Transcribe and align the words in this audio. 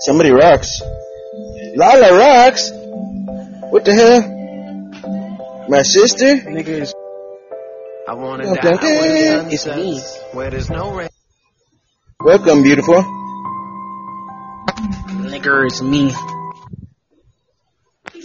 Somebody 0.00 0.30
rocks. 0.30 0.80
Lala 1.76 2.18
rocks. 2.18 2.70
What 3.70 3.84
the 3.84 3.94
hell? 3.94 5.68
My 5.68 5.82
sister? 5.82 6.36
Niggas. 6.36 6.92
I 8.08 8.14
wanna 8.14 8.50
Okay, 8.52 8.70
die. 8.70 9.48
It's 9.50 9.66
me. 9.66 10.00
Where 10.32 10.50
there's 10.50 10.70
no 10.70 10.92
rain. 10.92 11.08
Welcome, 12.20 12.62
beautiful. 12.62 13.02
Nigger 15.30 15.66
is 15.66 15.80
me. 15.82 16.12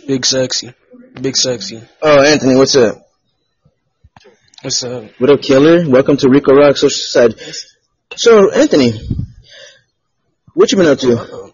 Big 0.07 0.25
sexy. 0.25 0.73
Big 1.21 1.35
sexy. 1.35 1.81
Oh, 2.01 2.21
Anthony, 2.23 2.55
what's 2.55 2.75
up? 2.75 2.97
What's 4.61 4.83
up? 4.83 5.03
What 5.19 5.29
up, 5.29 5.41
killer? 5.41 5.87
Welcome 5.87 6.17
to 6.17 6.29
Rico 6.29 6.53
Rock 6.55 6.77
Social 6.77 6.89
Side. 6.89 7.35
So, 8.15 8.51
Anthony, 8.51 8.93
what 10.55 10.71
you 10.71 10.77
been 10.77 10.87
up 10.87 10.99
to? 10.99 11.51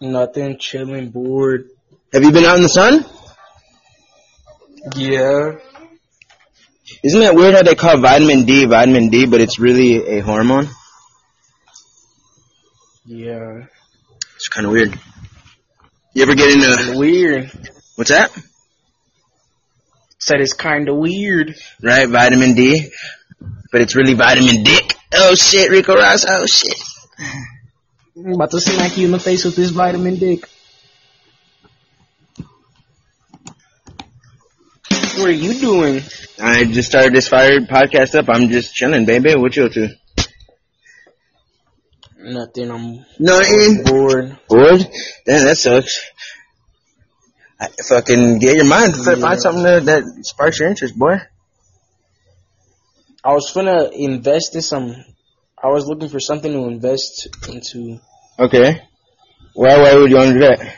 Nothing, 0.00 0.58
chilling, 0.58 1.10
bored. 1.10 1.68
Have 2.12 2.22
you 2.22 2.30
been 2.30 2.44
out 2.44 2.56
in 2.56 2.62
the 2.62 2.68
sun? 2.68 3.04
Yeah. 4.94 5.56
Isn't 7.02 7.20
that 7.20 7.34
weird 7.34 7.54
how 7.54 7.62
they 7.62 7.74
call 7.74 7.98
vitamin 7.98 8.44
D 8.44 8.64
vitamin 8.66 9.08
D, 9.08 9.26
but 9.26 9.40
it's 9.40 9.58
really 9.58 10.18
a 10.18 10.20
hormone? 10.20 10.68
Yeah. 13.04 13.64
It's 14.36 14.48
kind 14.48 14.66
of 14.66 14.72
weird. 14.72 14.98
You 16.14 16.22
ever 16.22 16.34
get 16.34 16.50
into 16.50 16.98
Weird. 16.98 17.50
what's 17.96 18.10
that? 18.10 18.30
Said 20.18 20.40
it's 20.40 20.54
kinda 20.54 20.94
weird. 20.94 21.54
Right, 21.82 22.08
vitamin 22.08 22.54
D, 22.54 22.90
but 23.72 23.80
it's 23.80 23.94
really 23.94 24.14
vitamin 24.14 24.62
Dick. 24.62 24.94
Oh 25.14 25.34
shit, 25.34 25.70
Rico 25.70 25.94
Ross. 25.94 26.24
Oh 26.28 26.46
shit. 26.46 26.74
I'm 27.18 28.32
about 28.34 28.50
to 28.52 28.60
smack 28.60 28.96
you 28.96 29.06
in 29.06 29.12
the 29.12 29.18
face 29.18 29.44
with 29.44 29.56
this 29.56 29.70
vitamin 29.70 30.16
dick. 30.16 30.48
What 35.18 35.28
are 35.28 35.32
you 35.32 35.54
doing? 35.54 36.02
I 36.40 36.64
just 36.64 36.90
started 36.90 37.14
this 37.14 37.28
fire 37.28 37.60
podcast 37.60 38.14
up. 38.18 38.28
I'm 38.28 38.48
just 38.48 38.74
chilling, 38.74 39.06
baby. 39.06 39.34
What 39.34 39.56
you 39.56 39.64
up 39.64 39.72
to? 39.72 39.88
Nothing, 42.18 42.70
I'm 42.70 43.06
Nothing. 43.18 43.84
bored. 43.84 44.38
Bored? 44.48 44.80
Damn, 45.24 45.44
that 45.46 45.56
sucks. 45.56 46.10
I 47.58 47.68
fucking 47.88 48.38
get 48.40 48.56
your 48.56 48.66
mind. 48.66 48.94
Yeah. 48.96 49.14
Find 49.14 49.40
something 49.40 49.62
that, 49.62 49.84
that 49.86 50.04
sparks 50.22 50.58
your 50.58 50.68
interest, 50.68 50.98
boy. 50.98 51.18
I 53.24 53.32
was 53.32 53.50
gonna 53.52 53.88
invest 53.92 54.54
in 54.54 54.62
some. 54.62 54.94
I 55.66 55.70
was 55.70 55.88
looking 55.88 56.08
for 56.08 56.20
something 56.20 56.52
to 56.52 56.66
invest 56.68 57.26
into. 57.48 57.98
Okay. 58.38 58.82
Why? 59.54 59.76
Why 59.78 59.94
would 59.96 60.10
you 60.10 60.16
want 60.16 60.28
to 60.28 60.34
do 60.34 60.40
that? 60.40 60.76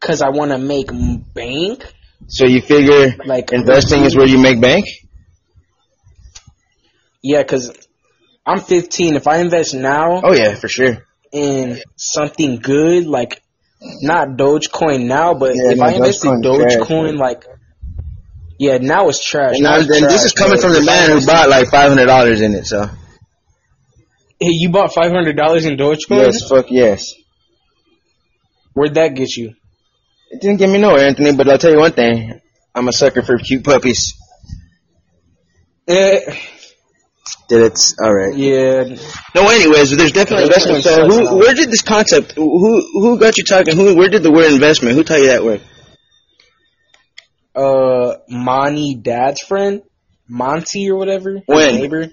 Cause 0.00 0.22
I 0.22 0.30
want 0.30 0.52
to 0.52 0.56
make 0.58 0.88
bank. 1.34 1.84
So 2.26 2.46
you 2.46 2.62
figure 2.62 3.14
Like 3.26 3.52
investing 3.52 4.04
is 4.04 4.16
where 4.16 4.26
you 4.26 4.38
make 4.38 4.62
bank? 4.62 4.86
Yeah, 7.22 7.42
cause 7.42 7.70
I'm 8.46 8.60
15. 8.60 9.16
If 9.16 9.26
I 9.26 9.40
invest 9.40 9.74
now 9.74 10.22
Oh 10.24 10.32
yeah, 10.32 10.54
for 10.54 10.68
sure. 10.68 11.06
in 11.32 11.82
something 11.96 12.60
good, 12.60 13.06
like 13.06 13.42
not 14.00 14.38
Dogecoin 14.38 15.04
now, 15.04 15.34
but 15.34 15.54
Yeah, 15.54 15.72
if 15.72 15.78
no, 15.78 15.84
I 15.84 15.90
invest 15.92 16.24
in 16.24 16.40
Dogecoin 16.40 16.60
trash, 16.60 16.72
Dogecoin, 16.76 17.18
like 17.18 17.44
yeah, 18.60 18.76
now 18.76 19.08
it's 19.08 19.24
trash. 19.24 19.54
And, 19.54 19.62
Now 19.62 19.76
now, 19.76 19.80
it's 19.80 19.88
and 19.90 20.04
this 20.04 20.24
is 20.26 20.32
coming 20.34 20.56
but 20.56 20.60
from 20.60 20.72
the 20.74 20.82
man 20.82 21.10
who 21.10 21.24
bought 21.26 21.48
like 21.48 21.68
five 21.70 21.88
hundred 21.88 22.06
dollars 22.06 22.42
in 22.42 22.54
it. 22.54 22.66
So 22.66 22.84
Hey, 24.38 24.50
you 24.52 24.68
bought 24.68 24.92
five 24.92 25.10
hundred 25.10 25.36
dollars 25.36 25.64
in 25.64 25.78
Dogecoin. 25.78 26.18
yes, 26.26 26.46
fuck 26.46 26.70
yes. 26.70 27.12
Where'd 28.74 28.94
that 28.94 29.14
get 29.14 29.34
you? 29.34 29.54
It 30.30 30.40
didn't 30.42 30.58
get 30.58 30.68
me 30.68 30.78
nowhere, 30.78 31.06
Anthony. 31.06 31.34
But 31.34 31.48
I'll 31.48 31.56
tell 31.58 31.72
you 31.72 31.78
one 31.78 31.92
thing: 31.92 32.38
I'm 32.74 32.86
a 32.86 32.92
sucker 32.92 33.22
for 33.22 33.38
cute 33.38 33.64
puppies. 33.64 34.12
Eh, 35.88 36.20
Did 37.48 37.62
it? 37.62 37.78
All 38.02 38.14
right. 38.14 38.34
yeah, 38.36 38.84
No, 39.34 39.48
anyways, 39.48 39.96
there's 39.96 40.12
definitely 40.12 40.48
This 40.48 40.66
investment. 40.66 40.84
So, 40.84 41.08
who, 41.08 41.38
where 41.38 41.54
did 41.54 41.68
this 41.70 41.82
concept? 41.82 42.32
Who, 42.36 42.80
who 42.92 43.18
got 43.18 43.38
you 43.38 43.44
talking? 43.44 43.74
Who, 43.74 43.96
where 43.96 44.08
did 44.08 44.22
the 44.22 44.30
word 44.30 44.52
investment? 44.52 44.94
Who 44.94 45.02
taught 45.02 45.18
you 45.18 45.26
that 45.28 45.42
word? 45.42 45.60
Uh, 47.54 48.16
Monty, 48.28 48.94
dad's 48.94 49.42
friend, 49.42 49.82
Monty 50.28 50.90
or 50.90 50.96
whatever. 50.96 51.40
When? 51.46 51.74
neighbor. 51.74 52.08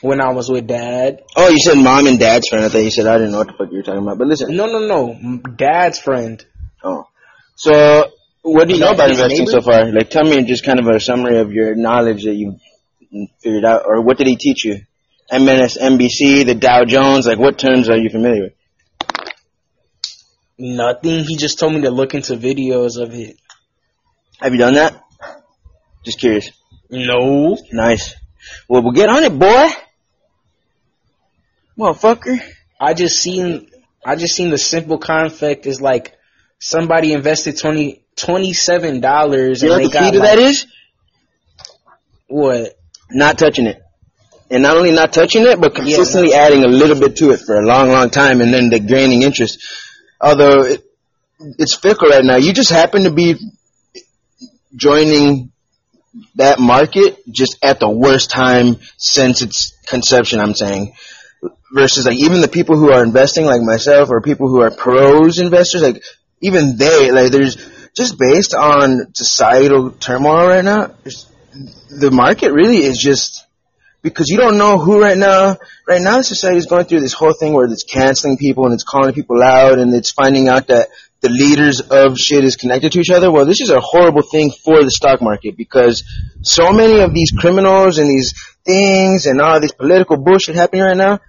When 0.00 0.20
I 0.20 0.32
was 0.32 0.48
with 0.48 0.68
dad. 0.68 1.22
Oh, 1.34 1.48
you 1.48 1.58
said 1.58 1.74
mom 1.74 2.06
and 2.06 2.20
dad's 2.20 2.48
friend. 2.48 2.64
I 2.64 2.68
thought 2.68 2.78
you 2.78 2.90
said 2.90 3.06
I 3.06 3.18
didn't 3.18 3.32
know 3.32 3.38
what 3.38 3.48
the 3.48 3.54
fuck 3.54 3.70
you 3.72 3.78
were 3.78 3.82
talking 3.82 4.02
about. 4.02 4.18
But 4.18 4.28
listen. 4.28 4.54
No, 4.54 4.66
no, 4.66 4.86
no, 4.86 5.38
dad's 5.56 5.98
friend. 5.98 6.44
Oh. 6.84 7.08
So, 7.56 8.04
what 8.42 8.68
do 8.68 8.74
you 8.74 8.80
know 8.80 8.92
about 8.92 9.10
investing 9.10 9.46
neighbor? 9.46 9.50
so 9.50 9.60
far? 9.60 9.90
Like, 9.90 10.10
tell 10.10 10.22
me 10.22 10.44
just 10.44 10.64
kind 10.64 10.78
of 10.78 10.86
a 10.86 11.00
summary 11.00 11.38
of 11.38 11.52
your 11.52 11.74
knowledge 11.74 12.24
that 12.24 12.34
you 12.34 12.58
figured 13.42 13.64
out, 13.64 13.82
or 13.86 14.02
what 14.02 14.18
did 14.18 14.28
he 14.28 14.36
teach 14.36 14.64
you? 14.64 14.82
MSNBC, 15.32 16.46
the 16.46 16.54
Dow 16.54 16.84
Jones, 16.84 17.26
like 17.26 17.38
what 17.38 17.58
terms 17.58 17.90
are 17.90 17.98
you 17.98 18.08
familiar 18.08 18.44
with? 18.44 18.52
Nothing. 20.58 21.24
He 21.24 21.36
just 21.36 21.58
told 21.58 21.74
me 21.74 21.82
to 21.82 21.90
look 21.90 22.14
into 22.14 22.34
videos 22.36 23.00
of 23.00 23.14
it. 23.14 23.36
Have 24.40 24.52
you 24.52 24.58
done 24.58 24.74
that? 24.74 25.02
Just 26.04 26.18
curious. 26.18 26.50
No. 26.90 27.56
Nice. 27.72 28.14
Well, 28.68 28.82
we'll 28.82 28.92
get 28.92 29.08
on 29.08 29.22
it, 29.24 29.38
boy. 29.38 29.68
Motherfucker. 31.78 32.40
I 32.80 32.94
just 32.94 33.16
seen 33.16 33.68
I 34.04 34.16
just 34.16 34.34
seen 34.34 34.50
the 34.50 34.58
simple 34.58 34.98
concept 34.98 35.66
is 35.66 35.80
like 35.80 36.16
somebody 36.58 37.12
invested 37.12 37.58
twenty 37.58 38.04
twenty 38.16 38.52
seven 38.52 39.00
dollars 39.00 39.62
You 39.62 39.68
know 39.68 39.74
and 39.76 39.84
what 39.84 39.92
they 39.92 39.98
the 39.98 40.04
got 40.04 40.10
to 40.12 40.18
like, 40.18 40.28
that 40.28 40.38
is? 40.38 40.66
what? 42.28 42.74
Not 43.10 43.38
touching 43.38 43.66
it. 43.66 43.80
And 44.50 44.62
not 44.62 44.76
only 44.76 44.92
not 44.92 45.12
touching 45.12 45.42
it, 45.46 45.60
but 45.60 45.74
consistently 45.74 46.32
adding 46.34 46.64
a 46.64 46.68
little 46.68 46.98
bit 46.98 47.16
to 47.16 47.32
it 47.32 47.38
for 47.40 47.56
a 47.56 47.62
long, 47.66 47.90
long 47.90 48.08
time, 48.08 48.40
and 48.40 48.52
then 48.52 48.70
the 48.70 48.78
gaining 48.78 49.22
interest. 49.22 49.62
Although 50.20 50.62
it, 50.62 50.84
it's 51.58 51.76
fickle 51.76 52.08
right 52.08 52.24
now. 52.24 52.36
You 52.36 52.52
just 52.52 52.70
happen 52.70 53.04
to 53.04 53.10
be 53.10 53.36
joining 54.74 55.52
that 56.34 56.58
market 56.58 57.18
just 57.30 57.58
at 57.62 57.80
the 57.80 57.88
worst 57.88 58.30
time 58.30 58.76
since 58.96 59.42
its 59.42 59.76
conception, 59.86 60.40
I'm 60.40 60.54
saying. 60.54 60.94
Versus 61.72 62.06
like 62.06 62.16
even 62.16 62.40
the 62.40 62.48
people 62.48 62.76
who 62.76 62.90
are 62.90 63.04
investing 63.04 63.44
like 63.44 63.60
myself 63.62 64.10
or 64.10 64.20
people 64.20 64.48
who 64.48 64.62
are 64.62 64.70
pros 64.70 65.38
investors, 65.38 65.82
like 65.82 66.02
even 66.40 66.76
they, 66.76 67.10
like 67.12 67.30
there's 67.30 67.56
just 67.94 68.18
based 68.18 68.54
on 68.54 69.12
societal 69.14 69.90
turmoil 69.90 70.46
right 70.46 70.64
now, 70.64 70.94
the 71.90 72.10
market 72.10 72.52
really 72.52 72.78
is 72.78 72.98
just 72.98 73.44
because 74.02 74.28
you 74.28 74.36
don't 74.36 74.58
know 74.58 74.78
who 74.78 75.00
right 75.00 75.18
now. 75.18 75.56
Right 75.86 76.00
now, 76.00 76.20
society 76.22 76.58
is 76.58 76.66
going 76.66 76.84
through 76.84 77.00
this 77.00 77.12
whole 77.12 77.32
thing 77.32 77.52
where 77.52 77.66
it's 77.66 77.84
canceling 77.84 78.36
people 78.36 78.64
and 78.64 78.74
it's 78.74 78.84
calling 78.84 79.12
people 79.12 79.42
out 79.42 79.78
and 79.78 79.94
it's 79.94 80.12
finding 80.12 80.48
out 80.48 80.68
that 80.68 80.88
the 81.20 81.28
leaders 81.28 81.80
of 81.80 82.16
shit 82.16 82.44
is 82.44 82.56
connected 82.56 82.92
to 82.92 83.00
each 83.00 83.10
other. 83.10 83.30
Well, 83.30 83.44
this 83.44 83.60
is 83.60 83.70
a 83.70 83.80
horrible 83.80 84.22
thing 84.22 84.50
for 84.50 84.84
the 84.84 84.90
stock 84.90 85.20
market 85.20 85.56
because 85.56 86.04
so 86.42 86.72
many 86.72 87.00
of 87.00 87.12
these 87.12 87.32
criminals 87.36 87.98
and 87.98 88.08
these 88.08 88.34
things 88.64 89.26
and 89.26 89.40
all 89.40 89.60
this 89.60 89.72
political 89.72 90.16
bullshit 90.16 90.54
happening 90.54 90.82
right 90.82 90.96
now. 90.96 91.20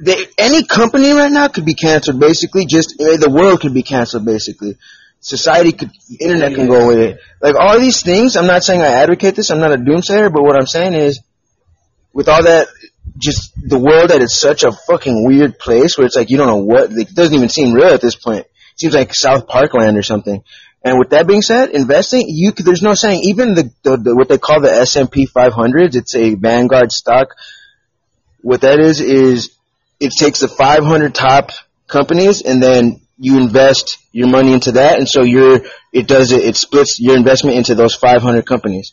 They, 0.00 0.26
any 0.38 0.64
company 0.64 1.10
right 1.12 1.30
now 1.30 1.48
could 1.48 1.64
be 1.64 1.74
canceled. 1.74 2.20
Basically, 2.20 2.66
just 2.66 2.96
the 2.98 3.30
world 3.30 3.60
could 3.60 3.74
be 3.74 3.82
canceled. 3.82 4.24
Basically, 4.24 4.76
society 5.20 5.72
could, 5.72 5.90
internet 6.20 6.54
can 6.54 6.68
go 6.68 6.86
with 6.86 6.98
it. 6.98 7.20
Like 7.40 7.54
all 7.54 7.78
these 7.78 8.02
things, 8.02 8.36
I'm 8.36 8.46
not 8.46 8.62
saying 8.62 8.80
I 8.80 8.86
advocate 8.86 9.34
this. 9.34 9.50
I'm 9.50 9.60
not 9.60 9.72
a 9.72 9.76
doomsayer, 9.76 10.32
but 10.32 10.42
what 10.42 10.56
I'm 10.56 10.66
saying 10.66 10.94
is, 10.94 11.20
with 12.12 12.28
all 12.28 12.42
that, 12.42 12.68
just 13.18 13.52
the 13.60 13.78
world 13.78 14.10
that 14.10 14.22
is 14.22 14.38
such 14.38 14.64
a 14.64 14.72
fucking 14.72 15.26
weird 15.26 15.58
place 15.58 15.96
where 15.96 16.06
it's 16.06 16.16
like 16.16 16.30
you 16.30 16.36
don't 16.36 16.46
know 16.46 16.64
what. 16.64 16.90
It 16.92 17.14
doesn't 17.14 17.34
even 17.34 17.48
seem 17.48 17.72
real 17.72 17.88
at 17.88 18.00
this 18.00 18.16
point. 18.16 18.40
It 18.40 18.80
seems 18.80 18.94
like 18.94 19.14
South 19.14 19.46
Parkland 19.46 19.96
or 19.96 20.02
something. 20.02 20.42
And 20.84 20.98
with 20.98 21.10
that 21.10 21.26
being 21.26 21.42
said, 21.42 21.70
investing, 21.70 22.24
you 22.28 22.52
there's 22.52 22.82
no 22.82 22.94
saying 22.94 23.22
even 23.24 23.54
the, 23.54 23.70
the, 23.82 23.96
the 23.96 24.16
what 24.16 24.28
they 24.28 24.38
call 24.38 24.60
the 24.60 24.72
S&P 24.72 25.26
500. 25.26 25.96
It's 25.96 26.14
a 26.14 26.34
Vanguard 26.34 26.92
stock. 26.92 27.34
What 28.40 28.60
that 28.60 28.78
is 28.78 29.00
is 29.00 29.50
it 29.98 30.12
takes 30.12 30.40
the 30.40 30.48
500 30.48 31.14
top 31.14 31.50
companies 31.88 32.42
and 32.42 32.62
then 32.62 33.00
you 33.18 33.36
invest 33.38 33.98
your 34.12 34.28
money 34.28 34.52
into 34.52 34.72
that 34.72 34.98
and 34.98 35.08
so 35.08 35.22
you're 35.22 35.60
it 35.92 36.06
does 36.06 36.32
it 36.32 36.44
it 36.44 36.56
splits 36.56 36.98
your 37.00 37.16
investment 37.16 37.56
into 37.56 37.74
those 37.74 37.94
500 37.94 38.46
companies 38.46 38.92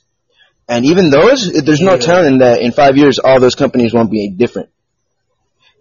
and 0.67 0.85
even 0.85 1.09
those 1.09 1.51
there's 1.63 1.81
no 1.81 1.93
Yeah. 1.93 1.99
telling 1.99 2.37
that 2.39 2.61
in 2.61 2.71
five 2.71 2.97
years 2.97 3.19
all 3.19 3.39
those 3.39 3.55
companies 3.55 3.93
won't 3.93 4.11
be 4.11 4.29
different 4.29 4.69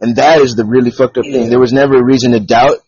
and 0.01 0.17
that 0.17 0.41
is 0.41 0.55
the 0.55 0.65
really 0.65 0.91
fucked 0.91 1.17
up 1.19 1.25
thing 1.25 1.49
there 1.49 1.61
was 1.61 1.73
never 1.73 1.97
a 1.97 2.05
reason 2.05 2.33
to 2.33 2.41
doubt 2.41 2.79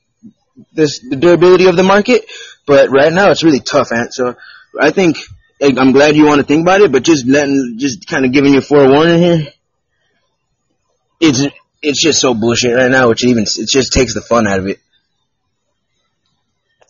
this 0.72 1.00
the 1.00 1.16
durability 1.16 1.66
of 1.66 1.76
the 1.76 1.82
market 1.82 2.24
but 2.66 2.90
right 2.90 3.12
now 3.12 3.30
it's 3.30 3.42
really 3.44 3.60
tough 3.60 3.88
and 3.90 4.12
so 4.12 4.34
i 4.80 4.90
think 4.90 5.16
I'm 5.58 5.92
glad 5.92 6.16
you 6.16 6.26
want 6.26 6.42
to 6.42 6.46
think 6.46 6.60
about 6.60 6.82
it, 6.82 6.92
but 6.92 7.02
just 7.02 7.26
letting, 7.26 7.76
just 7.78 8.06
kind 8.06 8.26
of 8.26 8.32
giving 8.32 8.52
you 8.52 8.58
a 8.58 8.60
forewarning 8.60 9.18
here. 9.18 9.46
It's 11.18 11.46
it's 11.80 12.02
just 12.02 12.20
so 12.20 12.34
bullshit 12.34 12.74
right 12.76 12.90
now, 12.90 13.08
which 13.08 13.24
even 13.24 13.44
it 13.44 13.68
just 13.68 13.92
takes 13.92 14.12
the 14.12 14.20
fun 14.20 14.46
out 14.46 14.58
of 14.58 14.66
it. 14.66 14.78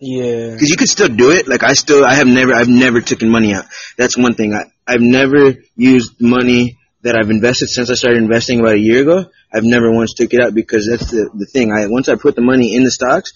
Yeah. 0.01 0.51
Because 0.51 0.69
you 0.69 0.77
could 0.77 0.89
still 0.89 1.09
do 1.09 1.31
it. 1.31 1.49
Like 1.49 1.63
I 1.63 1.73
still, 1.73 2.05
I 2.05 2.15
have 2.15 2.27
never, 2.27 2.55
I've 2.55 2.69
never 2.69 3.01
taken 3.01 3.29
money 3.29 3.55
out. 3.55 3.65
That's 3.97 4.17
one 4.17 4.35
thing. 4.35 4.55
I, 4.55 4.65
I've 4.87 5.01
never 5.01 5.55
used 5.75 6.21
money 6.21 6.79
that 7.03 7.17
I've 7.17 7.31
invested 7.31 7.69
since 7.69 7.91
I 7.91 7.95
started 7.95 8.23
investing 8.23 8.61
about 8.61 8.75
a 8.75 8.79
year 8.79 9.03
ago. 9.03 9.31
I've 9.53 9.65
never 9.65 9.93
once 9.93 10.15
took 10.15 10.35
it 10.35 10.41
out 10.41 10.55
because 10.55 10.89
that's 10.91 11.11
the 11.11 11.31
the 11.33 11.47
thing. 11.47 11.73
I 11.73 11.87
once 11.87 12.09
I 12.09 12.17
put 12.17 12.35
the 12.35 12.43
money 12.43 12.75
in 12.75 12.85
the 12.85 12.91
stocks, 12.91 13.33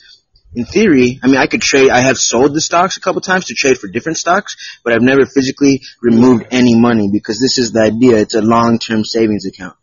in 0.55 0.65
theory, 0.65 1.21
I 1.23 1.29
mean, 1.29 1.37
I 1.37 1.47
could 1.47 1.61
trade. 1.61 1.91
I 1.91 2.01
have 2.01 2.19
sold 2.19 2.55
the 2.55 2.61
stocks 2.61 2.97
a 2.97 3.01
couple 3.01 3.21
times 3.21 3.47
to 3.47 3.55
trade 3.55 3.79
for 3.79 3.89
different 3.89 4.19
stocks, 4.19 4.81
but 4.83 4.93
I've 4.93 5.03
never 5.03 5.25
physically 5.25 5.83
removed 6.03 6.47
any 6.51 6.75
money 6.75 7.09
because 7.13 7.39
this 7.39 7.59
is 7.59 7.73
the 7.73 7.81
idea. 7.81 8.19
It's 8.19 8.35
a 8.35 8.43
long-term 8.43 9.05
savings 9.05 9.47
account. 9.47 9.77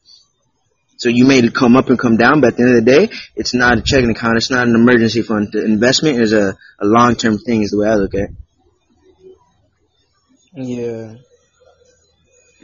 So 0.98 1.10
you 1.10 1.26
may 1.26 1.48
come 1.50 1.76
up 1.76 1.90
and 1.90 1.98
come 1.98 2.18
down, 2.18 2.42
but 2.42 2.50
at 2.50 2.58
the 2.58 2.64
end 2.64 2.78
of 2.78 2.86
the 2.86 2.92
day, 2.92 3.16
it's 3.36 3.54
not 3.54 3.78
a 3.78 3.82
checking 3.82 4.10
account. 4.10 4.38
It's 4.38 4.50
not 4.50 4.68
an 4.68 4.76
emergency 4.76 5.22
fund. 5.22 5.50
The 5.52 5.64
investment 5.64 6.20
is 6.20 6.34
a, 6.34 6.58
a 6.80 6.86
long-term 6.86 7.38
thing 7.38 7.62
is 7.62 7.70
the 7.70 7.78
way 7.80 7.88
I 7.88 7.96
look 7.96 8.16
at 8.16 8.22
it. 8.22 8.36
Yeah. 10.54 11.16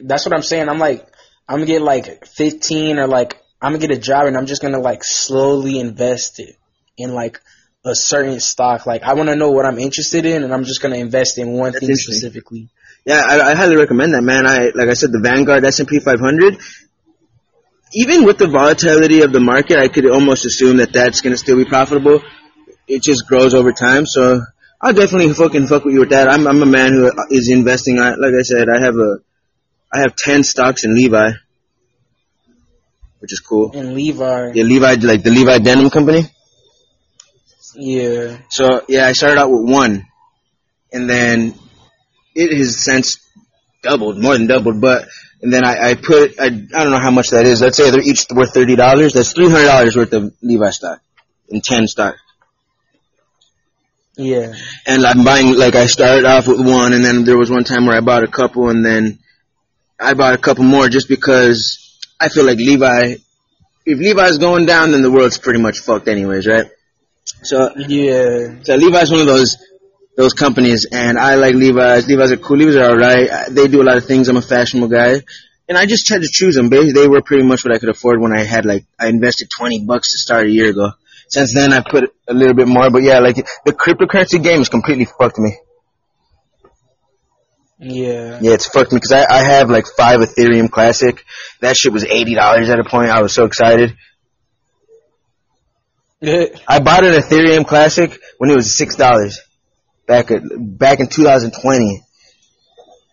That's 0.01 0.25
what 0.25 0.33
I'm 0.33 0.41
saying. 0.41 0.68
I'm 0.68 0.80
like, 0.80 1.07
I'm 1.47 1.57
gonna 1.57 1.68
get 1.68 1.83
like 1.83 2.25
15 2.25 2.97
or 2.97 3.07
like, 3.07 3.39
I'm 3.62 3.74
gonna 3.74 3.88
get 3.88 3.95
a 3.95 4.00
job 4.00 4.25
and 4.25 4.36
I'm 4.36 4.47
just 4.47 4.63
gonna 4.63 4.79
like 4.79 5.03
slowly 5.03 5.79
invest 5.79 6.39
it 6.39 6.56
in 6.97 7.13
like 7.13 7.39
a 7.86 7.94
certain 7.94 8.39
stock. 8.39 8.88
Like, 8.88 9.03
I 9.03 9.13
want 9.13 9.29
to 9.29 9.36
know 9.36 9.51
what 9.51 9.65
I'm 9.65 9.77
interested 9.77 10.25
in 10.25 10.44
and 10.44 10.51
I'm 10.51 10.63
just 10.63 10.81
gonna 10.81 10.95
invest 10.95 11.38
in 11.38 11.53
one 11.53 11.74
That's 11.74 11.86
thing 11.86 11.95
specifically. 11.95 12.69
Yeah, 13.06 13.21
I, 13.24 13.51
I 13.51 13.56
highly 13.56 13.75
recommend 13.75 14.13
that, 14.15 14.24
man. 14.24 14.47
I 14.47 14.71
like 14.74 14.89
I 14.89 14.94
said, 14.94 15.12
the 15.12 15.19
Vanguard 15.19 15.63
S&P 15.65 16.00
500. 16.00 16.57
Even 17.93 18.25
with 18.25 18.37
the 18.37 18.47
volatility 18.47 19.21
of 19.21 19.31
the 19.31 19.39
market, 19.39 19.77
I 19.77 19.87
could 19.87 20.09
almost 20.09 20.45
assume 20.45 20.77
that 20.77 20.93
that's 20.93 21.21
going 21.21 21.33
to 21.33 21.37
still 21.37 21.57
be 21.57 21.65
profitable. 21.65 22.21
It 22.87 23.03
just 23.03 23.27
grows 23.27 23.53
over 23.53 23.71
time, 23.71 24.05
so 24.05 24.41
I'll 24.81 24.93
definitely 24.93 25.33
fucking 25.33 25.67
fuck 25.67 25.85
with 25.85 25.93
you 25.93 26.01
with 26.01 26.09
that. 26.09 26.27
I'm 26.27 26.45
I'm 26.47 26.61
a 26.61 26.65
man 26.65 26.91
who 26.91 27.11
is 27.29 27.49
investing. 27.49 27.99
I, 27.99 28.15
like 28.15 28.33
I 28.37 28.41
said, 28.41 28.67
I 28.67 28.83
have 28.83 28.95
a 28.95 29.19
I 29.93 29.99
have 29.99 30.15
ten 30.15 30.43
stocks 30.43 30.83
in 30.83 30.93
Levi, 30.95 31.31
which 33.19 33.31
is 33.31 33.39
cool. 33.39 33.71
And 33.73 33.93
Levi. 33.93 34.51
Yeah, 34.53 34.63
Levi, 34.63 34.95
like 35.01 35.23
the 35.23 35.29
Levi 35.29 35.59
Denim 35.59 35.89
Company. 35.89 36.23
Yeah. 37.75 38.39
So 38.49 38.81
yeah, 38.89 39.07
I 39.07 39.13
started 39.13 39.39
out 39.39 39.51
with 39.51 39.69
one, 39.69 40.05
and 40.91 41.09
then 41.09 41.53
it 42.35 42.57
has 42.57 42.83
since 42.83 43.19
doubled, 43.81 44.17
more 44.21 44.37
than 44.37 44.47
doubled. 44.47 44.81
But 44.81 45.07
and 45.43 45.51
then 45.51 45.65
I, 45.65 45.89
I 45.89 45.93
put 45.95 46.39
I 46.39 46.45
I 46.45 46.49
don't 46.49 46.91
know 46.91 46.99
how 46.99 47.11
much 47.11 47.29
that 47.31 47.45
is. 47.45 47.61
Let's 47.61 47.77
say 47.77 47.91
they're 47.91 48.01
each 48.01 48.25
worth 48.33 48.53
thirty 48.53 48.75
dollars. 48.75 49.13
That's 49.13 49.33
three 49.33 49.49
hundred 49.49 49.65
dollars 49.65 49.95
worth 49.95 50.13
of 50.13 50.33
Levi 50.41 50.69
stock 50.71 51.01
in 51.49 51.61
ten 51.61 51.85
stock. 51.87 52.15
Yeah. 54.15 54.53
And 54.85 55.05
I'm 55.05 55.23
buying 55.23 55.57
like 55.57 55.75
I 55.75 55.87
started 55.87 56.25
off 56.25 56.47
with 56.47 56.59
one, 56.65 56.93
and 56.93 57.03
then 57.03 57.25
there 57.25 57.37
was 57.37 57.51
one 57.51 57.63
time 57.65 57.85
where 57.85 57.97
I 57.97 58.01
bought 58.01 58.23
a 58.23 58.27
couple, 58.27 58.69
and 58.69 58.85
then 58.85 59.19
I 59.99 60.13
bought 60.13 60.33
a 60.33 60.37
couple 60.37 60.63
more 60.63 60.87
just 60.87 61.09
because 61.09 61.99
I 62.19 62.29
feel 62.29 62.45
like 62.45 62.57
Levi. 62.57 63.15
If 63.85 63.99
Levi's 63.99 64.37
going 64.37 64.65
down, 64.65 64.91
then 64.91 65.01
the 65.01 65.11
world's 65.11 65.37
pretty 65.39 65.59
much 65.59 65.79
fucked, 65.79 66.07
anyways, 66.07 66.47
right? 66.47 66.67
So 67.25 67.69
Yeah. 67.75 68.61
so 68.63 68.75
Levi's 68.75 69.11
one 69.11 69.19
of 69.21 69.27
those 69.27 69.57
those 70.15 70.33
companies, 70.33 70.86
and 70.92 71.18
I 71.18 71.36
like 71.36 71.56
Levi's. 71.56 72.07
Levi's 72.07 72.31
are 72.31 72.38
cool. 72.38 72.57
Levi's 72.57 72.75
are 72.75 72.92
alright. 72.92 73.30
They 73.50 73.68
do 73.68 73.81
a 73.81 73.86
lot 73.86 73.98
of 73.98 74.06
things. 74.06 74.27
I'm 74.27 74.38
a 74.38 74.42
fashionable 74.42 74.89
guy, 74.89 75.21
and 75.68 75.77
I 75.77 75.86
just 75.86 76.07
had 76.10 76.21
to 76.21 76.30
choose 76.31 76.56
them. 76.56 76.69
They 76.69 76.92
they 76.92 77.07
were 77.07 77.21
pretty 77.21 77.44
much 77.44 77.65
what 77.65 77.74
I 77.74 77.80
could 77.80 77.89
afford 77.89 78.21
when 78.21 78.33
I 78.33 78.44
had 78.44 78.65
like 78.65 78.86
I 79.00 79.07
invested 79.07 79.50
twenty 79.56 79.86
bucks 79.86 80.12
to 80.12 80.18
start 80.18 80.48
a 80.48 80.51
year 80.51 80.69
ago. 80.69 80.92
Since 81.30 81.54
then, 81.56 81.74
I 81.74 81.81
put 81.81 82.13
a 82.27 82.33
little 82.33 82.54
bit 82.54 82.68
more, 82.68 82.92
but 82.92 83.01
yeah, 83.01 83.19
like 83.19 83.38
the 83.65 83.74
cryptocurrency 83.74 84.42
game 84.44 84.62
is 84.62 84.69
completely 84.69 85.06
fucked 85.06 85.39
me. 85.39 85.57
Yeah. 87.80 88.39
Yeah, 88.39 88.54
it's 88.54 88.68
fucked 88.68 88.92
me 88.92 88.98
because 88.98 89.12
I, 89.12 89.25
I 89.30 89.44
have 89.44 89.69
like 89.69 89.88
five 89.88 90.19
Ethereum 90.19 90.69
Classic. 90.69 91.24
That 91.62 91.75
shit 91.75 91.92
was 91.92 92.06
eighty 92.06 92.36
dollars 92.36 92.69
at 92.69 92.80
a 92.80 92.83
point. 92.83 93.10
I 93.10 93.21
was 93.24 93.33
so 93.33 93.45
excited. 93.45 93.98
I 96.21 96.80
bought 96.80 97.04
an 97.04 97.19
Ethereum 97.19 97.65
Classic 97.65 98.18
when 98.38 98.51
it 98.51 98.56
was 98.56 98.77
six 98.77 98.95
dollars 98.95 99.42
back 100.07 100.31
at, 100.31 100.41
back 100.59 101.00
in 101.00 101.07
2020. 101.07 102.01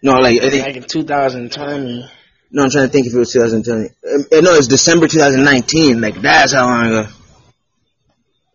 No, 0.03 0.13
like 0.13 0.41
I 0.43 0.51
think 0.51 0.65
Back 0.65 0.77
in 0.77 0.83
2020. 0.85 2.11
no, 2.53 2.63
I'm 2.63 2.71
trying 2.71 2.87
to 2.87 2.93
think 2.93 3.07
if 3.07 3.15
it 3.15 3.19
was 3.19 3.33
2020. 3.33 3.81
Um, 3.81 4.27
uh, 4.33 4.41
no, 4.41 4.55
it 4.55 4.57
was 4.57 4.69
December 4.69 5.07
2019. 5.09 6.01
Like 6.01 6.21
that's 6.21 6.53
how 6.53 6.67
long 6.67 6.87
ago. 6.87 7.09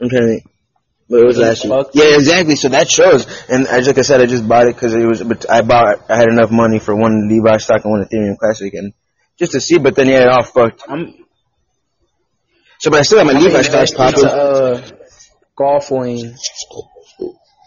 I'm 0.01 0.09
trying 0.09 0.21
to 0.21 0.27
think. 0.27 0.43
But 1.07 1.19
it 1.19 1.25
was 1.27 1.37
Yeah, 1.37 1.45
last 1.45 1.95
year. 1.95 2.05
Yeah, 2.09 2.15
exactly. 2.15 2.55
So 2.55 2.69
that 2.69 2.89
shows. 2.89 3.27
And 3.47 3.67
as 3.67 3.85
like 3.85 3.99
I 3.99 4.01
said, 4.01 4.21
I 4.21 4.25
just 4.25 4.47
bought 4.47 4.67
it 4.67 4.75
because 4.75 4.95
it 4.95 5.05
was. 5.05 5.21
But 5.23 5.47
I 5.49 5.61
bought. 5.61 6.09
I 6.09 6.17
had 6.17 6.29
enough 6.29 6.49
money 6.49 6.79
for 6.79 6.95
one 6.95 7.27
Levi 7.29 7.57
stock 7.57 7.83
and 7.85 7.91
one 7.91 8.03
Ethereum 8.05 8.37
Classic, 8.39 8.73
and 8.73 8.91
just 9.37 9.51
to 9.51 9.61
see. 9.61 9.77
But 9.77 9.95
then 9.95 10.07
yeah, 10.09 10.23
it 10.23 10.29
all 10.29 10.43
fucked. 10.43 10.83
I'm, 10.89 11.13
So, 12.79 12.89
but 12.89 12.99
I 12.99 13.03
still 13.03 13.19
have 13.19 13.27
my 13.27 13.33
I'm 13.33 13.43
Levi 13.43 13.61
stocks 13.61 13.91
popping. 13.91 14.23
into, 14.23 14.33
uh, 14.35 14.81
golf 15.55 15.91
wing. 15.91 16.35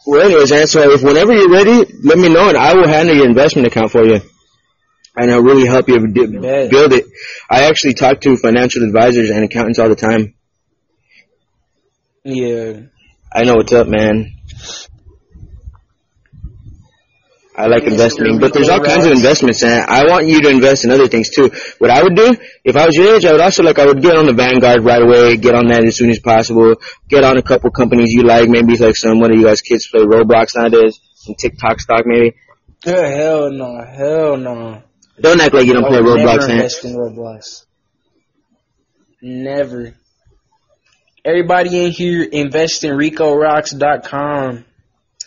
Well, 0.09 0.23
anyways, 0.23 0.51
man, 0.51 0.67
so 0.67 0.91
if 0.91 1.03
whenever 1.03 1.35
you're 1.35 1.51
ready, 1.51 1.85
let 2.03 2.17
me 2.17 2.33
know 2.33 2.49
and 2.49 2.57
I 2.57 2.73
will 2.73 2.89
handle 2.89 3.15
your 3.15 3.27
investment 3.27 3.67
account 3.69 3.91
for 3.91 4.07
you. 4.07 4.23
And 5.15 5.31
I'll 5.31 5.43
really 5.43 5.67
help 5.67 5.87
you 5.87 6.01
build 6.09 6.95
it. 6.95 7.05
I 7.51 7.65
actually 7.65 7.93
talk 7.93 8.23
to 8.23 8.35
financial 8.39 8.85
advisors 8.85 9.29
and 9.29 9.45
accountants 9.45 9.79
all 9.79 9.91
the 9.91 9.97
time. 9.97 10.33
Yeah. 12.25 12.85
I 13.31 13.43
know 13.45 13.57
what's 13.57 13.75
up, 13.75 13.87
man. 13.87 14.33
I 17.59 17.67
like 17.67 17.83
investing, 17.83 18.39
but 18.39 18.53
there's 18.53 18.69
all 18.69 18.79
kinds 18.79 19.05
of 19.05 19.11
investments, 19.11 19.65
and 19.65 19.83
I 19.83 20.05
want 20.05 20.29
you 20.29 20.41
to 20.43 20.49
invest 20.49 20.85
in 20.85 20.93
other 20.93 21.09
things 21.09 21.29
too. 21.29 21.51
What 21.79 21.91
I 21.91 22.05
would 22.05 22.15
do, 22.15 22.37
if 22.63 22.77
I 22.77 22.87
was 22.87 22.95
your 22.95 23.17
age, 23.17 23.25
I 23.25 23.33
would 23.33 23.41
also 23.41 23.65
like 23.65 23.81
I 23.81 23.87
would 23.87 24.01
get 24.01 24.17
on 24.17 24.27
the 24.27 24.33
Vanguard 24.33 24.85
right 24.85 25.03
away, 25.03 25.37
get 25.39 25.57
on 25.57 25.67
that 25.67 25.85
as 25.85 25.97
soon 25.97 26.11
as 26.11 26.21
possible, 26.21 26.77
get 27.09 27.25
on 27.25 27.37
a 27.37 27.43
couple 27.43 27.73
companies 27.73 28.13
you 28.13 28.23
like, 28.23 28.49
maybe 28.49 28.77
like 28.77 28.95
some 28.95 29.19
one 29.19 29.33
of 29.33 29.37
you 29.37 29.45
guys 29.45 29.61
kids 29.61 29.89
play 29.89 30.03
Roblox 30.03 30.55
nowadays, 30.55 31.01
some 31.15 31.35
TikTok 31.35 31.81
stock 31.81 32.03
maybe. 32.07 32.37
Hell 32.85 33.51
no. 33.51 33.85
Hell 33.85 34.37
no. 34.37 34.83
Don't 35.21 35.41
act 35.41 35.53
like 35.53 35.67
you 35.67 35.73
don't 35.73 35.89
play 35.89 35.99
Roblox, 35.99 36.39
never 36.39 36.53
invest 36.53 36.85
in 36.85 36.95
Roblox. 36.95 37.67
Never. 39.21 39.95
Everybody 41.25 41.87
in 41.87 41.91
here 41.91 42.23
invest 42.23 42.85
in 42.85 42.93
RicoRocks.com. 42.93 44.65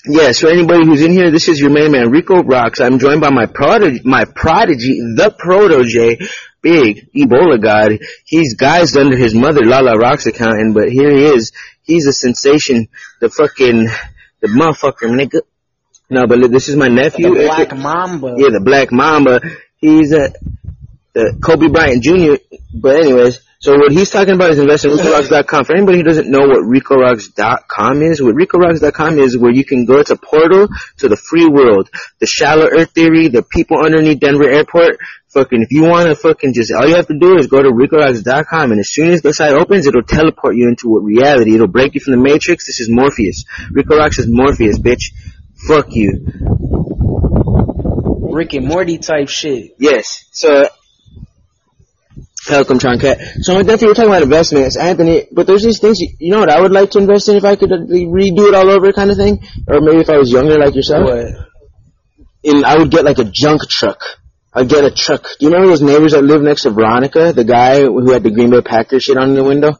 Yes, 0.05 0.39
so 0.39 0.49
anybody 0.49 0.85
who's 0.85 1.01
in 1.01 1.11
here, 1.11 1.29
this 1.29 1.47
is 1.47 1.59
your 1.59 1.69
main 1.69 1.91
man, 1.91 2.09
Rico 2.09 2.41
Rocks. 2.41 2.79
I'm 2.81 2.97
joined 2.97 3.21
by 3.21 3.29
my 3.29 3.45
prodigy, 3.45 4.01
my 4.03 4.25
prodigy, 4.25 4.99
the 4.99 5.33
protege, 5.37 6.17
big 6.61 7.11
Ebola 7.13 7.61
god. 7.61 7.99
He's 8.25 8.57
guised 8.57 8.99
under 8.99 9.15
his 9.15 9.35
mother, 9.35 9.61
Lala 9.63 9.97
Rocks 9.97 10.25
accountant, 10.25 10.73
but 10.73 10.91
here 10.91 11.11
he 11.11 11.25
is. 11.25 11.51
He's 11.83 12.07
a 12.07 12.13
sensation. 12.13 12.87
The 13.19 13.29
fucking, 13.29 13.89
the 14.39 14.47
motherfucker 14.47 15.07
nigga. 15.07 15.41
No, 16.09 16.25
but 16.25 16.39
look, 16.39 16.51
this 16.51 16.67
is 16.67 16.75
my 16.75 16.87
nephew. 16.87 17.35
The 17.35 17.45
Black 17.45 17.77
Mamba. 17.77 18.35
Yeah, 18.37 18.49
the 18.49 18.59
Black 18.59 18.91
Mamba. 18.91 19.39
He's 19.77 20.11
a, 20.13 20.33
the 21.13 21.37
Kobe 21.43 21.67
Bryant 21.67 22.03
Jr. 22.03 22.41
But 22.73 23.01
anyways, 23.01 23.39
so 23.61 23.77
what 23.77 23.91
he's 23.91 24.09
talking 24.09 24.33
about 24.33 24.49
is 24.49 24.57
investing 24.57 24.91
in 24.91 24.97
RicoRocks.com. 24.97 25.65
For 25.65 25.75
anybody 25.75 25.99
who 25.99 26.03
doesn't 26.03 26.27
know 26.27 26.47
what 26.47 26.65
RicoRocks.com 26.65 28.01
is, 28.01 28.19
what 28.19 28.33
RicoRocks.com 28.33 29.19
is 29.19 29.37
where 29.37 29.53
you 29.53 29.63
can 29.63 29.85
go, 29.85 29.99
it's 29.99 30.09
a 30.09 30.15
portal 30.15 30.67
to 30.97 31.07
the 31.07 31.15
free 31.15 31.45
world. 31.45 31.87
The 32.19 32.25
shallow 32.25 32.65
earth 32.65 32.89
theory, 32.89 33.27
the 33.27 33.43
people 33.43 33.77
underneath 33.77 34.19
Denver 34.19 34.49
airport. 34.49 34.97
Fucking, 35.27 35.61
if 35.61 35.71
you 35.71 35.83
want 35.83 36.07
to 36.07 36.15
fucking 36.15 36.53
just, 36.55 36.73
all 36.73 36.87
you 36.87 36.95
have 36.95 37.05
to 37.07 37.19
do 37.19 37.37
is 37.37 37.45
go 37.45 37.61
to 37.61 37.69
RicoRocks.com 37.69 38.71
and 38.71 38.79
as 38.79 38.91
soon 38.91 39.11
as 39.13 39.21
the 39.21 39.31
site 39.31 39.53
opens, 39.53 39.85
it'll 39.85 40.01
teleport 40.01 40.55
you 40.55 40.67
into 40.67 40.89
what 40.89 41.03
reality. 41.03 41.53
It'll 41.53 41.67
break 41.67 41.93
you 41.93 42.01
from 42.01 42.13
the 42.13 42.19
Matrix. 42.19 42.65
This 42.65 42.79
is 42.79 42.89
Morpheus. 42.89 43.45
Rico 43.69 43.95
Rocks 43.95 44.17
is 44.17 44.25
Morpheus, 44.27 44.79
bitch. 44.79 45.13
Fuck 45.67 45.89
you. 45.91 46.25
Rick 48.33 48.53
and 48.53 48.65
Morty 48.65 48.97
type 48.97 49.29
shit. 49.29 49.75
Yes. 49.77 50.25
So, 50.31 50.67
Welcome, 52.49 52.79
John 52.79 52.97
Cat. 52.99 53.19
So, 53.41 53.53
my 53.53 53.61
nephew, 53.61 53.87
we're 53.87 53.93
talking 53.93 54.09
about 54.09 54.23
investments, 54.23 54.75
Anthony. 54.75 55.27
But 55.31 55.45
there's 55.45 55.63
these 55.63 55.79
things. 55.79 55.99
You, 55.99 56.09
you 56.19 56.31
know 56.31 56.39
what 56.39 56.49
I 56.49 56.59
would 56.59 56.71
like 56.71 56.89
to 56.91 56.99
invest 56.99 57.29
in 57.29 57.35
if 57.35 57.45
I 57.45 57.55
could 57.55 57.71
uh, 57.71 57.77
redo 57.77 58.47
it 58.49 58.55
all 58.55 58.69
over, 58.69 58.91
kind 58.93 59.11
of 59.11 59.17
thing, 59.17 59.39
or 59.67 59.79
maybe 59.79 59.99
if 59.99 60.09
I 60.09 60.17
was 60.17 60.31
younger 60.31 60.57
like 60.57 60.73
yourself. 60.73 61.03
What? 61.03 61.27
In 62.43 62.65
I 62.65 62.77
would 62.77 62.89
get 62.89 63.05
like 63.05 63.19
a 63.19 63.25
junk 63.25 63.61
truck. 63.69 64.01
I'd 64.53 64.69
get 64.69 64.83
a 64.83 64.91
truck. 64.91 65.23
Do 65.39 65.45
you 65.45 65.49
remember 65.49 65.67
those 65.67 65.83
neighbors 65.83 66.13
that 66.13 66.23
lived 66.23 66.43
next 66.43 66.63
to 66.63 66.71
Veronica, 66.71 67.31
the 67.31 67.43
guy 67.43 67.81
who 67.81 68.11
had 68.11 68.23
the 68.23 68.31
Green 68.31 68.49
Bay 68.49 68.61
Packers 68.61 69.03
shit 69.03 69.17
on 69.17 69.35
the 69.35 69.43
window? 69.43 69.79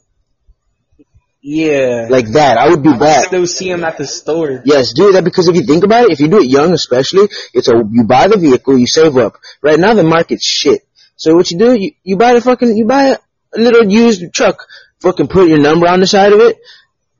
Yeah. 1.41 2.06
like 2.10 2.27
that. 2.34 2.60
I 2.60 2.70
would 2.70 2.84
do 2.84 2.91
I 2.91 2.98
that. 3.00 3.24
still 3.25 3.48
see 3.48 3.72
them 3.72 3.84
at 3.84 3.98
the 3.98 4.06
store. 4.06 4.62
Yes, 4.63 4.94
do 4.94 5.12
that 5.13 5.24
because 5.24 5.50
if 5.50 5.56
you 5.56 5.63
think 5.63 5.84
about 5.84 6.06
it, 6.06 6.12
if 6.12 6.20
you 6.20 6.27
do 6.27 6.38
it 6.38 6.48
young 6.48 6.72
especially, 6.74 7.27
it's 7.53 7.68
a, 7.68 7.74
you 7.89 8.03
buy 8.03 8.27
the 8.27 8.38
vehicle, 8.38 8.77
you 8.77 8.86
save 8.86 9.18
up. 9.18 9.38
Right 9.63 9.80
now 9.80 9.96
the 9.96 10.03
market's 10.03 10.46
shit. 10.46 10.84
So 11.22 11.36
what 11.36 11.51
you 11.51 11.60
do, 11.60 11.75
you, 11.75 11.92
you 12.04 12.18
buy 12.18 12.34
the 12.34 12.42
fucking, 12.42 12.75
you 12.75 12.88
buy 12.88 13.16
a 13.56 13.60
little 13.60 13.86
used 13.86 14.24
truck, 14.34 14.66
fucking 15.01 15.28
put 15.28 15.50
your 15.50 15.60
number 15.60 15.88
on 15.88 16.00
the 16.00 16.08
side 16.08 16.34
of 16.34 16.40
it. 16.40 16.58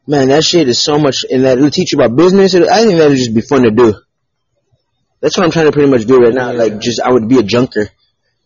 Man, 0.08 0.30
that 0.30 0.44
shit 0.44 0.68
is 0.68 0.82
so 0.82 0.98
much, 0.98 1.18
and 1.30 1.44
that 1.44 1.60
it'll 1.60 1.70
teach 1.70 1.92
you 1.92 2.00
about 2.00 2.16
business. 2.16 2.56
It, 2.56 2.68
I 2.68 2.84
think 2.84 2.98
that'll 2.98 3.16
just 3.16 3.36
be 3.36 3.42
fun 3.42 3.62
to 3.62 3.70
do. 3.70 3.94
That's 5.20 5.38
what 5.38 5.46
I'm 5.46 5.52
trying 5.52 5.68
to 5.68 5.72
pretty 5.72 5.92
much 5.92 6.06
do 6.06 6.18
right 6.18 6.34
now. 6.34 6.52
Like, 6.52 6.80
just, 6.80 7.00
I 7.00 7.12
would 7.12 7.30
be 7.30 7.38
a 7.38 7.44
junker. 7.44 7.90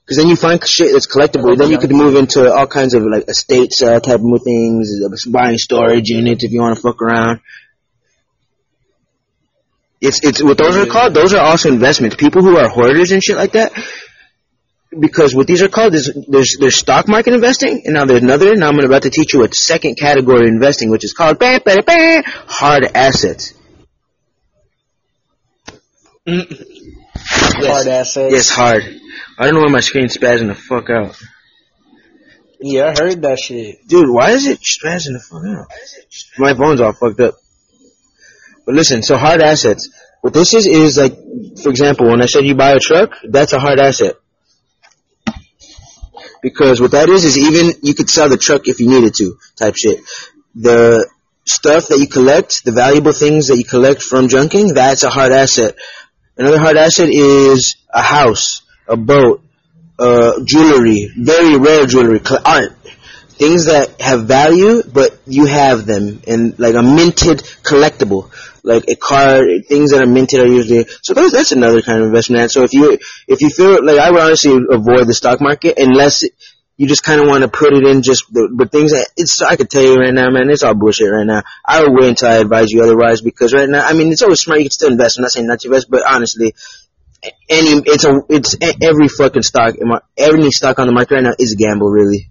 Cause 0.06 0.18
then 0.18 0.28
you 0.28 0.36
find 0.36 0.62
shit 0.68 0.92
that's 0.92 1.08
collectible. 1.08 1.58
Then 1.58 1.72
you 1.72 1.80
could 1.80 1.92
move 1.92 2.16
into 2.16 2.54
all 2.54 2.68
kinds 2.68 2.94
of 2.94 3.04
like 3.04 3.30
estate 3.30 3.72
sale 3.72 4.02
type 4.02 4.20
of 4.20 4.44
things, 4.44 5.02
uh, 5.04 5.32
buying 5.32 5.58
storage 5.58 6.10
units 6.10 6.44
if 6.44 6.52
you 6.52 6.62
want 6.62 6.76
to 6.76 6.82
fuck 6.82 7.02
around. 7.02 7.40
It's 10.02 10.24
it's 10.24 10.44
what 10.44 10.60
those 10.60 10.76
are 10.76 10.86
called. 10.86 11.16
Those 11.16 11.34
are 11.34 11.44
also 11.44 11.70
investments. 11.70 12.18
People 12.18 12.44
who 12.44 12.58
are 12.58 12.70
hoarders 12.70 13.12
and 13.12 13.24
shit 13.24 13.38
like 13.38 13.54
that. 13.54 13.72
Because 14.98 15.36
what 15.36 15.48
these 15.48 15.62
are 15.62 15.68
called 15.68 15.94
is 15.94 16.14
there's 16.28 16.56
there's 16.60 16.78
stock 16.78 17.08
market 17.08 17.34
investing, 17.34 17.82
and 17.86 17.96
now 17.96 18.06
there's 18.06 18.24
another. 18.24 18.56
Now 18.56 18.70
I'm 18.70 18.80
about 18.80 19.04
to 19.04 19.10
teach 19.10 19.34
you 19.34 19.44
a 19.44 19.50
second 19.52 19.96
category 19.96 20.42
of 20.42 20.48
investing, 20.48 20.90
which 20.90 21.04
is 21.04 21.14
called 21.14 21.40
bah, 21.40 21.60
bah, 21.66 21.82
bah, 21.86 22.22
hard 22.48 22.86
assets. 22.96 23.54
Mm-hmm. 26.28 27.66
Hard 27.66 27.88
assets. 27.88 28.34
Yes, 28.34 28.50
hard. 28.50 28.84
I 29.38 29.46
don't 29.46 29.56
know 29.56 29.62
why 29.62 29.72
my 29.72 29.80
screen's 29.80 30.16
spazzing 30.16 30.48
the 30.48 30.56
fuck 30.56 30.90
out. 30.90 31.18
Yeah, 32.60 32.86
I 32.86 33.00
heard 33.00 33.22
that 33.24 33.40
shit. 33.40 33.88
Dude, 33.88 34.10
why 34.10 34.32
is 34.32 34.48
it 34.48 34.60
spazzing 34.60 35.14
the 35.14 35.20
fuck 35.20 35.44
out? 35.46 35.68
My 36.38 36.54
phone's 36.54 36.82
all 36.82 36.94
fucked 36.94 37.20
up. 37.20 37.36
But 38.66 38.76
listen, 38.76 39.04
so 39.04 39.18
hard 39.18 39.42
assets. 39.42 39.90
What 40.22 40.34
this 40.34 40.54
is 40.54 40.66
is 40.66 40.98
like, 40.98 41.14
for 41.62 41.70
example, 41.70 42.08
when 42.08 42.22
I 42.22 42.26
said 42.26 42.46
you 42.46 42.56
buy 42.56 42.72
a 42.72 42.80
truck, 42.80 43.12
that's 43.30 43.54
a 43.54 43.60
hard 43.60 43.80
asset. 43.80 44.16
Because 46.46 46.80
what 46.80 46.92
that 46.92 47.10
is 47.10 47.26
is 47.26 47.40
even 47.40 47.72
you 47.82 47.96
could 47.96 48.08
sell 48.08 48.30
the 48.30 48.38
truck 48.38 48.68
if 48.68 48.80
you 48.80 48.88
needed 48.88 49.16
to, 49.16 49.40
type 49.56 49.74
shit. 49.76 50.02
The 50.54 51.10
stuff 51.44 51.88
that 51.88 51.98
you 51.98 52.08
collect, 52.08 52.64
the 52.64 52.72
valuable 52.72 53.14
things 53.14 53.48
that 53.48 53.58
you 53.58 53.66
collect 53.66 54.04
from 54.04 54.28
junking, 54.28 54.76
that's 54.76 55.02
a 55.02 55.10
hard 55.10 55.32
asset. 55.32 55.76
Another 56.38 56.60
hard 56.60 56.78
asset 56.78 57.10
is 57.10 57.78
a 57.92 58.04
house, 58.04 58.62
a 58.88 58.96
boat, 58.96 59.42
uh, 59.98 60.34
jewelry, 60.46 61.10
very 61.18 61.58
rare 61.58 61.88
jewelry, 61.88 62.22
art, 62.46 62.78
things 63.30 63.66
that 63.66 64.00
have 64.00 64.26
value, 64.26 64.84
but 64.84 65.18
you 65.26 65.48
have 65.48 65.88
them, 65.88 66.22
and 66.28 66.60
like 66.60 66.76
a 66.76 66.84
minted 66.84 67.40
collectible, 67.64 68.30
like 68.66 68.86
a 68.90 68.96
card, 68.96 69.66
things 69.68 69.92
that 69.92 70.02
are 70.02 70.08
minted 70.08 70.40
are 70.40 70.48
usually. 70.48 70.86
So 71.02 71.14
those, 71.14 71.32
that's 71.32 71.52
another 71.52 71.82
kind 71.82 72.02
of 72.02 72.08
investment. 72.08 72.52
So 72.52 72.64
if 72.64 72.74
you 72.74 72.98
if 73.28 73.42
you 73.42 73.50
feel 73.50 73.86
like 73.86 74.00
I 74.00 74.12
would 74.12 74.20
honestly 74.20 74.58
avoid 74.70 75.08
the 75.08 75.14
stock 75.14 75.40
market 75.40 75.78
unless 75.78 76.24
you 76.78 76.88
just 76.88 77.04
kind 77.04 77.22
of 77.22 77.28
want 77.28 77.44
to 77.44 77.48
put 77.48 77.74
it 77.74 77.86
in 77.86 78.02
just 78.02 78.26
the, 78.34 78.50
but 78.54 78.72
things 78.72 78.92
that 78.92 79.08
it's 79.16 79.42
I 79.42 79.56
could 79.56 79.70
tell 79.70 79.84
you 79.84 79.96
right 79.96 80.14
now, 80.14 80.30
man, 80.30 80.50
it's 80.50 80.64
all 80.64 80.74
bullshit 80.74 81.12
right 81.12 81.26
now. 81.26 81.44
I 81.66 81.84
would 81.84 81.94
wait 81.94 82.10
until 82.10 82.30
I 82.30 82.38
advise 82.38 82.72
you 82.72 82.84
otherwise 82.84 83.22
because 83.22 83.54
right 83.54 83.70
now, 83.70 83.86
I 83.86 83.94
mean, 83.94 84.12
it's 84.12 84.22
always 84.24 84.42
smart. 84.42 84.60
You 84.60 84.66
can 84.66 84.72
still 84.72 84.92
invest. 84.92 85.18
I'm 85.18 85.22
not 85.22 85.32
saying 85.32 85.48
not 85.48 85.60
to 85.62 85.68
invest, 85.68 85.90
but 85.90 86.04
honestly, 86.06 86.54
any 87.50 87.82
it's 87.86 88.04
a 88.04 88.20
it's 88.30 88.56
every 88.82 89.08
fucking 89.08 89.44
stock 89.44 89.76
in 89.76 89.88
my- 89.88 90.02
every 90.18 90.52
stock 90.52 90.80
on 90.80 90.88
the 90.88 90.94
market 90.94 91.16
right 91.16 91.24
now 91.24 91.34
is 91.40 91.54
a 91.54 91.56
gamble 91.56 91.90
really 91.90 92.30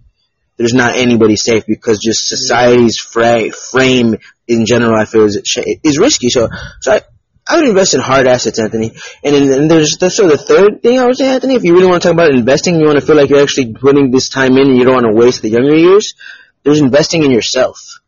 there's 0.57 0.73
not 0.73 0.95
anybody 0.95 1.35
safe 1.35 1.65
because 1.67 1.99
just 1.99 2.27
society's 2.27 2.97
fra- 2.97 3.51
frame 3.51 4.15
in 4.47 4.65
general 4.65 4.99
I 4.99 5.05
feel 5.05 5.25
is 5.25 5.41
is 5.83 5.97
risky 5.97 6.29
so 6.29 6.49
so 6.81 6.93
I 6.93 7.01
I 7.47 7.57
would 7.57 7.67
invest 7.67 7.93
in 7.93 7.99
hard 7.99 8.25
assets, 8.25 8.57
Anthony. 8.57 8.91
And 9.23 9.35
then 9.35 9.59
and 9.59 9.71
there's 9.71 9.97
the, 9.99 10.09
so 10.09 10.27
the 10.27 10.37
third 10.37 10.81
thing 10.81 10.99
I 10.99 11.05
would 11.05 11.15
say, 11.15 11.27
Anthony, 11.27 11.53
if 11.55 11.63
you 11.63 11.73
really 11.73 11.85
want 11.85 12.01
to 12.01 12.07
talk 12.07 12.13
about 12.13 12.31
investing, 12.31 12.79
you 12.79 12.87
want 12.87 12.99
to 12.99 13.05
feel 13.05 13.15
like 13.15 13.29
you're 13.29 13.41
actually 13.41 13.73
putting 13.73 14.09
this 14.09 14.29
time 14.29 14.57
in 14.57 14.69
and 14.69 14.77
you 14.77 14.83
don't 14.83 14.95
want 14.95 15.05
to 15.05 15.13
waste 15.13 15.43
the 15.43 15.49
younger 15.49 15.75
years. 15.75 16.15
There's 16.63 16.79
investing 16.79 17.23
in 17.23 17.29
yourself. 17.29 17.99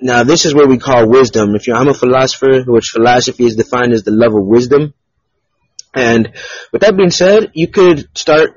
Now 0.00 0.22
this 0.22 0.44
is 0.44 0.54
what 0.54 0.68
we 0.68 0.78
call 0.78 1.08
wisdom. 1.08 1.56
If 1.56 1.66
you're, 1.66 1.76
I'm 1.76 1.88
a 1.88 1.94
philosopher, 1.94 2.62
which 2.64 2.90
philosophy 2.92 3.44
is 3.44 3.56
defined 3.56 3.92
as 3.92 4.04
the 4.04 4.12
love 4.12 4.34
of 4.34 4.46
wisdom. 4.46 4.94
And 5.92 6.32
with 6.72 6.82
that 6.82 6.96
being 6.96 7.10
said, 7.10 7.50
you 7.54 7.66
could 7.66 8.16
start 8.16 8.50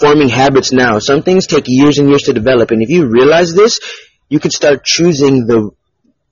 forming 0.00 0.28
habits 0.28 0.72
now. 0.72 0.98
Some 0.98 1.22
things 1.22 1.46
take 1.46 1.64
years 1.66 1.98
and 1.98 2.08
years 2.08 2.22
to 2.22 2.32
develop, 2.32 2.70
and 2.70 2.82
if 2.82 2.90
you 2.90 3.06
realize 3.06 3.54
this, 3.54 3.80
you 4.28 4.40
can 4.40 4.50
start 4.50 4.84
choosing 4.84 5.46
the 5.46 5.70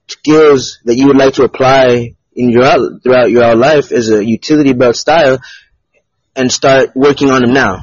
skills 0.09 0.79
that 0.85 0.97
you 0.97 1.09
would 1.09 1.17
like 1.17 1.35
to 1.35 1.45
apply 1.45 2.15
in 2.35 2.51
your 2.51 3.01
throughout 3.01 3.31
your 3.31 3.55
life 3.55 3.93
as 3.93 4.11
a 4.11 4.25
utility 4.25 4.73
belt 4.73 4.97
style, 4.97 5.39
and 6.35 6.51
start 6.51 6.91
working 6.95 7.31
on 7.31 7.43
them 7.43 7.53
now, 7.53 7.81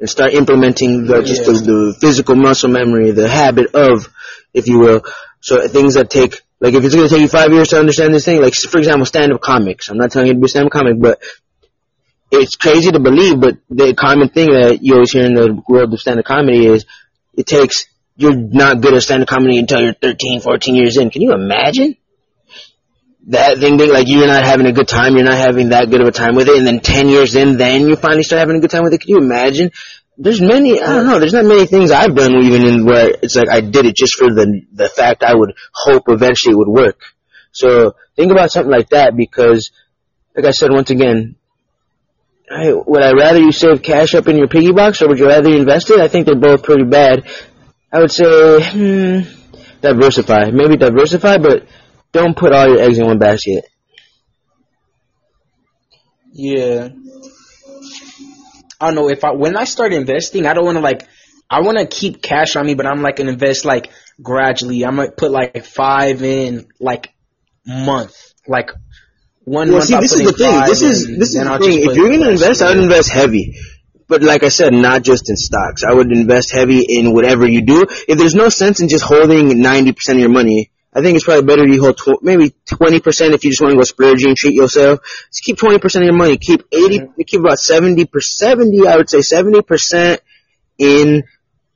and 0.00 0.08
start 0.08 0.32
implementing 0.32 1.06
the, 1.06 1.22
just 1.22 1.44
the, 1.44 1.52
the 1.52 1.96
physical 2.00 2.36
muscle 2.36 2.70
memory, 2.70 3.10
the 3.10 3.28
habit 3.28 3.74
of, 3.74 4.08
if 4.54 4.68
you 4.68 4.78
will. 4.78 5.02
So 5.40 5.66
things 5.68 5.94
that 5.94 6.10
take 6.10 6.40
like 6.60 6.74
if 6.74 6.84
it's 6.84 6.94
going 6.94 7.08
to 7.08 7.14
take 7.14 7.22
you 7.22 7.28
five 7.28 7.52
years 7.52 7.68
to 7.68 7.78
understand 7.78 8.12
this 8.12 8.24
thing, 8.24 8.40
like 8.42 8.54
for 8.54 8.78
example, 8.78 9.06
stand-up 9.06 9.40
comics. 9.40 9.88
I'm 9.88 9.98
not 9.98 10.10
telling 10.10 10.28
you 10.28 10.34
to 10.34 10.40
be 10.40 10.46
a 10.46 10.48
stand-up 10.48 10.72
comic, 10.72 11.00
but 11.00 11.22
it's 12.30 12.56
crazy 12.56 12.90
to 12.90 13.00
believe, 13.00 13.40
but 13.40 13.56
the 13.70 13.94
common 13.94 14.28
thing 14.28 14.50
that 14.52 14.78
you 14.82 14.94
always 14.94 15.12
hear 15.12 15.24
in 15.24 15.34
the 15.34 15.62
world 15.68 15.92
of 15.92 16.00
stand-up 16.00 16.24
comedy 16.24 16.66
is 16.66 16.84
it 17.34 17.46
takes, 17.46 17.86
you're 18.16 18.36
not 18.36 18.80
good 18.80 18.94
at 18.94 19.02
stand-up 19.02 19.28
comedy 19.28 19.58
until 19.58 19.80
you're 19.80 19.94
13, 19.94 20.40
14 20.40 20.74
years 20.74 20.96
in. 20.96 21.10
Can 21.10 21.22
you 21.22 21.32
imagine? 21.32 21.96
That 23.28 23.58
thing 23.58 23.76
being 23.76 23.92
like 23.92 24.08
you're 24.08 24.26
not 24.26 24.44
having 24.44 24.66
a 24.66 24.72
good 24.72 24.88
time, 24.88 25.14
you're 25.14 25.24
not 25.24 25.36
having 25.36 25.70
that 25.70 25.90
good 25.90 26.00
of 26.00 26.08
a 26.08 26.12
time 26.12 26.34
with 26.34 26.48
it, 26.48 26.56
and 26.56 26.66
then 26.66 26.80
10 26.80 27.08
years 27.08 27.34
in, 27.34 27.56
then 27.56 27.86
you 27.88 27.96
finally 27.96 28.22
start 28.22 28.40
having 28.40 28.56
a 28.56 28.60
good 28.60 28.70
time 28.70 28.84
with 28.84 28.94
it. 28.94 29.00
Can 29.00 29.10
you 29.10 29.18
imagine? 29.18 29.70
There's 30.16 30.40
many, 30.40 30.80
I 30.82 30.94
don't 30.94 31.06
know, 31.06 31.18
there's 31.20 31.32
not 31.32 31.44
many 31.44 31.66
things 31.66 31.90
I've 31.90 32.14
done 32.14 32.34
even 32.42 32.66
in 32.66 32.84
where 32.84 33.14
it's 33.22 33.36
like 33.36 33.48
I 33.48 33.60
did 33.60 33.86
it 33.86 33.94
just 33.94 34.16
for 34.16 34.32
the, 34.32 34.62
the 34.72 34.88
fact 34.88 35.22
I 35.22 35.34
would 35.34 35.54
hope 35.72 36.04
eventually 36.08 36.54
it 36.54 36.58
would 36.58 36.68
work. 36.68 37.00
So 37.52 37.94
think 38.16 38.32
about 38.32 38.50
something 38.50 38.72
like 38.72 38.88
that 38.90 39.16
because, 39.16 39.70
like 40.34 40.46
I 40.46 40.50
said 40.50 40.70
once 40.72 40.90
again, 40.90 41.36
I, 42.50 42.72
would 42.72 43.02
I 43.02 43.12
rather 43.12 43.38
you 43.38 43.52
save 43.52 43.82
cash 43.82 44.14
up 44.14 44.28
in 44.28 44.36
your 44.36 44.48
piggy 44.48 44.72
box 44.72 45.02
or 45.02 45.08
would 45.08 45.18
you 45.18 45.26
rather 45.26 45.50
invest 45.50 45.90
it? 45.90 46.00
I 46.00 46.08
think 46.08 46.26
they're 46.26 46.36
both 46.36 46.62
pretty 46.62 46.84
bad. 46.84 47.28
I 47.92 48.00
would 48.00 48.10
say, 48.10 48.24
hmm, 48.70 49.20
diversify. 49.80 50.50
Maybe 50.50 50.76
diversify, 50.76 51.38
but 51.38 51.66
don't 52.12 52.36
put 52.36 52.52
all 52.52 52.68
your 52.68 52.80
eggs 52.80 52.98
in 52.98 53.06
one 53.06 53.18
basket. 53.18 53.64
Yeah. 56.32 56.88
I 58.80 58.86
don't 58.86 58.94
know 58.94 59.08
if 59.10 59.24
I 59.24 59.32
when 59.32 59.56
I 59.56 59.64
start 59.64 59.92
investing, 59.92 60.46
I 60.46 60.54
don't 60.54 60.64
want 60.64 60.76
to 60.76 60.82
like 60.82 61.08
I 61.50 61.62
want 61.62 61.78
to 61.78 61.86
keep 61.86 62.22
cash 62.22 62.56
on 62.56 62.64
me, 62.66 62.74
but 62.74 62.86
I'm 62.86 63.02
like 63.02 63.16
gonna 63.16 63.32
invest 63.32 63.64
like 63.64 63.90
gradually. 64.22 64.84
I 64.84 64.90
might 64.90 65.16
put 65.16 65.30
like 65.30 65.64
five 65.64 66.22
in 66.22 66.68
like 66.78 67.12
month, 67.66 68.14
like 68.46 68.70
one 69.48 69.70
Well, 69.72 69.82
see, 69.82 69.96
this 69.96 70.12
is 70.12 70.26
the 70.26 70.32
thing. 70.32 70.60
This 70.66 70.82
is 70.82 71.04
and 71.04 71.20
this 71.20 71.34
is 71.34 71.42
the 71.42 71.58
thing. 71.58 71.78
If 71.90 71.96
you're 71.96 72.10
gonna 72.10 72.30
invest, 72.30 72.62
I 72.62 72.68
would 72.68 72.82
invest 72.82 73.10
heavy. 73.10 73.56
But 74.08 74.22
like 74.22 74.42
I 74.42 74.48
said, 74.48 74.72
not 74.72 75.02
just 75.02 75.28
in 75.28 75.36
stocks. 75.36 75.84
I 75.84 75.92
would 75.92 76.10
invest 76.10 76.52
heavy 76.52 76.82
in 76.88 77.12
whatever 77.12 77.46
you 77.46 77.60
do. 77.62 77.86
If 78.08 78.16
there's 78.18 78.34
no 78.34 78.48
sense 78.48 78.80
in 78.80 78.88
just 78.88 79.04
holding 79.04 79.48
90% 79.50 80.14
of 80.14 80.18
your 80.18 80.30
money, 80.30 80.70
I 80.94 81.02
think 81.02 81.16
it's 81.16 81.26
probably 81.26 81.44
better 81.44 81.66
you 81.68 81.82
hold 81.82 81.98
tw- 81.98 82.22
maybe 82.22 82.54
20% 82.70 83.34
if 83.34 83.44
you 83.44 83.50
just 83.50 83.60
want 83.60 83.72
to 83.72 83.76
go 83.76 83.82
splurging, 83.82 84.28
and 84.28 84.36
treat 84.36 84.54
yourself. 84.54 85.00
Just 85.30 85.44
keep 85.44 85.58
20% 85.58 85.96
of 85.96 86.02
your 86.04 86.14
money. 86.14 86.38
Keep 86.38 86.62
80, 86.72 86.98
Mm-hmm. 87.00 87.20
keep 87.26 87.40
about 87.40 87.58
70 87.58 88.06
per 88.06 88.20
70, 88.20 88.86
I 88.86 88.96
would 88.96 89.10
say 89.10 89.18
70% 89.18 90.18
in 90.78 91.24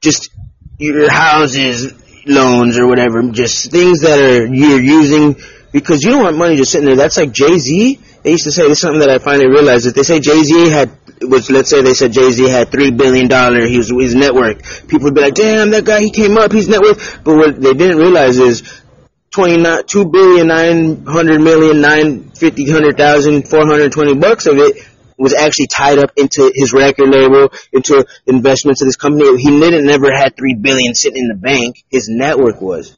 just 0.01 0.31
your 0.79 1.11
houses, 1.11 1.93
loans 2.25 2.79
or 2.79 2.87
whatever, 2.87 3.23
just 3.31 3.71
things 3.71 4.01
that 4.03 4.19
are 4.19 4.47
you're 4.47 4.81
using 4.81 5.37
because 5.73 6.03
you 6.03 6.11
don't 6.11 6.23
want 6.23 6.37
money 6.37 6.57
just 6.57 6.73
sitting 6.73 6.87
there. 6.87 6.97
That's 6.97 7.17
like 7.17 7.33
Jay 7.33 7.59
Z. 7.59 7.99
They 8.23 8.31
used 8.31 8.45
to 8.45 8.53
say 8.53 8.63
this 8.69 8.79
is 8.79 8.81
something 8.81 9.01
that 9.01 9.11
I 9.11 9.19
finally 9.19 9.49
realized 9.49 9.87
that 9.87 9.95
they 9.95 10.03
say 10.03 10.21
Jay 10.21 10.43
Z 10.43 10.71
had 10.71 10.91
which 11.23 11.51
let's 11.51 11.71
say 11.71 11.83
they 11.83 11.95
said 11.95 12.13
Jay 12.13 12.31
Z 12.31 12.49
had 12.49 12.71
three 12.71 12.91
billion 12.91 13.29
dollar 13.29 13.67
his 13.67 13.91
his 13.91 14.15
network. 14.15 14.63
People 14.89 15.05
would 15.05 15.15
be 15.15 15.21
like, 15.21 15.35
damn, 15.35 15.71
that 15.71 15.85
guy 15.85 16.01
he 16.01 16.11
came 16.11 16.37
up, 16.37 16.53
he's 16.53 16.69
net 16.69 16.81
worth. 16.81 17.25
But 17.25 17.37
what 17.37 17.61
they 17.61 17.75
didn't 17.75 17.99
realize 17.99 18.39
is 18.39 18.83
twenty 19.31 19.57
nine 19.57 19.85
two 19.87 20.05
billion 20.05 20.47
nine 20.49 21.05
hundred 21.05 21.41
million 21.41 21.81
nine 21.81 22.31
fifty 22.31 22.71
hundred 22.71 22.97
thousand 22.97 23.49
four 23.49 23.67
hundred 23.67 23.93
twenty 23.93 24.15
bucks 24.15 24.47
of 24.47 24.59
it 24.59 24.89
was 25.19 25.35
actually 25.35 25.69
tied 25.69 25.99
up 25.99 26.11
into 26.17 26.51
his 26.55 26.73
record 26.73 27.09
label, 27.09 27.53
into 27.73 28.05
investments 28.27 28.83
in 28.83 28.89
this 28.89 28.97
company. 28.97 29.41
He 29.41 29.51
didn't 29.51 29.87
never 29.87 30.13
had 30.13 30.37
three 30.37 30.55
billion 30.55 30.95
sitting 30.95 31.23
in 31.23 31.29
the 31.29 31.37
bank. 31.37 31.85
His 31.91 32.09
network 32.09 32.61
was. 32.61 32.97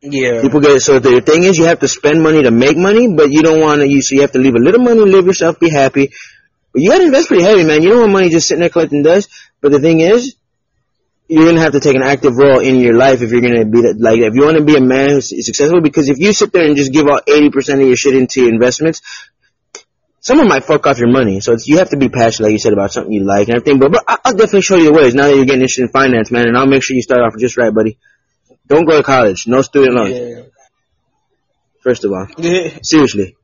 Yeah. 0.00 0.42
People 0.42 0.60
get 0.60 0.72
it. 0.72 0.80
so 0.80 0.98
the 1.00 1.20
thing 1.20 1.42
is 1.42 1.58
you 1.58 1.64
have 1.64 1.80
to 1.80 1.88
spend 1.88 2.22
money 2.22 2.42
to 2.42 2.50
make 2.50 2.76
money, 2.76 3.12
but 3.12 3.30
you 3.30 3.42
don't 3.42 3.60
want 3.60 3.80
to. 3.80 3.88
You 3.88 4.00
so 4.00 4.14
you 4.14 4.20
have 4.22 4.32
to 4.32 4.38
leave 4.38 4.54
a 4.54 4.58
little 4.58 4.80
money, 4.80 5.00
live 5.00 5.26
yourself, 5.26 5.58
be 5.58 5.70
happy. 5.70 6.12
But 6.72 6.82
you 6.82 6.90
got 6.90 6.98
to 6.98 7.04
invest 7.04 7.28
pretty 7.28 7.42
heavy, 7.42 7.64
man. 7.64 7.82
You 7.82 7.90
don't 7.90 8.00
want 8.00 8.12
money 8.12 8.28
just 8.28 8.46
sitting 8.46 8.60
there 8.60 8.70
collecting 8.70 9.02
dust. 9.02 9.28
But 9.60 9.72
the 9.72 9.80
thing 9.80 10.00
is, 10.00 10.36
you're 11.26 11.44
gonna 11.44 11.60
have 11.60 11.72
to 11.72 11.80
take 11.80 11.96
an 11.96 12.02
active 12.02 12.36
role 12.36 12.60
in 12.60 12.76
your 12.76 12.94
life 12.94 13.20
if 13.20 13.32
you're 13.32 13.42
gonna 13.42 13.66
be 13.66 13.82
that, 13.82 13.96
like 13.98 14.20
if 14.20 14.34
you 14.34 14.44
want 14.44 14.56
to 14.56 14.64
be 14.64 14.76
a 14.76 14.80
man 14.80 15.10
who's 15.10 15.28
successful. 15.44 15.82
Because 15.82 16.08
if 16.08 16.18
you 16.18 16.32
sit 16.32 16.52
there 16.52 16.64
and 16.64 16.76
just 16.76 16.92
give 16.92 17.06
all 17.06 17.20
eighty 17.26 17.50
percent 17.50 17.82
of 17.82 17.86
your 17.86 17.96
shit 17.96 18.14
into 18.14 18.46
investments, 18.46 19.02
someone 20.20 20.48
might 20.48 20.64
fuck 20.64 20.86
off 20.86 20.98
your 20.98 21.10
money. 21.10 21.40
So 21.40 21.56
you 21.64 21.78
have 21.78 21.90
to 21.90 21.96
be 21.96 22.08
passionate, 22.08 22.46
like 22.46 22.52
you 22.52 22.58
said, 22.58 22.72
about 22.72 22.92
something 22.92 23.12
you 23.12 23.24
like 23.24 23.48
and 23.48 23.56
everything. 23.56 23.78
But, 23.78 23.92
but 23.92 24.04
I'll 24.06 24.32
definitely 24.32 24.62
show 24.62 24.76
you 24.76 24.86
the 24.86 24.92
ways 24.92 25.14
now 25.14 25.24
that 25.24 25.36
you're 25.36 25.44
getting 25.44 25.62
interested 25.62 25.82
in 25.82 25.88
finance, 25.88 26.30
man. 26.30 26.46
And 26.46 26.56
I'll 26.56 26.66
make 26.66 26.82
sure 26.82 26.96
you 26.96 27.02
start 27.02 27.20
off 27.20 27.38
just 27.38 27.58
right, 27.58 27.74
buddy. 27.74 27.98
Don't 28.68 28.84
go 28.86 28.98
to 28.98 29.02
college. 29.02 29.46
No 29.46 29.62
student 29.62 29.94
loans. 29.94 30.14
Yeah. 30.14 30.42
First 31.80 32.04
of 32.04 32.12
all, 32.12 32.26
seriously. 32.82 33.36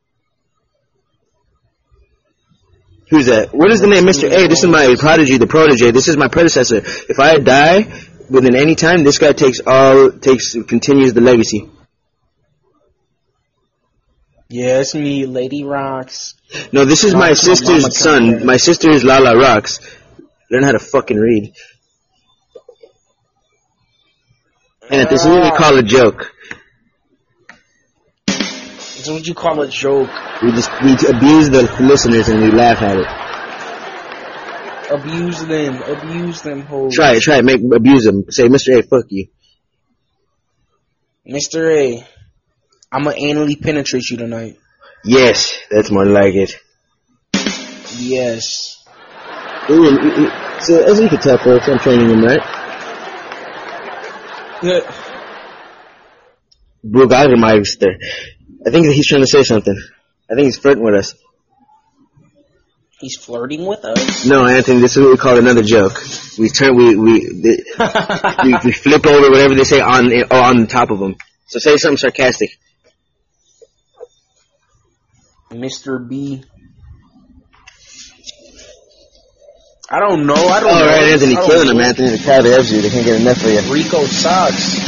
Who's 3.11 3.27
that? 3.27 3.55
What 3.55 3.71
is 3.71 3.81
the 3.81 3.87
name, 3.87 4.05
Mr. 4.05 4.25
A? 4.25 4.49
This 4.49 4.65
is 4.65 4.71
my 4.71 4.97
prodigy, 4.99 5.39
the 5.39 5.47
protege. 5.47 5.91
This 5.91 6.09
is 6.09 6.17
my 6.17 6.29
predecessor. 6.29 6.79
If 6.79 7.19
I 7.19 7.39
die 7.39 7.87
within 8.29 8.57
any 8.57 8.75
time, 8.75 9.05
this 9.05 9.19
guy 9.19 9.33
takes 9.33 9.61
all 9.67 10.11
takes 10.11 10.55
continues 10.67 11.15
the 11.15 11.21
legacy. 11.21 11.69
yeah, 14.49 14.81
it's 14.81 14.95
me, 14.95 15.27
Lady 15.27 15.65
Rocks. 15.65 16.35
No, 16.73 16.85
this 16.85 17.05
is 17.05 17.13
Mama, 17.13 17.27
my 17.27 17.33
sister's 17.35 17.99
son. 17.99 18.45
My 18.45 18.57
sister 18.57 18.91
is 18.91 19.05
Lala 19.05 19.37
Rocks. 19.37 19.81
Learn 20.51 20.63
how 20.63 20.73
to 20.73 20.79
fucking 20.79 21.17
read. 21.17 21.55
And 24.91 25.09
this 25.09 25.23
is 25.23 25.29
what 25.29 25.43
we 25.43 25.51
call 25.57 25.77
a 25.77 25.79
ah. 25.79 25.83
joke. 25.83 26.33
It's 28.29 29.09
what 29.09 29.27
you 29.27 29.35
call 29.35 29.61
a 29.63 29.69
joke. 29.69 30.11
We 30.43 30.53
just 30.53 30.71
we 30.83 30.93
abuse 30.93 31.51
the 31.51 31.63
listeners 31.81 32.29
and 32.29 32.43
we 32.43 32.51
laugh 32.51 32.83
at 32.83 32.99
it. 32.99 33.07
Abuse 34.93 35.45
them. 35.47 35.83
Abuse 35.83 36.43
them, 36.43 36.63
hoes. 36.63 36.95
Try 36.95 37.15
it, 37.17 37.23
try 37.23 37.39
it. 37.39 37.45
Make 37.45 37.61
abuse 37.75 38.05
them. 38.05 38.25
Say, 38.31 38.49
Mr. 38.49 38.79
A, 38.79 38.83
fuck 38.83 39.07
you. 39.09 39.29
Mr. 41.27 41.71
A, 41.71 42.07
I'm 42.93 43.05
gonna 43.05 43.17
anally 43.17 43.61
penetrate 43.61 44.11
you 44.11 44.19
tonight. 44.19 44.59
Yes, 45.05 45.59
that's 45.71 45.91
more 45.91 46.05
like 46.05 46.35
it. 46.35 46.57
Yes. 47.97 48.85
Ooh. 49.71 50.31
So 50.61 50.83
as 50.85 51.01
you 51.01 51.09
can 51.09 51.21
tell, 51.21 51.39
folks, 51.39 51.69
I'm 51.69 51.79
training 51.79 52.11
him, 52.11 52.23
right? 52.23 52.64
Brugagermeister. 56.85 57.97
I 58.67 58.71
think 58.71 58.87
he's 58.87 59.07
trying 59.07 59.21
to 59.21 59.27
say 59.27 59.43
something. 59.43 59.79
I 60.31 60.35
think 60.35 60.47
he's 60.47 60.59
flirting 60.59 60.85
with 60.85 60.95
us. 60.95 61.15
He's 62.99 63.17
flirting 63.17 63.67
with 63.67 63.85
us. 63.85 64.25
No, 64.25 64.47
Anthony, 64.47 64.81
this 64.81 64.97
is 64.97 65.03
what 65.03 65.11
we 65.11 65.17
call 65.19 65.39
another 65.39 65.63
joke. 65.63 66.03
We 66.39 66.49
turn, 66.49 66.77
we 66.77 66.97
we 66.97 67.21
the, 67.21 68.41
we, 68.45 68.57
we 68.65 68.73
flip 68.73 69.07
over 69.07 69.31
whatever 69.31 69.55
they 69.55 69.65
say 69.65 69.81
on 69.81 70.11
on 70.31 70.67
top 70.67 70.91
of 70.91 70.99
them. 70.99 71.17
So 71.47 71.59
say 71.59 71.77
something 71.77 71.99
sarcastic. 71.99 72.59
Mr. 75.51 76.09
B. 76.09 76.43
I 79.91 80.01
don't 80.01 80.27
know. 80.27 80.35
I 80.35 80.61
don't 80.61 80.71
All 80.71 80.81
know. 80.81 80.87
right, 80.87 81.13
Anthony, 81.13 81.35
killing 81.35 81.69
him. 81.69 81.81
Anthony, 81.81 82.11
the 82.17 82.23
crowd 82.25 82.45
loves 82.45 82.73
you. 82.73 82.81
They 82.81 82.91
can't 82.91 83.05
get 83.05 83.21
enough 83.21 83.37
of 83.45 83.51
you. 83.51 83.61
Rico 83.73 84.05
sucks. 84.07 84.79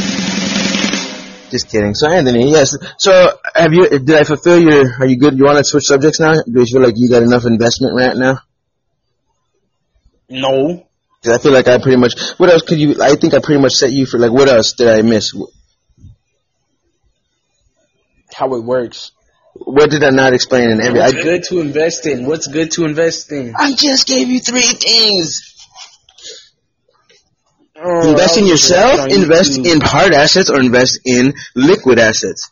Just 1.51 1.69
kidding. 1.69 1.93
So 1.93 2.09
Anthony, 2.09 2.49
yes. 2.51 2.75
So 2.97 3.31
have 3.55 3.73
you? 3.73 3.87
Did 3.89 4.11
I 4.11 4.23
fulfill 4.23 4.59
your? 4.59 4.95
Are 4.99 5.05
you 5.05 5.17
good? 5.17 5.37
You 5.37 5.45
want 5.45 5.59
to 5.59 5.63
switch 5.63 5.85
subjects 5.85 6.19
now? 6.19 6.33
Do 6.33 6.59
you 6.59 6.65
feel 6.65 6.81
like 6.81 6.95
you 6.97 7.09
got 7.09 7.23
enough 7.23 7.45
investment 7.45 7.95
right 7.95 8.15
now? 8.17 8.39
No. 10.29 10.83
'Cause 11.23 11.33
I 11.33 11.37
feel 11.41 11.51
like 11.53 11.67
I 11.67 11.77
pretty 11.81 11.97
much. 11.97 12.13
What 12.37 12.49
else 12.49 12.63
could 12.63 12.79
you? 12.79 12.95
I 13.01 13.15
think 13.15 13.33
I 13.33 13.39
pretty 13.39 13.61
much 13.61 13.73
set 13.73 13.91
you 13.91 14.05
for. 14.05 14.17
Like, 14.19 14.31
what 14.31 14.49
else 14.49 14.73
did 14.73 14.87
I 14.87 15.01
miss? 15.03 15.33
How 18.33 18.53
it 18.55 18.63
works. 18.63 19.11
What 19.59 19.89
did 19.89 20.03
I 20.03 20.09
not 20.11 20.33
explain 20.33 20.69
in 20.69 20.81
every? 20.81 20.99
I, 21.01 21.05
What's 21.07 21.23
good 21.23 21.43
to 21.45 21.59
invest 21.61 22.05
in? 22.05 22.25
What's 22.25 22.47
good 22.47 22.71
to 22.71 22.85
invest 22.85 23.31
in? 23.31 23.53
I 23.57 23.73
just 23.73 24.07
gave 24.07 24.27
you 24.29 24.39
three 24.39 24.61
things. 24.61 25.53
Oh, 27.79 28.09
Invest 28.09 28.37
in 28.37 28.47
yourself, 28.47 29.07
invest 29.11 29.59
YouTube. 29.59 29.71
in 29.73 29.81
hard 29.81 30.13
assets, 30.13 30.49
or 30.49 30.59
invest 30.59 30.99
in 31.05 31.33
liquid 31.55 31.99
assets, 31.99 32.49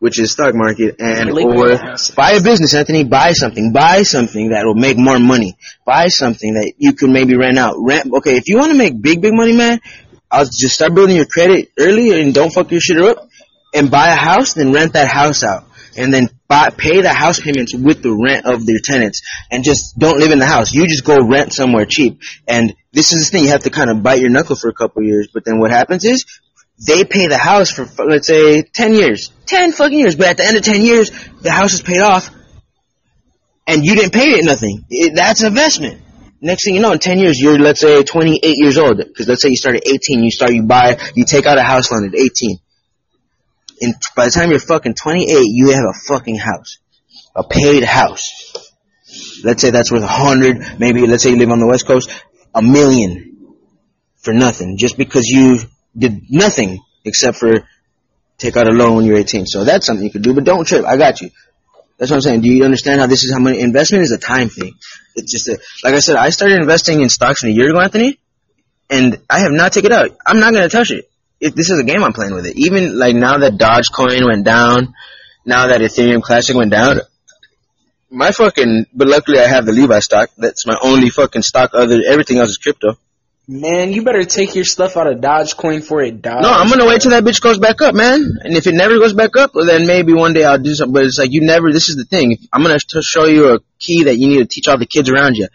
which 0.00 0.18
is 0.18 0.32
stock 0.32 0.52
market, 0.54 0.96
and 0.98 1.32
Liquid 1.32 1.56
or 1.56 1.72
assets. 1.72 2.10
buy 2.10 2.32
a 2.32 2.42
business, 2.42 2.74
Anthony. 2.74 3.04
Buy 3.04 3.32
something. 3.32 3.72
Buy 3.72 4.02
something 4.02 4.50
that 4.50 4.64
will 4.64 4.74
make 4.74 4.98
more 4.98 5.20
money. 5.20 5.56
Buy 5.84 6.08
something 6.08 6.54
that 6.54 6.72
you 6.76 6.92
can 6.94 7.12
maybe 7.12 7.36
rent 7.36 7.56
out. 7.56 7.76
Rent. 7.78 8.12
Okay, 8.12 8.36
if 8.36 8.48
you 8.48 8.58
want 8.58 8.72
to 8.72 8.78
make 8.78 9.00
big, 9.00 9.20
big 9.22 9.32
money, 9.32 9.52
man, 9.56 9.78
I'll 10.28 10.44
just 10.44 10.74
start 10.74 10.92
building 10.94 11.14
your 11.14 11.26
credit 11.26 11.70
early 11.78 12.20
and 12.20 12.34
don't 12.34 12.52
fuck 12.52 12.72
your 12.72 12.80
shit 12.80 12.98
up, 12.98 13.28
and 13.74 13.92
buy 13.92 14.08
a 14.08 14.16
house, 14.16 14.54
then 14.54 14.72
rent 14.72 14.94
that 14.94 15.06
house 15.06 15.44
out. 15.44 15.65
And 15.96 16.12
then 16.12 16.28
buy, 16.48 16.70
pay 16.70 17.00
the 17.00 17.12
house 17.12 17.40
payments 17.40 17.74
with 17.74 18.02
the 18.02 18.12
rent 18.12 18.46
of 18.46 18.66
their 18.66 18.78
tenants, 18.82 19.22
and 19.50 19.64
just 19.64 19.98
don't 19.98 20.18
live 20.18 20.30
in 20.30 20.38
the 20.38 20.46
house. 20.46 20.72
You 20.72 20.86
just 20.86 21.04
go 21.04 21.16
rent 21.16 21.52
somewhere 21.52 21.86
cheap. 21.86 22.20
And 22.46 22.74
this 22.92 23.12
is 23.12 23.24
the 23.24 23.30
thing: 23.30 23.44
you 23.44 23.50
have 23.50 23.62
to 23.64 23.70
kind 23.70 23.90
of 23.90 24.02
bite 24.02 24.20
your 24.20 24.30
knuckle 24.30 24.56
for 24.56 24.68
a 24.68 24.74
couple 24.74 25.02
years. 25.02 25.28
But 25.32 25.44
then 25.44 25.58
what 25.58 25.70
happens 25.70 26.04
is 26.04 26.24
they 26.86 27.04
pay 27.04 27.26
the 27.28 27.38
house 27.38 27.70
for 27.70 27.86
let's 28.04 28.26
say 28.26 28.62
ten 28.62 28.94
years, 28.94 29.30
ten 29.46 29.72
fucking 29.72 29.98
years. 29.98 30.14
But 30.14 30.28
at 30.28 30.36
the 30.36 30.44
end 30.44 30.56
of 30.56 30.62
ten 30.62 30.82
years, 30.82 31.10
the 31.40 31.50
house 31.50 31.72
is 31.72 31.82
paid 31.82 32.00
off, 32.00 32.30
and 33.66 33.84
you 33.84 33.94
didn't 33.94 34.12
pay 34.12 34.32
it 34.32 34.44
nothing. 34.44 34.84
It, 34.90 35.14
that's 35.14 35.42
investment. 35.42 36.02
Next 36.40 36.64
thing 36.64 36.74
you 36.74 36.80
know, 36.82 36.92
in 36.92 36.98
ten 36.98 37.18
years, 37.18 37.40
you're 37.40 37.58
let's 37.58 37.80
say 37.80 38.02
28 38.02 38.40
years 38.42 38.76
old. 38.76 38.98
Because 38.98 39.26
let's 39.26 39.40
say 39.40 39.48
you 39.48 39.56
start 39.56 39.76
at 39.76 39.88
18, 39.88 40.22
you 40.22 40.30
start 40.30 40.52
you 40.52 40.64
buy, 40.64 40.98
you 41.14 41.24
take 41.24 41.46
out 41.46 41.56
a 41.56 41.62
house 41.62 41.90
loan 41.90 42.06
at 42.06 42.14
18. 42.14 42.58
And 43.80 43.94
by 44.14 44.26
the 44.26 44.30
time 44.30 44.50
you're 44.50 44.60
fucking 44.60 44.94
28, 44.94 45.28
you 45.28 45.70
have 45.70 45.84
a 45.84 45.98
fucking 46.08 46.36
house, 46.36 46.78
a 47.34 47.44
paid 47.44 47.84
house. 47.84 48.52
Let's 49.44 49.62
say 49.62 49.70
that's 49.70 49.92
worth 49.92 50.02
a 50.02 50.08
hundred, 50.08 50.78
maybe 50.78 51.06
let's 51.06 51.22
say 51.22 51.30
you 51.30 51.36
live 51.36 51.50
on 51.50 51.60
the 51.60 51.66
west 51.66 51.86
coast, 51.86 52.10
a 52.54 52.62
million 52.62 53.54
for 54.16 54.32
nothing, 54.32 54.76
just 54.78 54.96
because 54.96 55.26
you 55.26 55.58
did 55.96 56.22
nothing 56.30 56.80
except 57.04 57.38
for 57.38 57.66
take 58.38 58.56
out 58.56 58.66
a 58.66 58.72
loan 58.72 58.96
when 58.96 59.04
you're 59.06 59.16
18. 59.16 59.46
So 59.46 59.64
that's 59.64 59.86
something 59.86 60.04
you 60.04 60.10
could 60.10 60.22
do, 60.22 60.34
but 60.34 60.44
don't 60.44 60.66
trip. 60.66 60.84
I 60.84 60.96
got 60.96 61.20
you. 61.20 61.30
That's 61.98 62.10
what 62.10 62.16
I'm 62.16 62.22
saying. 62.22 62.40
Do 62.42 62.50
you 62.50 62.64
understand 62.64 63.00
how 63.00 63.06
this 63.06 63.24
is 63.24 63.32
how 63.32 63.38
money 63.38 63.60
investment 63.60 64.04
is 64.04 64.12
a 64.12 64.18
time 64.18 64.48
thing? 64.48 64.74
It's 65.14 65.32
just 65.32 65.48
a, 65.48 65.58
like 65.82 65.94
I 65.94 66.00
said, 66.00 66.16
I 66.16 66.28
started 66.30 66.60
investing 66.60 67.00
in 67.00 67.08
stocks 67.08 67.42
in 67.42 67.48
a 67.48 67.52
year 67.52 67.70
ago, 67.70 67.80
Anthony, 67.80 68.18
and 68.90 69.18
I 69.30 69.38
have 69.40 69.52
not 69.52 69.72
taken 69.72 69.92
it 69.92 69.94
out. 69.94 70.10
I'm 70.26 70.40
not 70.40 70.52
gonna 70.52 70.68
touch 70.68 70.90
it. 70.90 71.08
If 71.40 71.54
this 71.54 71.70
is 71.70 71.78
a 71.78 71.84
game 71.84 72.02
I'm 72.02 72.12
playing 72.12 72.34
with 72.34 72.46
it. 72.46 72.56
Even 72.56 72.98
like 72.98 73.14
now 73.14 73.38
that 73.38 73.54
Dogecoin 73.54 74.26
went 74.26 74.44
down, 74.44 74.94
now 75.44 75.68
that 75.68 75.80
Ethereum 75.80 76.22
Classic 76.22 76.56
went 76.56 76.70
down, 76.70 77.00
my 78.10 78.30
fucking. 78.30 78.86
But 78.94 79.08
luckily, 79.08 79.38
I 79.38 79.46
have 79.46 79.66
the 79.66 79.72
Levi 79.72 79.98
stock. 80.00 80.30
That's 80.38 80.66
my 80.66 80.76
only 80.82 81.10
fucking 81.10 81.42
stock. 81.42 81.70
Other 81.74 82.00
everything 82.06 82.38
else 82.38 82.50
is 82.50 82.56
crypto. 82.56 82.98
Man, 83.48 83.92
you 83.92 84.02
better 84.02 84.24
take 84.24 84.56
your 84.56 84.64
stuff 84.64 84.96
out 84.96 85.06
of 85.06 85.20
Dogecoin 85.20 85.84
for 85.84 86.02
it 86.02 86.20
dies. 86.20 86.42
No, 86.42 86.50
I'm 86.50 86.68
gonna 86.68 86.86
wait 86.86 87.02
till 87.02 87.12
that 87.12 87.22
bitch 87.22 87.40
goes 87.40 87.58
back 87.58 87.80
up, 87.80 87.94
man. 87.94 88.20
And 88.42 88.56
if 88.56 88.66
it 88.66 88.74
never 88.74 88.98
goes 88.98 89.12
back 89.12 89.36
up, 89.36 89.54
well, 89.54 89.66
then 89.66 89.86
maybe 89.86 90.12
one 90.12 90.32
day 90.32 90.44
I'll 90.44 90.58
do 90.58 90.74
something. 90.74 90.92
But 90.92 91.04
it's 91.04 91.18
like 91.18 91.32
you 91.32 91.42
never. 91.42 91.70
This 91.72 91.88
is 91.88 91.96
the 91.96 92.04
thing. 92.04 92.32
If, 92.32 92.40
I'm 92.52 92.62
gonna 92.62 92.78
show 93.02 93.26
you 93.26 93.54
a 93.54 93.60
key 93.78 94.04
that 94.04 94.16
you 94.16 94.28
need 94.28 94.38
to 94.38 94.46
teach 94.46 94.66
all 94.68 94.78
the 94.78 94.86
kids 94.86 95.10
around 95.10 95.36
you. 95.36 95.48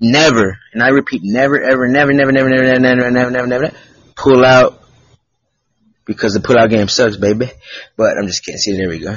Never, 0.00 0.58
and 0.74 0.82
I 0.82 0.88
repeat, 0.88 1.22
never, 1.24 1.62
ever, 1.62 1.88
never, 1.88 2.12
never, 2.12 2.30
never, 2.30 2.50
never, 2.50 2.64
never, 2.64 2.80
never, 2.80 3.10
never, 3.10 3.10
never, 3.10 3.30
never, 3.30 3.46
never 3.46 3.70
pull 4.14 4.44
out 4.44 4.82
because 6.06 6.32
the 6.32 6.40
pull 6.40 6.58
out 6.58 6.70
game 6.70 6.88
sucks, 6.88 7.16
baby. 7.16 7.50
But 7.96 8.16
I'm 8.16 8.26
just 8.26 8.44
kidding. 8.44 8.58
See, 8.58 8.76
there 8.76 8.88
we 8.88 9.00
go. 9.00 9.16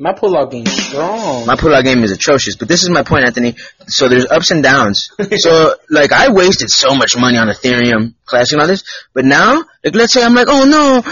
My 0.00 0.14
pullout 0.14 0.50
game 0.50 0.66
is 0.66 0.86
strong. 0.86 1.44
My 1.44 1.56
pull 1.56 1.74
out 1.74 1.84
game 1.84 2.02
is 2.02 2.10
atrocious. 2.10 2.56
But 2.56 2.68
this 2.68 2.82
is 2.82 2.88
my 2.88 3.02
point, 3.02 3.26
Anthony. 3.26 3.54
So 3.86 4.08
there's 4.08 4.24
ups 4.30 4.50
and 4.50 4.62
downs. 4.62 5.10
so 5.36 5.74
like 5.90 6.10
I 6.10 6.32
wasted 6.32 6.70
so 6.70 6.94
much 6.94 7.18
money 7.18 7.36
on 7.36 7.48
Ethereum 7.48 8.14
Classic 8.24 8.54
and 8.54 8.62
all 8.62 8.66
this, 8.66 8.82
but 9.12 9.26
now 9.26 9.62
like 9.84 9.94
let's 9.94 10.14
say 10.14 10.24
I'm 10.24 10.34
like, 10.34 10.46
oh 10.48 10.64
no, 10.64 11.02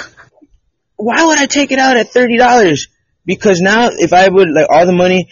why 0.97 1.27
would 1.27 1.39
I 1.39 1.45
take 1.45 1.71
it 1.71 1.79
out 1.79 1.99
at 1.99 2.09
thirty 2.09 2.39
dollars? 2.39 2.89
Because 3.27 3.61
now 3.61 3.91
if 3.93 4.15
I 4.15 4.27
would 4.27 4.49
like 4.51 4.69
all 4.71 4.87
the 4.87 4.93
money. 4.93 5.29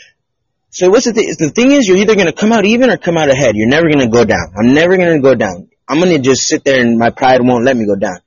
So 0.69 0.91
what's 0.91 1.07
the 1.07 1.15
thing? 1.15 1.35
The 1.39 1.49
thing 1.49 1.73
is, 1.73 1.89
you're 1.89 1.97
either 1.97 2.15
gonna 2.15 2.35
come 2.35 2.53
out 2.53 2.67
even 2.67 2.91
or 2.91 2.99
come 2.99 3.17
out 3.17 3.31
ahead. 3.31 3.57
You're 3.57 3.71
never 3.71 3.89
gonna 3.89 4.11
go 4.11 4.27
down. 4.27 4.53
I'm 4.59 4.75
never 4.75 4.99
gonna 4.99 5.21
go 5.21 5.35
down. 5.35 5.71
I'm 5.89 5.99
gonna 5.99 6.19
just 6.19 6.43
sit 6.43 6.63
there 6.63 6.79
and 6.79 6.99
my 6.99 7.09
pride 7.09 7.41
won't 7.41 7.65
let 7.65 7.75
me 7.75 7.87
go 7.87 7.97
down. 7.97 8.19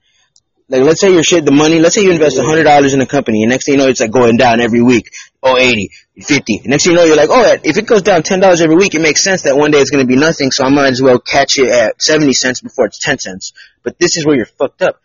Like 0.69 0.83
let's 0.83 1.01
say 1.01 1.11
your 1.11 1.23
shit, 1.23 1.45
the 1.45 1.51
money. 1.51 1.79
Let's 1.79 1.95
say 1.95 2.03
you 2.03 2.11
invest 2.11 2.37
hundred 2.37 2.63
dollars 2.63 2.93
in 2.93 3.01
a 3.01 3.07
company, 3.07 3.41
and 3.41 3.49
next 3.49 3.65
thing 3.65 3.73
you 3.73 3.79
know, 3.79 3.87
it's 3.87 3.99
like 3.99 4.11
going 4.11 4.37
down 4.37 4.59
every 4.61 4.83
week. 4.83 5.09
Oh, 5.41 5.57
80, 5.57 5.89
50. 6.21 6.61
Next 6.65 6.83
thing 6.83 6.91
you 6.91 6.97
know, 6.97 7.05
you're 7.05 7.15
like, 7.15 7.29
oh, 7.31 7.57
if 7.63 7.77
it 7.77 7.87
goes 7.87 8.03
down 8.03 8.21
ten 8.21 8.39
dollars 8.39 8.61
every 8.61 8.75
week, 8.75 8.93
it 8.93 9.01
makes 9.01 9.23
sense 9.23 9.43
that 9.43 9.57
one 9.57 9.71
day 9.71 9.79
it's 9.79 9.89
gonna 9.89 10.05
be 10.05 10.15
nothing. 10.15 10.51
So 10.51 10.63
I 10.63 10.69
might 10.69 10.89
as 10.89 11.01
well 11.01 11.17
catch 11.19 11.57
it 11.57 11.69
at 11.69 12.01
seventy 12.01 12.33
cents 12.33 12.61
before 12.61 12.85
it's 12.85 12.99
ten 12.99 13.17
cents. 13.17 13.51
But 13.83 13.97
this 13.97 14.15
is 14.15 14.25
where 14.25 14.35
you're 14.35 14.45
fucked 14.45 14.83
up. 14.83 15.01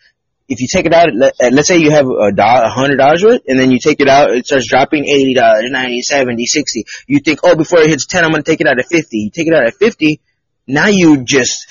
If 0.46 0.60
you 0.60 0.68
take 0.70 0.84
it 0.84 0.92
out, 0.92 1.08
at, 1.08 1.14
let, 1.14 1.32
uh, 1.42 1.48
let's 1.50 1.68
say 1.68 1.78
you 1.78 1.92
have 1.92 2.06
a 2.06 2.30
dollar, 2.30 2.64
a 2.64 2.70
hundred 2.70 2.98
dollars 2.98 3.24
worth, 3.24 3.42
and 3.48 3.58
then 3.58 3.70
you 3.70 3.78
take 3.78 4.00
it 4.00 4.08
out, 4.08 4.32
it 4.32 4.46
starts 4.46 4.68
dropping 4.68 5.04
eighty 5.04 5.32
dollars, 5.32 5.70
ninety, 5.70 6.02
seventy, 6.02 6.44
sixty. 6.44 6.84
You 7.06 7.20
think, 7.20 7.40
oh, 7.42 7.56
before 7.56 7.80
it 7.80 7.88
hits 7.88 8.04
ten, 8.04 8.22
I'm 8.22 8.32
gonna 8.32 8.42
take 8.42 8.60
it 8.60 8.66
out 8.66 8.78
at 8.78 8.86
fifty. 8.86 9.18
You 9.18 9.30
take 9.30 9.46
it 9.46 9.54
out 9.54 9.66
at 9.66 9.74
fifty, 9.74 10.20
now 10.66 10.88
you 10.88 11.24
just 11.24 11.66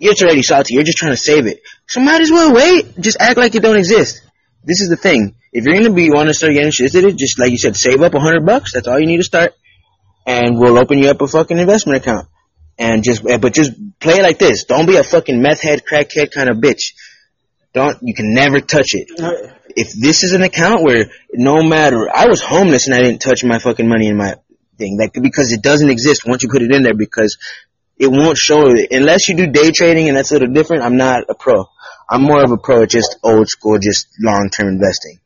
you're 0.00 0.12
It's 0.12 0.22
already 0.22 0.42
salty. 0.42 0.74
You're 0.74 0.82
just 0.82 0.96
trying 0.96 1.12
to 1.12 1.18
save 1.18 1.46
it. 1.46 1.60
So 1.90 2.00
might 2.00 2.20
as 2.20 2.30
well 2.30 2.54
wait. 2.54 3.00
Just 3.00 3.16
act 3.20 3.36
like 3.36 3.56
it 3.56 3.62
don't 3.62 3.76
exist. 3.76 4.22
This 4.62 4.80
is 4.80 4.90
the 4.90 4.96
thing. 4.96 5.34
If 5.52 5.64
you're 5.64 5.74
gonna 5.74 5.92
be 5.92 6.08
want 6.08 6.28
to 6.28 6.34
start 6.34 6.52
getting 6.52 6.70
shit 6.70 6.94
it, 6.94 7.16
just 7.16 7.36
like 7.36 7.50
you 7.50 7.58
said, 7.58 7.76
save 7.76 8.00
up 8.00 8.14
a 8.14 8.20
hundred 8.20 8.46
bucks. 8.46 8.72
That's 8.72 8.86
all 8.86 9.00
you 9.00 9.08
need 9.08 9.16
to 9.16 9.24
start, 9.24 9.54
and 10.24 10.56
we'll 10.56 10.78
open 10.78 10.98
you 10.98 11.10
up 11.10 11.20
a 11.20 11.26
fucking 11.26 11.58
investment 11.58 11.96
account. 11.96 12.28
And 12.78 13.02
just, 13.02 13.28
eh, 13.28 13.38
but 13.38 13.52
just 13.52 13.72
play 13.98 14.20
it 14.20 14.22
like 14.22 14.38
this. 14.38 14.64
Don't 14.64 14.86
be 14.86 14.96
a 14.98 15.02
fucking 15.02 15.42
meth 15.42 15.62
head, 15.62 15.82
crackhead 15.84 16.30
kind 16.30 16.48
of 16.48 16.58
bitch. 16.58 16.94
Don't. 17.74 17.98
You 18.02 18.14
can 18.14 18.34
never 18.34 18.60
touch 18.60 18.90
it. 18.92 19.08
If 19.74 19.92
this 19.92 20.22
is 20.22 20.32
an 20.32 20.42
account 20.42 20.84
where 20.84 21.10
no 21.32 21.60
matter, 21.64 22.08
I 22.08 22.28
was 22.28 22.40
homeless 22.40 22.86
and 22.86 22.94
I 22.94 23.00
didn't 23.00 23.20
touch 23.20 23.42
my 23.42 23.58
fucking 23.58 23.88
money 23.88 24.06
in 24.06 24.16
my 24.16 24.36
thing, 24.78 24.96
like 24.96 25.12
because 25.20 25.52
it 25.52 25.60
doesn't 25.60 25.90
exist 25.90 26.22
once 26.24 26.44
you 26.44 26.48
put 26.48 26.62
it 26.62 26.72
in 26.72 26.84
there 26.84 26.94
because 26.94 27.36
it 27.98 28.10
won't 28.10 28.38
show 28.38 28.70
it 28.70 28.92
unless 28.92 29.28
you 29.28 29.36
do 29.36 29.48
day 29.48 29.72
trading 29.72 30.08
and 30.08 30.16
that's 30.16 30.30
a 30.30 30.34
little 30.34 30.54
different. 30.54 30.84
I'm 30.84 30.96
not 30.96 31.24
a 31.28 31.34
pro. 31.34 31.66
I'm 32.10 32.22
more 32.22 32.42
of 32.42 32.50
a 32.50 32.56
pro 32.56 32.82
at 32.82 32.90
just 32.90 33.18
old 33.22 33.48
school, 33.48 33.78
just 33.78 34.08
long 34.20 34.50
term 34.50 34.68
investing. 34.68 35.20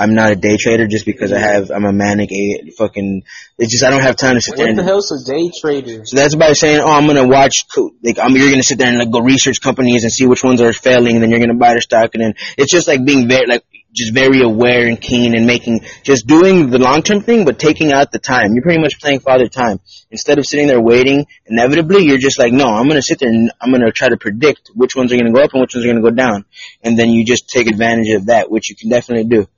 I'm 0.00 0.14
not 0.14 0.32
a 0.32 0.36
day 0.36 0.56
trader 0.56 0.86
just 0.86 1.04
because 1.04 1.30
I 1.30 1.38
have 1.38 1.70
I'm 1.70 1.84
a 1.84 1.92
manic 1.92 2.32
a 2.32 2.70
fucking. 2.78 3.22
It's 3.58 3.70
just 3.70 3.84
I 3.84 3.90
don't 3.90 4.00
have 4.00 4.16
time 4.16 4.36
to 4.36 4.40
sit 4.40 4.56
there. 4.56 4.68
What 4.68 4.76
the 4.76 4.82
hell's 4.82 5.12
a 5.12 5.30
day 5.30 5.50
trader? 5.60 6.06
so 6.06 6.16
that's 6.16 6.34
by 6.34 6.54
saying, 6.54 6.80
oh, 6.80 6.90
I'm 6.90 7.06
gonna 7.06 7.28
watch 7.28 7.66
like 8.02 8.18
I'm 8.18 8.34
you're 8.34 8.50
gonna 8.50 8.62
sit 8.62 8.78
there 8.78 8.88
and 8.88 8.98
like 8.98 9.10
go 9.10 9.20
research 9.20 9.60
companies 9.60 10.04
and 10.04 10.10
see 10.10 10.26
which 10.26 10.42
ones 10.42 10.62
are 10.62 10.72
failing, 10.72 11.16
and 11.16 11.22
then 11.22 11.30
you're 11.30 11.40
gonna 11.40 11.58
buy 11.58 11.72
their 11.72 11.82
stock, 11.82 12.14
and 12.14 12.22
then 12.22 12.34
it's 12.56 12.72
just 12.72 12.88
like 12.88 13.04
being 13.04 13.28
very 13.28 13.46
like 13.46 13.64
just 13.92 14.14
very 14.14 14.40
aware 14.42 14.86
and 14.86 15.00
keen 15.00 15.34
and 15.36 15.46
making 15.46 15.80
just 16.04 16.26
doing 16.26 16.70
the 16.70 16.78
long 16.78 17.02
term 17.02 17.20
thing, 17.22 17.44
but 17.44 17.58
taking 17.58 17.92
out 17.92 18.12
the 18.12 18.18
time. 18.18 18.54
You're 18.54 18.62
pretty 18.62 18.80
much 18.80 19.00
playing 19.00 19.20
father 19.20 19.48
time 19.48 19.80
instead 20.10 20.38
of 20.38 20.46
sitting 20.46 20.68
there 20.68 20.80
waiting. 20.80 21.26
Inevitably, 21.46 22.04
you're 22.04 22.18
just 22.18 22.38
like, 22.38 22.52
no, 22.52 22.66
I'm 22.66 22.88
gonna 22.88 23.02
sit 23.02 23.18
there 23.18 23.28
and 23.28 23.50
I'm 23.60 23.70
gonna 23.72 23.90
try 23.90 24.08
to 24.08 24.16
predict 24.16 24.70
which 24.74 24.94
ones 24.94 25.12
are 25.12 25.16
gonna 25.16 25.32
go 25.32 25.40
up 25.42 25.52
and 25.52 25.60
which 25.60 25.74
ones 25.74 25.84
are 25.84 25.88
gonna 25.88 26.02
go 26.02 26.10
down, 26.10 26.44
and 26.82 26.98
then 26.98 27.10
you 27.10 27.24
just 27.24 27.48
take 27.48 27.66
advantage 27.68 28.14
of 28.14 28.26
that, 28.26 28.50
which 28.50 28.70
you 28.70 28.76
can 28.76 28.90
definitely 28.90 29.24
do. 29.24 29.48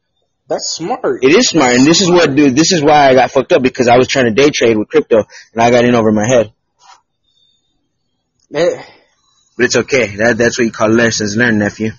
That's 0.48 0.74
smart. 0.76 1.22
It 1.22 1.32
is 1.34 1.46
smart, 1.48 1.74
and 1.74 1.86
this 1.86 2.00
is 2.00 2.10
what, 2.10 2.34
dude. 2.34 2.56
This 2.56 2.72
is 2.72 2.82
why 2.82 3.08
I 3.08 3.14
got 3.14 3.30
fucked 3.30 3.52
up 3.52 3.62
because 3.62 3.88
I 3.88 3.96
was 3.96 4.08
trying 4.08 4.26
to 4.26 4.32
day 4.32 4.50
trade 4.50 4.76
with 4.76 4.88
crypto, 4.88 5.18
and 5.52 5.62
I 5.62 5.70
got 5.70 5.84
in 5.84 5.94
over 5.94 6.10
my 6.12 6.26
head. 6.26 6.52
Eh, 8.54 8.82
But 9.56 9.64
it's 9.66 9.76
okay. 9.76 10.16
That 10.16 10.36
that's 10.38 10.58
what 10.58 10.64
you 10.64 10.72
call 10.72 10.88
lessons 10.90 11.36
learned, 11.36 11.58
nephew. 11.58 11.92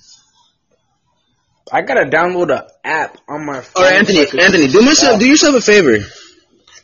I 1.74 1.82
gotta 1.82 2.06
download 2.06 2.56
an 2.56 2.62
app 2.84 3.18
on 3.28 3.48
my 3.48 3.62
phone. 3.62 3.84
All 3.84 3.90
right, 3.90 3.96
Anthony. 3.98 4.28
so 4.28 4.38
Anthony, 4.38 4.68
do 4.68 4.84
myself. 4.84 5.20
Do 5.20 5.28
yourself 5.28 5.56
a 5.56 5.62
favor. 5.62 5.98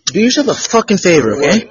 Do 0.08 0.20
yourself 0.20 0.48
a 0.48 0.56
fucking 0.56 0.98
favor, 0.98 1.36
okay? 1.36 1.70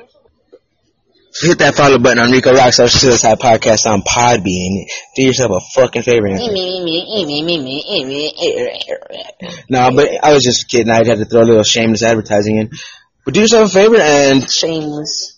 Hit 1.42 1.58
that 1.58 1.74
follow 1.74 1.98
button 1.98 2.22
on 2.22 2.30
Rico 2.30 2.52
Rocks 2.52 2.78
our 2.78 2.86
Suicide 2.86 3.40
Podcast 3.40 3.86
on 3.86 4.02
Podbean. 4.02 4.86
Do 5.16 5.22
yourself 5.22 5.50
a 5.50 5.60
fucking 5.74 6.02
favor, 6.02 6.28
Anthony. 6.28 6.80
No, 9.68 9.90
but 9.94 10.24
I 10.24 10.32
was 10.32 10.44
just 10.44 10.68
kidding. 10.68 10.90
I 10.90 11.04
had 11.04 11.18
to 11.18 11.24
throw 11.24 11.42
a 11.42 11.44
little 11.44 11.64
shameless 11.64 12.04
advertising 12.04 12.58
in. 12.58 12.70
But 13.24 13.34
do 13.34 13.40
yourself 13.40 13.70
a 13.70 13.72
favor 13.74 13.96
and 13.96 14.48
Shameless. 14.48 15.36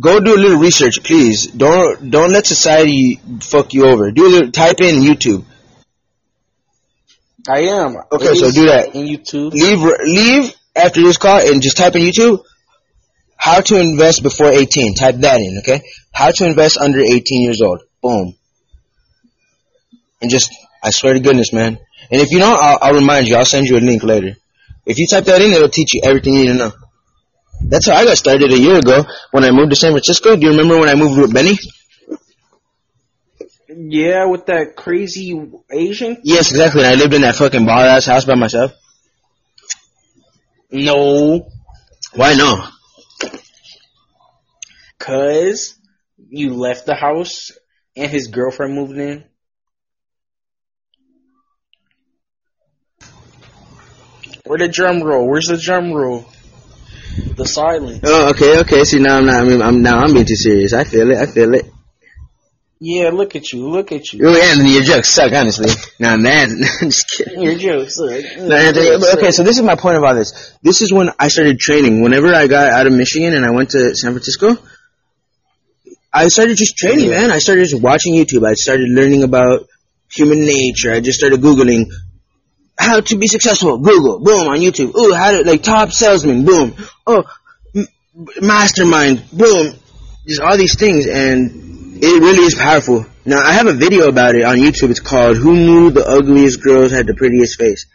go 0.00 0.18
do 0.18 0.34
a 0.34 0.40
little 0.42 0.58
research, 0.58 1.04
please. 1.04 1.46
Don't 1.46 2.10
don't 2.10 2.32
let 2.32 2.46
society 2.46 3.20
fuck 3.40 3.72
you 3.74 3.86
over. 3.86 4.10
Do 4.10 4.26
a 4.26 4.28
little 4.28 4.50
type 4.50 4.80
in 4.80 4.96
YouTube. 5.02 5.44
I 7.48 7.60
am. 7.60 7.96
Okay, 8.12 8.26
It 8.26 8.36
so 8.36 8.50
do 8.50 8.66
that. 8.66 8.94
in 8.94 9.06
YouTube. 9.06 9.52
Leave 9.52 9.80
leave 10.04 10.54
after 10.74 11.00
this 11.02 11.16
call 11.16 11.40
and 11.40 11.62
just 11.62 11.76
type 11.76 11.94
in 11.96 12.02
YouTube. 12.02 12.42
How 13.36 13.60
to 13.60 13.78
invest 13.78 14.22
before 14.22 14.48
18. 14.50 14.94
Type 14.94 15.16
that 15.16 15.40
in, 15.40 15.58
okay? 15.58 15.82
How 16.12 16.30
to 16.30 16.46
invest 16.46 16.78
under 16.78 17.00
18 17.00 17.22
years 17.42 17.60
old. 17.62 17.82
Boom. 18.02 18.34
And 20.20 20.30
just, 20.30 20.50
I 20.82 20.90
swear 20.90 21.14
to 21.14 21.20
goodness, 21.20 21.52
man. 21.52 21.78
And 22.10 22.20
if 22.22 22.30
you 22.30 22.38
don't, 22.38 22.58
I'll, 22.58 22.78
I'll 22.80 22.94
remind 22.94 23.28
you. 23.28 23.36
I'll 23.36 23.44
send 23.44 23.66
you 23.66 23.76
a 23.76 23.80
link 23.80 24.02
later. 24.02 24.36
If 24.86 24.98
you 24.98 25.06
type 25.10 25.24
that 25.24 25.42
in, 25.42 25.52
it'll 25.52 25.68
teach 25.68 25.94
you 25.94 26.00
everything 26.04 26.34
you 26.34 26.40
need 26.42 26.52
to 26.52 26.54
know. 26.54 26.72
That's 27.68 27.86
how 27.88 27.94
I 27.96 28.04
got 28.04 28.16
started 28.16 28.52
a 28.52 28.58
year 28.58 28.76
ago 28.78 29.04
when 29.32 29.44
I 29.44 29.50
moved 29.50 29.70
to 29.70 29.76
San 29.76 29.92
Francisco. 29.92 30.36
Do 30.36 30.42
you 30.42 30.50
remember 30.52 30.78
when 30.78 30.88
I 30.88 30.94
moved 30.94 31.18
with 31.20 31.32
Benny? 31.34 31.58
Yeah, 33.78 34.24
with 34.24 34.46
that 34.46 34.74
crazy 34.74 35.38
Asian. 35.70 36.16
Yes, 36.24 36.50
exactly. 36.50 36.82
And 36.82 36.90
I 36.92 36.94
lived 36.94 37.12
in 37.12 37.20
that 37.22 37.36
fucking 37.36 37.66
bar 37.66 37.84
ass 37.84 38.06
house 38.06 38.24
by 38.24 38.34
myself. 38.34 38.72
No, 40.70 41.46
Why 42.14 42.34
no? 42.34 42.68
cause 44.98 45.78
you 46.28 46.54
left 46.54 46.86
the 46.86 46.94
house 46.94 47.52
and 47.94 48.10
his 48.10 48.28
girlfriend 48.28 48.74
moved 48.74 48.96
in. 48.98 49.24
Where 54.44 54.58
the 54.58 54.68
drum 54.68 55.02
roll? 55.02 55.28
Where's 55.28 55.46
the 55.46 55.58
drum 55.58 55.92
roll? 55.92 56.24
The 57.36 57.46
silence. 57.46 58.00
Oh, 58.04 58.30
okay, 58.30 58.60
okay. 58.60 58.84
See, 58.84 59.00
now 59.00 59.18
I'm 59.18 59.26
not. 59.26 59.42
I 59.42 59.44
mean, 59.44 59.60
I'm 59.62 59.82
now 59.82 59.98
I'm 59.98 60.12
being 60.14 60.26
too 60.26 60.34
serious. 60.36 60.72
I 60.72 60.84
feel 60.84 61.10
it. 61.10 61.18
I 61.18 61.26
feel 61.26 61.54
it. 61.54 61.66
Yeah, 62.78 63.08
look 63.08 63.34
at 63.36 63.52
you. 63.52 63.68
Look 63.68 63.90
at 63.90 64.12
you. 64.12 64.28
Oh, 64.28 64.34
Anthony, 64.34 64.74
your 64.74 64.82
jokes 64.82 65.10
suck. 65.10 65.32
Honestly, 65.32 65.70
nah, 65.98 66.16
man. 66.18 66.50
I'm 66.82 66.90
just 66.90 67.08
kidding. 67.10 67.42
Your 67.42 67.54
jokes. 67.56 67.98
No, 67.98 68.06
Anthony, 68.10 68.90
okay, 69.16 69.30
so 69.30 69.42
this 69.42 69.56
is 69.56 69.62
my 69.62 69.76
point 69.76 69.96
about 69.96 70.14
this. 70.14 70.54
This 70.62 70.82
is 70.82 70.92
when 70.92 71.10
I 71.18 71.28
started 71.28 71.58
training. 71.58 72.02
Whenever 72.02 72.34
I 72.34 72.46
got 72.48 72.70
out 72.70 72.86
of 72.86 72.92
Michigan 72.92 73.34
and 73.34 73.46
I 73.46 73.50
went 73.50 73.70
to 73.70 73.94
San 73.94 74.12
Francisco, 74.12 74.58
I 76.12 76.28
started 76.28 76.56
just 76.58 76.76
training, 76.76 77.08
man. 77.10 77.30
I 77.30 77.38
started 77.38 77.66
just 77.66 77.82
watching 77.82 78.14
YouTube. 78.14 78.46
I 78.46 78.54
started 78.54 78.88
learning 78.90 79.22
about 79.22 79.68
human 80.14 80.40
nature. 80.40 80.92
I 80.92 81.00
just 81.00 81.18
started 81.18 81.40
Googling 81.40 81.86
how 82.78 83.00
to 83.00 83.16
be 83.16 83.26
successful. 83.26 83.78
Google, 83.78 84.20
boom, 84.20 84.48
on 84.48 84.58
YouTube. 84.58 84.94
Ooh, 84.94 85.14
how 85.14 85.32
to, 85.32 85.44
like, 85.44 85.62
top 85.62 85.92
salesman, 85.92 86.44
boom. 86.44 86.74
Oh, 87.06 87.24
m- 87.74 87.86
mastermind, 88.40 89.24
boom. 89.32 89.74
Just 90.26 90.42
all 90.42 90.56
these 90.58 90.78
things, 90.78 91.06
and 91.06 91.75
it 92.02 92.20
really 92.22 92.44
is 92.44 92.54
powerful. 92.54 93.06
Now, 93.24 93.40
I 93.40 93.52
have 93.52 93.66
a 93.66 93.72
video 93.72 94.06
about 94.06 94.34
it 94.34 94.44
on 94.44 94.56
YouTube. 94.56 94.90
It's 94.90 95.00
called 95.00 95.36
Who 95.36 95.54
Knew 95.54 95.90
the 95.90 96.06
Ugliest 96.06 96.62
Girls 96.62 96.92
Had 96.92 97.06
the 97.06 97.14
Prettiest 97.14 97.58
Face? 97.58 97.86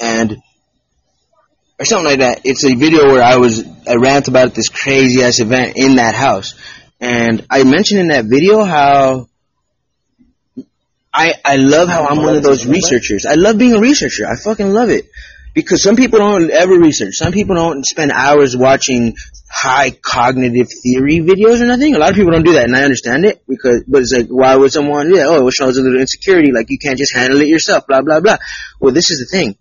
And, 0.00 0.36
or 1.78 1.84
something 1.84 2.06
like 2.06 2.18
that. 2.20 2.42
It's 2.44 2.64
a 2.64 2.74
video 2.74 3.06
where 3.06 3.22
I 3.22 3.36
was, 3.36 3.64
I 3.88 3.96
rant 3.96 4.28
about 4.28 4.54
this 4.54 4.68
crazy 4.68 5.22
ass 5.22 5.40
event 5.40 5.76
in 5.76 5.96
that 5.96 6.14
house. 6.14 6.54
And 7.00 7.46
I 7.50 7.64
mentioned 7.64 8.00
in 8.00 8.08
that 8.08 8.24
video 8.26 8.64
how 8.64 9.28
I, 11.12 11.34
I 11.44 11.56
love 11.56 11.88
how 11.88 12.06
I'm 12.06 12.22
one 12.22 12.36
of 12.36 12.42
those 12.42 12.66
researchers. 12.66 13.26
I 13.26 13.34
love 13.34 13.58
being 13.58 13.74
a 13.74 13.80
researcher. 13.80 14.26
I 14.26 14.36
fucking 14.36 14.70
love 14.70 14.90
it. 14.90 15.06
Because 15.54 15.84
some 15.84 15.94
people 15.94 16.18
don't 16.18 16.50
ever 16.50 16.76
research. 16.76 17.14
Some 17.14 17.32
people 17.32 17.54
don't 17.54 17.86
spend 17.86 18.10
hours 18.10 18.56
watching 18.56 19.14
high 19.48 19.92
cognitive 19.92 20.68
theory 20.82 21.20
videos 21.20 21.60
or 21.60 21.66
nothing. 21.66 21.94
A 21.94 21.98
lot 21.98 22.10
of 22.10 22.16
people 22.16 22.32
don't 22.32 22.44
do 22.44 22.54
that, 22.54 22.64
and 22.64 22.76
I 22.76 22.82
understand 22.82 23.24
it 23.24 23.40
because, 23.46 23.84
but 23.86 24.02
it's 24.02 24.12
like, 24.12 24.26
why 24.26 24.56
would 24.56 24.72
someone 24.72 25.08
do 25.08 25.16
that? 25.16 25.28
Oh, 25.28 25.46
it 25.46 25.54
shows 25.54 25.78
a 25.78 25.82
little 25.82 26.00
insecurity, 26.00 26.50
like 26.50 26.70
you 26.70 26.78
can't 26.78 26.98
just 26.98 27.14
handle 27.14 27.40
it 27.40 27.46
yourself, 27.46 27.86
blah 27.86 28.02
blah 28.02 28.18
blah. 28.18 28.38
Well, 28.80 28.92
this 28.92 29.10
is 29.10 29.20
the 29.20 29.26
thing. 29.26 29.56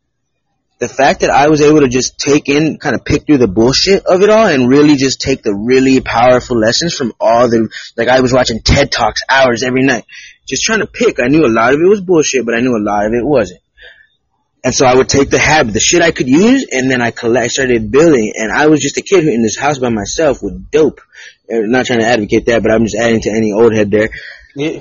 The 0.79 0.89
fact 0.89 1.21
that 1.21 1.29
I 1.29 1.47
was 1.49 1.61
able 1.61 1.81
to 1.81 1.87
just 1.87 2.17
take 2.17 2.49
in, 2.49 2.79
kind 2.79 2.95
of 2.95 3.05
pick 3.05 3.27
through 3.27 3.37
the 3.37 3.47
bullshit 3.47 4.03
of 4.07 4.23
it 4.23 4.31
all, 4.31 4.47
and 4.47 4.67
really 4.67 4.95
just 4.95 5.21
take 5.21 5.43
the 5.43 5.53
really 5.53 6.01
powerful 6.01 6.57
lessons 6.57 6.95
from 6.95 7.13
all 7.19 7.47
the, 7.47 7.69
like 7.95 8.07
I 8.07 8.21
was 8.21 8.33
watching 8.33 8.61
TED 8.61 8.91
Talks 8.91 9.21
hours 9.29 9.61
every 9.61 9.83
night, 9.83 10.05
just 10.47 10.63
trying 10.63 10.79
to 10.79 10.87
pick. 10.87 11.19
I 11.21 11.27
knew 11.27 11.45
a 11.45 11.53
lot 11.53 11.75
of 11.75 11.79
it 11.79 11.87
was 11.87 12.01
bullshit, 12.01 12.45
but 12.45 12.55
I 12.55 12.61
knew 12.61 12.75
a 12.75 12.81
lot 12.83 13.05
of 13.05 13.13
it 13.13 13.23
wasn't. 13.23 13.61
And 14.63 14.73
so 14.73 14.85
I 14.85 14.95
would 14.95 15.09
take 15.09 15.29
the 15.29 15.39
habit, 15.39 15.73
the 15.73 15.81
shit 15.81 16.01
I 16.01 16.11
could 16.11 16.29
use, 16.29 16.65
and 16.71 16.89
then 16.89 17.01
I 17.01 17.11
collect, 17.11 17.51
started 17.51 17.91
building. 17.91 18.31
And 18.35 18.49
I 18.51 18.67
was 18.67 18.79
just 18.79 18.97
a 18.97 19.01
kid 19.01 19.25
who 19.25 19.29
in 19.29 19.43
this 19.43 19.57
house 19.57 19.77
by 19.77 19.89
myself 19.89 20.41
with 20.41 20.71
dope. 20.71 21.01
Uh, 21.51 21.59
Not 21.59 21.85
trying 21.85 21.99
to 21.99 22.05
advocate 22.05 22.45
that, 22.45 22.63
but 22.63 22.71
I'm 22.71 22.83
just 22.83 22.95
adding 22.95 23.19
to 23.21 23.29
any 23.29 23.51
old 23.51 23.73
head 23.73 23.91
there. 23.91 24.09
Yeah. 24.55 24.79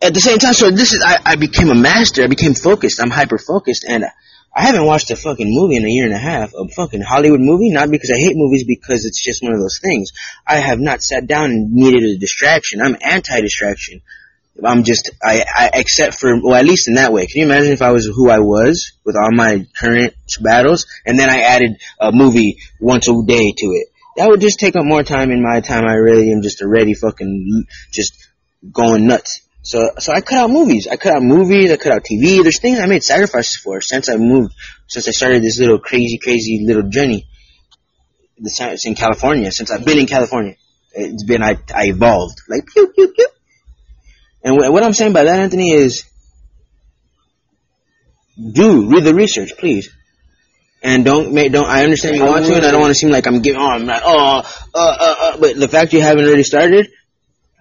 At 0.00 0.14
the 0.14 0.20
same 0.20 0.38
time, 0.38 0.54
so 0.54 0.70
this 0.70 0.94
is, 0.94 1.02
I, 1.04 1.18
I 1.24 1.36
became 1.36 1.68
a 1.68 1.74
master. 1.74 2.22
I 2.22 2.26
became 2.26 2.54
focused. 2.54 3.00
I'm 3.00 3.10
hyper 3.10 3.38
focused, 3.38 3.84
and 3.86 4.04
I 4.54 4.62
haven't 4.62 4.86
watched 4.86 5.10
a 5.10 5.16
fucking 5.16 5.48
movie 5.48 5.76
in 5.76 5.84
a 5.84 5.88
year 5.88 6.04
and 6.04 6.14
a 6.14 6.18
half. 6.18 6.54
A 6.54 6.66
fucking 6.68 7.02
Hollywood 7.02 7.40
movie, 7.40 7.70
not 7.70 7.90
because 7.90 8.10
I 8.10 8.18
hate 8.18 8.32
movies, 8.34 8.64
because 8.66 9.04
it's 9.04 9.22
just 9.22 9.42
one 9.42 9.52
of 9.52 9.60
those 9.60 9.78
things. 9.82 10.12
I 10.46 10.56
have 10.56 10.80
not 10.80 11.02
sat 11.02 11.26
down 11.26 11.50
and 11.50 11.72
needed 11.72 12.02
a 12.02 12.16
distraction. 12.16 12.80
I'm 12.80 12.96
anti-distraction. 13.00 14.00
I'm 14.64 14.84
just, 14.84 15.10
I, 15.22 15.44
I, 15.54 15.70
except 15.74 16.14
for, 16.14 16.32
well, 16.42 16.54
at 16.54 16.64
least 16.64 16.88
in 16.88 16.94
that 16.94 17.12
way. 17.12 17.26
Can 17.26 17.40
you 17.40 17.46
imagine 17.46 17.72
if 17.72 17.82
I 17.82 17.92
was 17.92 18.06
who 18.06 18.30
I 18.30 18.38
was 18.38 18.92
with 19.04 19.16
all 19.16 19.30
my 19.32 19.66
current 19.78 20.14
battles, 20.40 20.86
and 21.04 21.18
then 21.18 21.28
I 21.28 21.40
added 21.40 21.78
a 22.00 22.10
movie 22.12 22.58
once 22.80 23.08
a 23.08 23.12
day 23.26 23.52
to 23.56 23.66
it? 23.66 23.88
That 24.16 24.28
would 24.28 24.40
just 24.40 24.58
take 24.58 24.76
up 24.76 24.84
more 24.84 25.02
time 25.02 25.30
in 25.30 25.42
my 25.42 25.60
time. 25.60 25.84
I 25.84 25.94
really 25.94 26.32
am 26.32 26.40
just 26.40 26.62
already 26.62 26.94
fucking 26.94 27.66
just 27.92 28.14
going 28.72 29.06
nuts. 29.06 29.42
So, 29.62 29.90
so 29.98 30.12
I 30.12 30.20
cut 30.20 30.38
out 30.38 30.50
movies. 30.50 30.86
I 30.90 30.96
cut 30.96 31.16
out 31.16 31.22
movies. 31.22 31.70
I 31.70 31.76
cut 31.76 31.92
out 31.92 32.04
TV. 32.04 32.42
There's 32.42 32.60
things 32.60 32.78
I 32.78 32.86
made 32.86 33.02
sacrifices 33.02 33.56
for 33.56 33.80
since 33.80 34.08
I 34.08 34.16
moved, 34.16 34.54
since 34.86 35.06
I 35.08 35.10
started 35.10 35.42
this 35.42 35.58
little 35.58 35.80
crazy, 35.80 36.18
crazy 36.18 36.64
little 36.64 36.88
journey. 36.88 37.26
This 38.38 38.60
it's 38.60 38.86
in 38.86 38.94
California. 38.94 39.50
Since 39.50 39.70
I've 39.70 39.84
been 39.84 39.98
in 39.98 40.06
California, 40.06 40.54
It's 40.92 41.24
been 41.24 41.42
I 41.42 41.58
I 41.74 41.88
evolved 41.88 42.40
like 42.48 42.66
pew 42.66 42.92
pew 42.94 43.08
pew. 43.08 43.28
And 44.42 44.54
wh- 44.56 44.72
what 44.72 44.82
I'm 44.82 44.92
saying 44.92 45.12
by 45.12 45.24
that, 45.24 45.38
Anthony, 45.38 45.72
is 45.72 46.04
do 48.52 48.88
read 48.90 49.04
the 49.04 49.14
research, 49.14 49.56
please. 49.58 49.90
And 50.82 51.04
don't 51.04 51.32
make 51.32 51.52
don't. 51.52 51.66
I 51.66 51.82
understand 51.84 52.16
you 52.16 52.24
want 52.24 52.44
to, 52.46 52.54
and 52.54 52.64
I 52.64 52.70
don't 52.70 52.80
want 52.80 52.90
to 52.90 52.94
seem 52.94 53.10
like 53.10 53.26
I'm 53.26 53.40
giving. 53.40 53.60
Oh, 53.60 53.66
I'm 53.66 53.86
not. 53.86 54.02
Oh, 54.04 54.38
uh, 54.74 54.78
uh, 54.78 55.14
uh. 55.20 55.36
But 55.38 55.56
the 55.56 55.68
fact 55.68 55.92
you 55.92 56.00
haven't 56.02 56.24
already 56.26 56.42
started, 56.44 56.88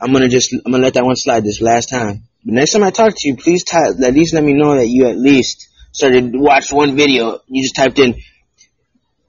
I'm 0.02 0.12
gonna 0.14 0.28
just 0.28 0.54
I'm 0.54 0.72
gonna 0.72 0.84
let 0.84 0.94
that 0.96 1.06
one 1.06 1.16
slide 1.16 1.44
this 1.44 1.62
last 1.62 1.90
time. 1.90 2.24
But 2.44 2.54
next 2.54 2.74
time 2.74 2.84
I 2.84 2.92
talk 2.92 3.14
to 3.16 3.28
you, 3.28 3.36
please 3.38 3.64
ty- 3.64 3.88
at 3.90 4.14
least 4.14 4.34
let 4.34 4.44
me 4.44 4.54
know 4.54 4.76
that 4.76 4.88
you 4.88 5.08
at 5.08 5.18
least 5.18 5.68
started 5.92 6.32
watched 6.36 6.72
one 6.74 6.96
video. 6.96 7.40
You 7.48 7.64
just 7.64 7.76
typed 7.76 7.98
in. 8.00 8.16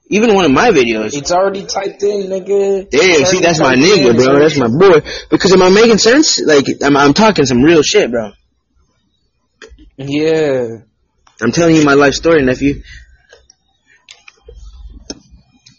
Even 0.09 0.35
one 0.35 0.45
of 0.45 0.53
my 0.53 0.71
videos. 0.71 1.15
It's 1.15 1.33
already 1.33 1.67
typed 1.67 2.03
in, 2.03 2.29
nigga. 2.29 2.89
Damn, 2.91 3.25
see, 3.25 3.41
that's 3.41 3.59
my 3.59 3.75
in. 3.75 3.81
nigga, 3.81 4.17
bro. 4.17 4.39
That's 4.39 4.57
my 4.57 4.69
boy. 4.69 5.01
Because 5.31 5.53
am 5.53 5.63
I 5.63 5.71
making 5.71 5.99
sense? 5.99 6.41
Like, 6.41 6.67
I'm, 6.83 6.97
I'm 6.97 7.13
talking 7.13 7.45
some 7.45 7.63
real 7.63 7.83
shit, 7.83 8.11
bro. 8.11 8.31
Yeah. 9.97 10.79
I'm 11.41 11.53
telling 11.53 11.75
you 11.75 11.85
my 11.85 11.95
life 11.95 12.15
story, 12.15 12.43
nephew. 12.43 12.83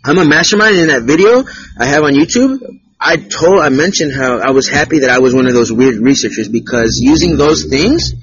I'm 0.03 0.17
a 0.17 0.25
mastermind 0.25 0.77
in 0.77 0.87
that 0.87 1.03
video 1.03 1.43
I 1.79 1.85
have 1.85 2.03
on 2.03 2.13
YouTube. 2.13 2.59
I 2.99 3.17
told, 3.17 3.59
I 3.59 3.69
mentioned 3.69 4.13
how 4.13 4.39
I 4.39 4.51
was 4.51 4.67
happy 4.67 4.99
that 4.99 5.09
I 5.09 5.19
was 5.19 5.33
one 5.33 5.47
of 5.47 5.53
those 5.53 5.71
weird 5.71 5.95
researchers 5.95 6.49
because 6.49 6.99
using 7.01 7.37
those 7.37 7.65
things, 7.65 8.13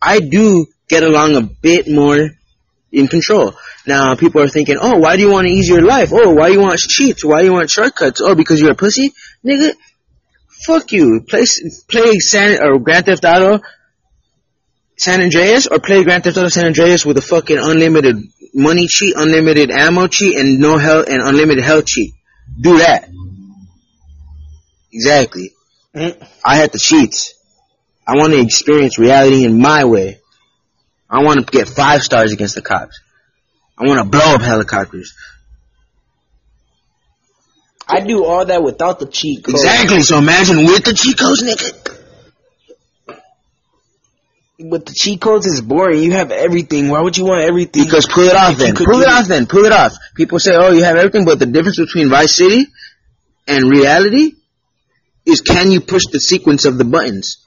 I 0.00 0.20
do 0.20 0.66
get 0.88 1.02
along 1.02 1.36
a 1.36 1.42
bit 1.42 1.88
more 1.88 2.30
in 2.90 3.08
control. 3.08 3.54
Now, 3.86 4.14
people 4.14 4.42
are 4.42 4.48
thinking, 4.48 4.76
oh, 4.80 4.98
why 4.98 5.16
do 5.16 5.22
you 5.22 5.30
want 5.30 5.46
to 5.46 5.52
ease 5.52 5.68
your 5.68 5.82
life? 5.82 6.10
Oh, 6.12 6.34
why 6.34 6.48
do 6.48 6.54
you 6.54 6.60
want 6.60 6.78
cheats? 6.78 7.24
Why 7.24 7.40
do 7.40 7.46
you 7.46 7.52
want 7.52 7.70
shortcuts? 7.70 8.20
Oh, 8.20 8.34
because 8.34 8.60
you're 8.60 8.72
a 8.72 8.76
pussy? 8.76 9.12
Nigga, 9.44 9.72
fuck 10.64 10.92
you. 10.92 11.24
Play, 11.28 11.44
play 11.88 12.18
San, 12.18 12.62
or 12.62 12.78
Grand 12.78 13.06
Theft 13.06 13.24
Auto 13.24 13.60
San 14.96 15.20
Andreas 15.20 15.66
or 15.66 15.80
play 15.80 16.04
Grand 16.04 16.22
Theft 16.22 16.36
Auto 16.36 16.48
San 16.48 16.66
Andreas 16.66 17.04
with 17.04 17.18
a 17.18 17.22
fucking 17.22 17.58
unlimited 17.58 18.16
money 18.54 18.86
cheat, 18.86 19.14
unlimited 19.16 19.70
ammo 19.70 20.06
cheat, 20.06 20.36
and 20.36 20.60
no 20.60 20.78
health 20.78 21.08
and 21.08 21.20
unlimited 21.20 21.64
health 21.64 21.86
cheat. 21.86 22.14
Do 22.60 22.78
that. 22.78 23.08
Exactly. 24.92 25.50
Mm. 25.94 26.24
I 26.44 26.56
had 26.56 26.70
the 26.70 26.78
cheats. 26.78 27.34
I 28.06 28.16
want 28.16 28.32
to 28.32 28.40
experience 28.40 28.98
reality 28.98 29.44
in 29.44 29.60
my 29.60 29.84
way. 29.84 30.20
I 31.08 31.22
want 31.22 31.46
to 31.46 31.50
get 31.50 31.68
five 31.68 32.02
stars 32.02 32.32
against 32.32 32.54
the 32.54 32.62
cops. 32.62 33.00
I 33.78 33.86
want 33.86 33.98
to 34.00 34.04
blow 34.04 34.34
up 34.34 34.42
helicopters. 34.42 35.14
I 37.88 38.00
do 38.00 38.24
all 38.24 38.44
that 38.46 38.62
without 38.62 38.98
the 38.98 39.06
cheat 39.06 39.44
code. 39.44 39.54
Exactly. 39.54 40.02
So 40.02 40.18
imagine 40.18 40.64
with 40.64 40.84
the 40.84 40.94
cheat 40.94 41.18
codes, 41.18 41.42
nigga. 41.42 41.98
With 44.58 44.86
the 44.86 44.94
cheat 44.94 45.20
codes, 45.20 45.46
it's 45.46 45.60
boring. 45.60 46.02
You 46.02 46.12
have 46.12 46.30
everything. 46.30 46.88
Why 46.88 47.00
would 47.00 47.16
you 47.16 47.24
want 47.24 47.42
everything? 47.42 47.84
Because 47.84 48.06
pull 48.06 48.24
it 48.24 48.36
off 48.36 48.56
then. 48.56 48.76
Pull 48.76 49.00
it 49.00 49.08
off 49.08 49.26
then. 49.26 49.46
Pull 49.46 49.64
it 49.64 49.72
off. 49.72 49.94
People 50.14 50.38
say, 50.38 50.54
oh, 50.54 50.70
you 50.70 50.84
have 50.84 50.96
everything, 50.96 51.24
but 51.24 51.38
the 51.38 51.46
difference 51.46 51.78
between 51.78 52.08
Vice 52.08 52.36
City 52.36 52.66
and 53.48 53.68
reality 53.68 54.32
is 55.26 55.40
can 55.40 55.70
you 55.70 55.80
push 55.80 56.02
the 56.10 56.20
sequence 56.20 56.64
of 56.64 56.78
the 56.78 56.84
buttons? 56.84 57.38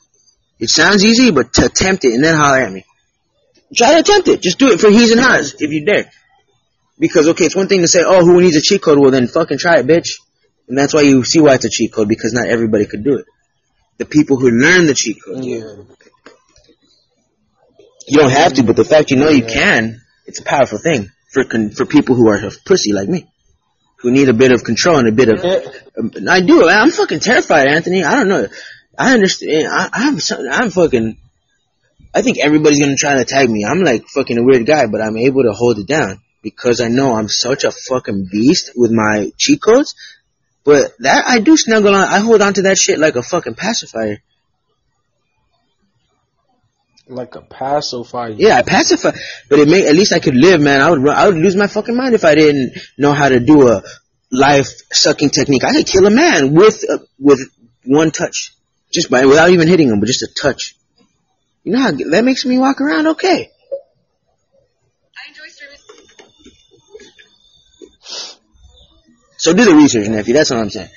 It 0.59 0.69
sounds 0.69 1.03
easy, 1.05 1.31
but 1.31 1.53
to 1.53 1.65
attempt 1.65 2.05
it 2.05 2.13
and 2.13 2.23
then 2.23 2.35
holler 2.35 2.59
at 2.59 2.71
me. 2.71 2.85
Try 3.73 3.93
to 3.93 3.99
attempt 3.99 4.27
it. 4.27 4.41
Just 4.41 4.59
do 4.59 4.67
it 4.71 4.79
for 4.79 4.89
he's 4.89 5.11
and 5.11 5.21
hers 5.21 5.55
if 5.59 5.71
you 5.71 5.85
dare. 5.85 6.09
Because, 6.99 7.27
okay, 7.29 7.45
it's 7.45 7.55
one 7.55 7.67
thing 7.67 7.81
to 7.81 7.87
say, 7.87 8.03
oh, 8.05 8.23
who 8.23 8.41
needs 8.41 8.55
a 8.55 8.61
cheat 8.61 8.81
code? 8.81 8.99
Well, 8.99 9.11
then 9.11 9.27
fucking 9.27 9.57
try 9.57 9.79
it, 9.79 9.87
bitch. 9.87 10.19
And 10.67 10.77
that's 10.77 10.93
why 10.93 11.01
you 11.01 11.23
see 11.23 11.41
why 11.41 11.55
it's 11.55 11.65
a 11.65 11.69
cheat 11.69 11.91
code, 11.91 12.07
because 12.07 12.33
not 12.33 12.47
everybody 12.47 12.85
could 12.85 13.03
do 13.03 13.17
it. 13.17 13.25
The 13.97 14.05
people 14.05 14.37
who 14.37 14.49
learn 14.49 14.87
the 14.87 14.93
cheat 14.93 15.17
code. 15.23 15.43
yeah. 15.43 15.75
You 18.07 18.19
don't 18.19 18.31
have 18.31 18.53
to, 18.53 18.63
but 18.63 18.75
the 18.75 18.85
fact 18.85 19.09
you 19.09 19.17
know 19.17 19.29
you 19.29 19.45
can, 19.45 20.01
it's 20.27 20.39
a 20.39 20.43
powerful 20.43 20.77
thing 20.77 21.09
for 21.31 21.43
con- 21.43 21.71
for 21.71 21.85
people 21.85 22.15
who 22.15 22.29
are 22.29 22.39
pussy 22.63 22.93
like 22.93 23.09
me, 23.09 23.25
who 23.97 24.11
need 24.11 24.29
a 24.29 24.33
bit 24.33 24.51
of 24.51 24.63
control 24.63 24.97
and 24.97 25.07
a 25.07 25.11
bit 25.11 25.29
of. 25.29 25.43
Um, 25.43 26.11
I 26.29 26.41
do. 26.41 26.67
I'm 26.69 26.91
fucking 26.91 27.19
terrified, 27.19 27.67
Anthony. 27.67 28.03
I 28.03 28.13
don't 28.15 28.27
know. 28.27 28.47
I 28.97 29.13
understand. 29.13 29.67
I, 29.67 29.89
I'm 29.91 30.17
I'm 30.51 30.69
fucking. 30.69 31.17
I 32.15 32.21
think 32.21 32.37
everybody's 32.39 32.79
gonna 32.79 32.95
try 32.97 33.15
to 33.15 33.21
attack 33.21 33.49
me. 33.49 33.65
I'm 33.65 33.81
like 33.81 34.07
fucking 34.07 34.37
a 34.37 34.43
weird 34.43 34.65
guy, 34.65 34.87
but 34.87 35.01
I'm 35.01 35.17
able 35.17 35.43
to 35.43 35.51
hold 35.51 35.79
it 35.79 35.87
down 35.87 36.21
because 36.41 36.79
I 36.79 36.87
know 36.87 37.13
I'm 37.13 37.27
such 37.27 37.65
a 37.65 37.71
fucking 37.71 38.29
beast 38.31 38.71
with 38.73 38.91
my 38.91 39.31
cheat 39.37 39.61
codes. 39.61 39.95
But 40.63 40.93
that 40.99 41.25
I 41.27 41.39
do 41.39 41.57
snuggle 41.57 41.93
on. 41.93 42.07
I 42.07 42.19
hold 42.19 42.41
on 42.41 42.53
to 42.53 42.61
that 42.63 42.77
shit 42.77 42.99
like 42.99 43.17
a 43.17 43.21
fucking 43.21 43.55
pacifier. 43.55 44.19
Like 47.07 47.35
a 47.35 47.41
pacifier. 47.41 48.29
Yeah, 48.29 48.55
I 48.55 48.61
pacify, 48.63 49.11
but 49.49 49.59
it 49.59 49.67
may 49.67 49.85
at 49.85 49.93
least 49.93 50.13
I 50.13 50.19
could 50.19 50.35
live, 50.35 50.61
man. 50.61 50.79
I 50.79 50.89
would 50.89 51.07
I 51.09 51.27
would 51.27 51.37
lose 51.37 51.57
my 51.57 51.67
fucking 51.67 51.95
mind 51.95 52.15
if 52.15 52.23
I 52.23 52.33
didn't 52.33 52.79
know 52.97 53.11
how 53.11 53.27
to 53.27 53.41
do 53.41 53.67
a 53.67 53.83
life 54.31 54.69
sucking 54.91 55.31
technique. 55.31 55.65
I 55.65 55.73
could 55.73 55.85
kill 55.85 56.07
a 56.07 56.11
man 56.11 56.53
with 56.53 56.83
uh, 56.89 56.99
with 57.19 57.41
one 57.83 58.11
touch, 58.11 58.53
just 58.91 59.11
by 59.11 59.25
without 59.25 59.49
even 59.49 59.67
hitting 59.67 59.89
him, 59.89 59.99
but 59.99 60.07
just 60.07 60.23
a 60.23 60.29
touch. 60.41 60.75
You 61.65 61.71
know 61.73 61.79
how 61.79 61.91
that 61.91 62.23
makes 62.23 62.45
me 62.45 62.59
walk 62.59 62.79
around 62.79 63.07
okay. 63.07 63.49
I 65.17 65.29
enjoy 65.29 65.47
service. 65.47 65.81
So 69.37 69.53
do 69.53 69.65
the 69.65 69.75
research, 69.75 70.07
nephew. 70.07 70.35
That's 70.35 70.51
all 70.51 70.61
I'm 70.61 70.69
saying. 70.69 70.89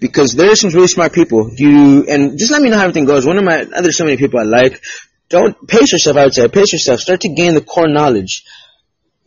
Because 0.00 0.34
there 0.34 0.52
are 0.52 0.54
some 0.54 0.70
really 0.70 0.86
smart 0.86 1.12
people. 1.12 1.50
You 1.56 2.06
and 2.08 2.38
just 2.38 2.52
let 2.52 2.62
me 2.62 2.70
know 2.70 2.76
how 2.76 2.84
everything 2.84 3.04
goes. 3.04 3.26
One 3.26 3.36
of 3.36 3.42
my 3.42 3.64
there's 3.64 3.98
so 3.98 4.04
many 4.04 4.16
people 4.16 4.38
I 4.38 4.44
like. 4.44 4.80
Don't 5.28 5.56
pace 5.66 5.90
yourself. 5.90 6.16
I 6.16 6.24
would 6.24 6.34
say 6.34 6.46
pace 6.46 6.72
yourself. 6.72 7.00
Start 7.00 7.22
to 7.22 7.34
gain 7.34 7.54
the 7.54 7.60
core 7.60 7.88
knowledge, 7.88 8.44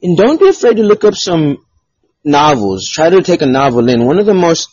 and 0.02 0.16
don't 0.16 0.40
be 0.40 0.48
afraid 0.48 0.78
to 0.78 0.84
look 0.84 1.04
up 1.04 1.16
some 1.16 1.58
novels. 2.24 2.90
Try 2.90 3.10
to 3.10 3.22
take 3.22 3.42
a 3.42 3.46
novel 3.46 3.90
in. 3.90 4.06
One 4.06 4.20
of 4.20 4.26
the 4.26 4.34
most 4.34 4.70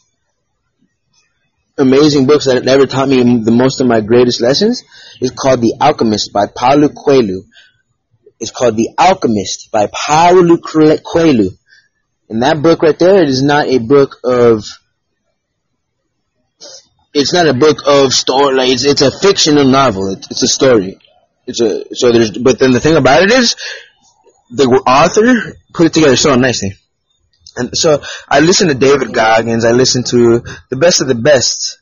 amazing 1.83 2.27
books 2.27 2.47
that 2.47 2.66
ever 2.66 2.87
taught 2.87 3.09
me 3.09 3.42
the 3.42 3.51
most 3.51 3.81
of 3.81 3.87
my 3.87 4.01
greatest 4.01 4.40
lessons 4.40 4.83
is 5.21 5.31
called 5.31 5.61
The 5.61 5.75
Alchemist 5.81 6.33
by 6.33 6.47
Paulo 6.47 6.88
Coelho. 6.88 7.42
It's 8.40 8.51
called 8.51 8.77
The 8.77 8.90
Alchemist 8.99 9.71
by 9.71 9.88
Paulo 9.92 10.57
Coelho. 10.59 11.51
And 12.29 12.42
that 12.42 12.62
book 12.62 12.83
right 12.83 12.99
there, 12.99 13.23
it 13.23 13.29
is 13.29 13.42
not 13.42 13.66
a 13.66 13.79
book 13.79 14.16
of. 14.25 14.64
It's 17.12 17.35
not 17.35 17.47
a 17.47 17.53
book 17.53 17.79
of 17.87 18.14
story. 18.14 18.55
Like 18.55 18.71
it's 18.71 18.87
it's 18.87 19.03
a 19.03 19.11
fictional 19.11 19.66
novel. 19.66 20.12
It's, 20.14 20.31
it's 20.31 20.42
a 20.42 20.49
story. 20.49 20.99
It's 21.47 21.61
a 21.61 21.95
so 21.95 22.11
there's. 22.11 22.31
But 22.31 22.59
then 22.59 22.73
the 22.73 22.81
thing 22.81 22.97
about 22.97 23.23
it 23.23 23.33
is, 23.33 23.55
the 24.51 24.64
author 24.64 25.57
put 25.75 25.87
it 25.87 25.92
together 25.92 26.16
so 26.16 26.35
nicely. 26.37 26.73
And 27.57 27.77
so 27.77 28.03
I 28.29 28.41
listen 28.41 28.69
to 28.69 28.75
David 28.75 29.12
Goggins. 29.12 29.65
I 29.65 29.73
listen 29.73 30.05
to 30.05 30.43
the 30.71 30.77
best 30.77 31.01
of 31.01 31.09
the 31.09 31.15
best. 31.15 31.79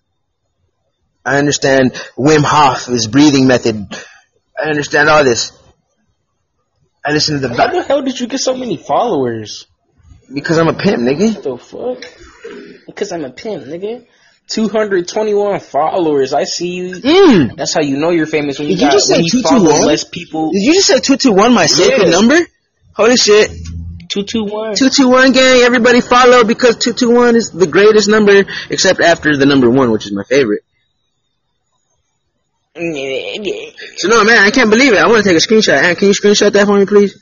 I 1.24 1.38
understand 1.38 1.92
Wim 2.18 2.42
Hof, 2.44 2.86
his 2.86 3.06
breathing 3.06 3.46
method. 3.46 3.86
I 4.58 4.68
understand 4.68 5.08
all 5.08 5.22
this. 5.22 5.52
I 7.04 7.12
listen 7.12 7.40
to 7.40 7.48
the 7.48 7.54
How 7.54 7.68
the 7.68 7.82
hell 7.82 8.02
did 8.02 8.18
you 8.18 8.26
get 8.26 8.40
so 8.40 8.56
many 8.56 8.76
followers? 8.76 9.66
because 10.32 10.58
I'm 10.58 10.68
a 10.68 10.74
pimp, 10.74 11.02
nigga. 11.02 11.34
What 11.34 11.42
the 11.42 11.58
fuck? 11.58 12.86
Because 12.86 13.10
I'm 13.12 13.24
a 13.24 13.30
pimp, 13.30 13.64
nigga. 13.64 14.06
221 14.48 15.60
followers. 15.60 16.32
I 16.32 16.44
see 16.44 16.68
you. 16.68 16.94
Mm. 16.96 17.56
That's 17.56 17.74
how 17.74 17.80
you 17.82 17.96
know 17.96 18.10
you're 18.10 18.26
famous 18.26 18.58
when 18.58 18.68
you 18.68 18.74
Did 18.76 18.80
you 18.82 18.86
got 18.88 18.92
just 18.92 19.10
when 19.10 19.24
say 19.24 19.36
you 19.38 19.42
follow 19.42 19.58
221? 19.58 19.86
less 19.86 20.04
people. 20.04 20.50
Did 20.52 20.62
you 20.62 20.74
just 20.74 20.86
say 20.88 20.98
two 21.00 21.16
two 21.16 21.32
one 21.32 21.52
my 21.54 21.66
sacred 21.66 22.10
number? 22.10 22.36
Holy 22.94 23.16
shit. 23.16 23.50
221. 24.10 24.74
Two 24.76 24.90
two 24.90 25.08
one 25.08 25.32
gang, 25.32 25.60
everybody 25.62 26.00
follow 26.00 26.44
because 26.44 26.76
two 26.76 26.92
two 26.92 27.10
one 27.10 27.36
is 27.36 27.50
the 27.50 27.66
greatest 27.66 28.08
number 28.08 28.44
except 28.68 29.00
after 29.00 29.36
the 29.36 29.46
number 29.46 29.70
one, 29.70 29.90
which 29.90 30.06
is 30.06 30.12
my 30.12 30.24
favorite. 30.24 30.62
So 33.96 34.08
no 34.08 34.24
man, 34.24 34.42
I 34.44 34.50
can't 34.50 34.70
believe 34.70 34.92
it. 34.92 34.98
I 34.98 35.06
want 35.06 35.24
to 35.24 35.28
take 35.28 35.36
a 35.36 35.46
screenshot. 35.46 35.96
Can 35.96 36.08
you 36.08 36.14
screenshot 36.14 36.52
that 36.52 36.66
for 36.66 36.78
me, 36.78 36.86
please? 36.86 37.18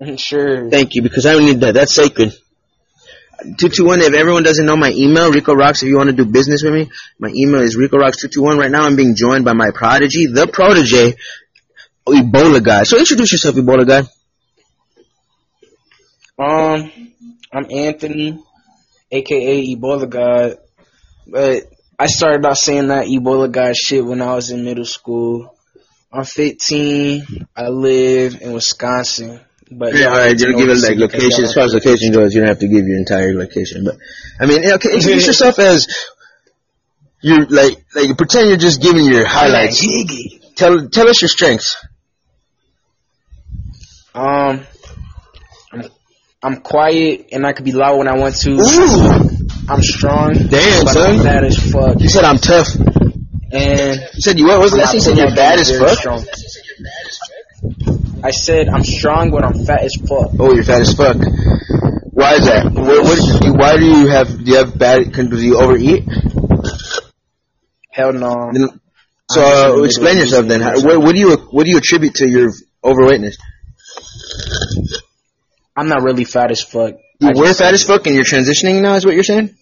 Sure. 0.16 0.70
Thank 0.70 0.94
you, 0.94 1.02
because 1.02 1.26
I 1.26 1.32
don't 1.32 1.44
need 1.44 1.58
that. 1.60 1.74
That's 1.74 1.92
sacred. 1.92 2.32
Two 3.58 3.68
two 3.68 3.84
one. 3.84 4.00
If 4.00 4.14
everyone 4.14 4.44
doesn't 4.44 4.64
know 4.64 4.76
my 4.76 4.90
email, 4.90 5.32
Rico 5.32 5.54
Rocks. 5.54 5.82
If 5.82 5.88
you 5.88 5.96
want 5.96 6.08
to 6.10 6.14
do 6.14 6.24
business 6.24 6.62
with 6.62 6.72
me, 6.72 6.90
my 7.18 7.30
email 7.34 7.62
is 7.62 7.76
Rico 7.76 7.96
Rocks 7.96 8.18
two 8.18 8.28
two 8.28 8.42
one. 8.42 8.58
Right 8.58 8.70
now, 8.70 8.84
I'm 8.84 8.94
being 8.94 9.14
joined 9.16 9.44
by 9.44 9.54
my 9.54 9.70
prodigy, 9.74 10.26
the 10.26 10.46
protege, 10.46 11.16
Ebola 12.06 12.62
guy. 12.62 12.84
So 12.84 12.96
introduce 12.98 13.32
yourself, 13.32 13.56
Ebola 13.56 13.86
guy. 13.86 14.02
Um, 16.38 16.92
I'm 17.52 17.66
Anthony, 17.70 18.38
aka 19.10 19.74
Ebola 19.74 20.08
God, 20.08 20.58
but 21.26 21.64
I 21.98 22.06
started 22.06 22.46
out 22.46 22.56
saying 22.56 22.88
that 22.88 23.06
Ebola 23.06 23.50
God 23.50 23.76
shit 23.76 24.04
when 24.04 24.22
I 24.22 24.34
was 24.34 24.50
in 24.50 24.64
middle 24.64 24.84
school. 24.84 25.54
I'm 26.12 26.24
15. 26.24 27.46
I 27.56 27.68
live 27.68 28.40
in 28.40 28.52
Wisconsin. 28.52 29.40
But 29.70 29.94
Yeah, 29.94 30.06
all 30.06 30.18
right, 30.18 30.38
you 30.38 30.56
give 30.56 30.68
it 30.68 30.78
like 30.78 30.96
location. 30.96 31.44
As 31.44 31.54
far 31.54 31.64
as 31.64 31.74
location 31.74 32.12
goes, 32.12 32.32
you 32.34 32.40
don't 32.40 32.48
have 32.48 32.60
to 32.60 32.68
give 32.68 32.86
your 32.86 32.96
entire 32.96 33.34
location. 33.34 33.84
But 33.84 33.96
I 34.40 34.46
mean, 34.46 34.60
okay, 34.74 34.94
introduce 34.94 35.26
yourself 35.26 35.58
as 35.58 35.88
you're 37.20 37.46
like 37.46 37.84
like 37.94 38.16
pretend 38.16 38.48
you're 38.48 38.56
just 38.56 38.80
giving 38.80 39.04
your 39.04 39.26
highlights. 39.26 39.84
Tell 40.54 40.88
tell 40.88 41.08
us 41.08 41.20
your 41.20 41.28
strengths. 41.28 41.76
Um, 44.14 44.66
I'm 46.42 46.60
quiet 46.60 47.28
and 47.32 47.44
I 47.46 47.52
could 47.52 47.64
be 47.64 47.72
loud 47.72 47.98
when 47.98 48.06
I 48.08 48.16
want 48.16 48.36
to. 48.36 48.52
Ooh, 48.52 49.38
I'm 49.68 49.82
strong. 49.82 50.34
Damn, 50.34 50.84
but 50.84 50.92
son. 50.94 51.16
I'm 51.18 51.22
bad 51.24 51.44
as 51.44 51.72
fuck. 51.72 52.00
you 52.00 52.08
said 52.08 52.24
I'm 52.24 52.38
tough. 52.38 52.68
And 53.50 54.00
You 54.14 54.20
said 54.20 54.38
you 54.38 54.46
what 54.46 54.60
was 54.60 54.70
the 54.72 54.78
last 54.78 54.92
thing? 54.92 55.00
You 55.00 55.00
said 55.02 55.16
you're 55.18 55.34
bad 55.34 55.58
as 55.58 55.76
fuck. 55.76 55.98
strong. 55.98 56.24
I 58.22 58.30
said 58.30 58.68
I'm 58.68 58.84
strong, 58.84 59.30
but 59.30 59.44
I'm 59.44 59.64
fat 59.64 59.82
as 59.82 59.96
fuck. 59.96 60.30
Oh, 60.38 60.54
you're 60.54 60.62
fat 60.64 60.82
as 60.82 60.94
fuck. 60.94 61.16
Why 62.12 62.34
is 62.34 62.46
that? 62.46 62.66
What, 62.72 63.04
what 63.04 63.44
you, 63.44 63.52
why 63.54 63.76
do 63.76 63.84
you 63.86 64.06
have 64.08 64.28
do 64.44 64.50
you 64.50 64.56
have 64.58 64.78
bad? 64.78 65.12
Can, 65.14 65.30
do 65.30 65.40
you 65.40 65.58
overeat? 65.58 66.04
Hell 67.90 68.12
no. 68.12 68.50
Then- 68.52 68.80
So 69.30 69.42
I'm 69.42 69.50
just 69.50 69.64
in 69.66 69.74
the 69.74 69.80
uh, 69.80 69.84
explain 69.84 70.18
yourself 70.18 70.46
then. 70.46 70.60
How, 70.60 70.80
what, 70.82 70.98
what 71.00 71.12
do 71.14 71.18
you 71.20 71.36
what 71.50 71.64
do 71.64 71.70
you 71.70 71.78
attribute 71.78 72.14
to 72.16 72.28
your 72.28 72.50
overweightness? 72.84 73.36
I'm 75.78 75.88
not 75.88 76.02
really 76.02 76.24
fat 76.24 76.50
as 76.50 76.60
fuck. 76.60 76.94
You 77.20 77.28
I 77.28 77.32
were 77.38 77.54
fat 77.54 77.72
as 77.72 77.84
fuck 77.84 78.04
and 78.06 78.16
you're 78.16 78.24
transitioning 78.24 78.82
now. 78.82 78.94
Is 78.94 79.04
what 79.04 79.14
you're 79.14 79.22
saying? 79.22 79.54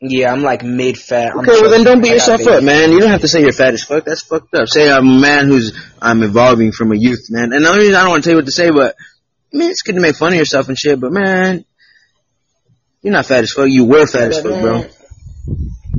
Yeah, 0.00 0.32
I'm 0.32 0.42
like 0.42 0.64
mid 0.64 0.96
fat. 0.96 1.36
Okay, 1.36 1.60
well 1.60 1.68
then 1.68 1.84
don't 1.84 2.02
beat 2.02 2.12
yourself 2.12 2.46
up, 2.46 2.64
man. 2.64 2.90
You 2.90 3.00
don't 3.00 3.10
have 3.10 3.20
to 3.20 3.28
say 3.28 3.42
you're 3.42 3.52
fat 3.52 3.74
as 3.74 3.84
fuck. 3.84 4.06
That's 4.06 4.22
fucked 4.22 4.54
up. 4.54 4.66
Say 4.68 4.90
I'm 4.90 5.06
a 5.06 5.20
man 5.20 5.48
who's 5.48 5.78
I'm 6.00 6.22
evolving 6.22 6.72
from 6.72 6.92
a 6.92 6.96
youth, 6.96 7.26
man. 7.28 7.52
And 7.52 7.62
the 7.62 7.68
only 7.68 7.80
reason 7.80 7.96
I 7.96 8.00
don't 8.00 8.10
want 8.10 8.24
to 8.24 8.28
tell 8.30 8.36
you 8.36 8.38
what 8.38 8.46
to 8.46 8.52
say, 8.52 8.70
but 8.70 8.96
I 9.52 9.56
mean 9.58 9.70
it's 9.70 9.82
good 9.82 9.96
to 9.96 10.00
make 10.00 10.16
fun 10.16 10.32
of 10.32 10.38
yourself 10.38 10.68
and 10.68 10.78
shit. 10.78 10.98
But 10.98 11.12
man, 11.12 11.66
you're 13.02 13.12
not 13.12 13.26
fat 13.26 13.44
as 13.44 13.52
fuck. 13.52 13.68
You 13.68 13.84
were 13.84 14.06
fat 14.06 14.32
as 14.32 14.40
fuck, 14.40 14.62
bro. 14.62 14.86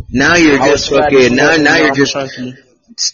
Now 0.10 0.38
you're 0.38 0.60
I 0.60 0.70
just 0.70 0.90
fucking. 0.90 1.36
Now, 1.36 1.56
now 1.58 1.78
you're 1.78 1.94
just 1.94 2.14
chunky. 2.14 2.56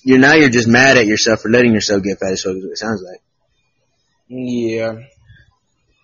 you're 0.05 0.19
now 0.19 0.35
you're 0.35 0.49
just 0.49 0.69
mad 0.69 0.95
at 0.95 1.07
yourself 1.07 1.41
for 1.41 1.49
letting 1.49 1.73
yourself 1.73 2.03
get 2.03 2.19
fat 2.19 2.31
as 2.31 2.43
fuck. 2.43 2.55
Is 2.55 2.63
what 2.63 2.71
it 2.71 2.77
sounds 2.77 3.03
like. 3.03 3.21
Yeah. 4.29 5.01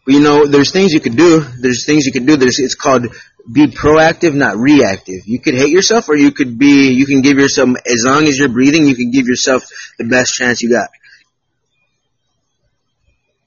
You 0.06 0.20
know, 0.20 0.46
there's 0.46 0.72
things 0.72 0.92
you 0.92 1.00
could 1.00 1.16
do. 1.16 1.40
There's 1.40 1.86
things 1.86 2.06
you 2.06 2.12
could 2.12 2.28
do. 2.28 2.36
There's 2.36 2.60
it's 2.60 2.76
called 2.76 3.08
be 3.52 3.68
proactive, 3.68 4.34
not 4.34 4.58
reactive. 4.58 5.22
You 5.26 5.40
could 5.40 5.54
hate 5.54 5.70
yourself, 5.70 6.08
or 6.10 6.16
you 6.16 6.32
could 6.32 6.58
be. 6.58 6.94
You 6.94 7.06
can 7.06 7.22
give 7.22 7.38
yourself 7.38 7.70
as 7.86 8.04
long 8.06 8.26
as 8.26 8.38
you're 8.38 8.50
breathing, 8.50 8.88
you 8.88 8.96
can 8.96 9.12
give 9.12 9.28
yourself 9.28 9.64
the 9.98 10.06
best 10.06 10.34
chance 10.34 10.62
you 10.62 10.70
got. 10.70 10.90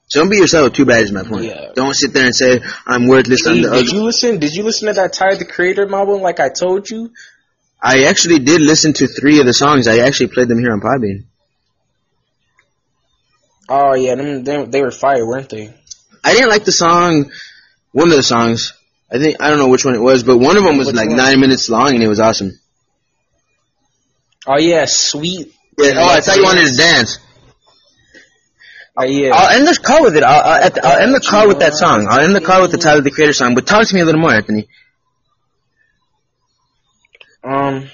So 0.07 0.21
don't 0.21 0.29
be 0.29 0.37
yourself 0.37 0.73
too 0.73 0.85
bad. 0.85 1.01
Is 1.01 1.11
my 1.11 1.23
point. 1.23 1.45
Yeah. 1.45 1.71
Don't 1.75 1.95
sit 1.95 2.13
there 2.13 2.25
and 2.25 2.35
say 2.35 2.59
I'm 2.85 3.07
worthless. 3.07 3.45
Hey, 3.45 3.61
the 3.61 3.69
did 3.69 3.91
you 3.91 4.03
listen? 4.03 4.39
Did 4.39 4.53
you 4.53 4.63
listen 4.63 4.87
to 4.87 4.93
that 4.93 5.13
Tyler 5.13 5.35
the 5.35 5.45
Creator 5.45 5.93
album? 5.93 6.21
Like 6.21 6.39
I 6.39 6.49
told 6.49 6.89
you. 6.89 7.11
I 7.81 8.05
actually 8.05 8.39
did 8.39 8.61
listen 8.61 8.93
to 8.93 9.07
three 9.07 9.39
of 9.39 9.45
the 9.45 9.53
songs. 9.53 9.87
I 9.87 9.99
actually 9.99 10.27
played 10.27 10.47
them 10.47 10.59
here 10.59 10.71
on 10.71 10.79
Podbean. 10.79 11.25
Oh 13.69 13.95
yeah, 13.95 14.15
them, 14.15 14.43
them 14.43 14.71
they 14.71 14.81
were 14.81 14.91
fire, 14.91 15.27
weren't 15.27 15.49
they? 15.49 15.73
I 16.27 16.33
didn't 16.33 16.49
like 16.49 16.65
the 16.65 16.71
song. 16.71 17.31
One 17.91 18.09
of 18.09 18.15
the 18.17 18.23
songs. 18.23 18.73
I 19.11 19.17
think 19.17 19.37
I 19.41 19.49
don't 19.49 19.59
know 19.59 19.69
which 19.69 19.85
one 19.85 19.95
it 19.95 20.01
was, 20.01 20.23
but 20.23 20.37
one 20.37 20.57
of 20.57 20.63
them 20.63 20.77
was 20.77 20.87
Which 20.87 20.95
like 20.95 21.07
one? 21.07 21.17
nine 21.17 21.39
minutes 21.39 21.69
long, 21.69 21.93
and 21.93 22.03
it 22.03 22.07
was 22.07 22.19
awesome. 22.19 22.51
Oh 24.45 24.57
yeah, 24.59 24.85
sweet. 24.87 25.53
Yeah, 25.77 25.93
oh, 25.95 26.07
I 26.09 26.19
thought 26.21 26.37
you 26.37 26.43
wanted 26.43 26.67
to 26.67 26.77
dance. 26.77 27.19
Oh 28.97 29.03
yeah. 29.05 29.31
I'll 29.33 29.55
end 29.55 29.67
the 29.67 29.79
call 29.81 30.03
with 30.03 30.17
it. 30.17 30.23
I'll, 30.23 30.41
I'll, 30.63 30.69
the, 30.69 30.85
I'll 30.85 30.99
end 31.01 31.13
the 31.13 31.19
call 31.21 31.47
with 31.47 31.59
that 31.59 31.75
song. 31.75 32.07
I'll 32.09 32.19
end 32.21 32.35
the 32.35 32.41
call 32.41 32.61
with 32.61 32.71
the 32.71 32.77
Tyler 32.77 33.01
the 33.01 33.11
Creator 33.11 33.33
song. 33.33 33.53
But 33.55 33.67
talk 33.67 33.87
to 33.87 33.95
me 33.95 34.01
a 34.01 34.05
little 34.05 34.19
more, 34.21 34.33
Anthony. 34.33 34.67
um. 37.43 37.89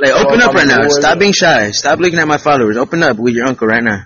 Like, 0.00 0.12
open 0.12 0.38
Well, 0.38 0.48
up 0.48 0.54
right 0.54 0.66
now. 0.66 0.88
Stop 0.88 1.18
being 1.18 1.32
shy. 1.34 1.70
Stop 1.72 1.98
looking 1.98 2.18
at 2.18 2.26
my 2.26 2.38
followers. 2.38 2.76
Open 2.78 3.02
up 3.02 3.18
with 3.18 3.34
your 3.34 3.46
uncle 3.46 3.66
right 3.68 3.82
now. 3.82 4.04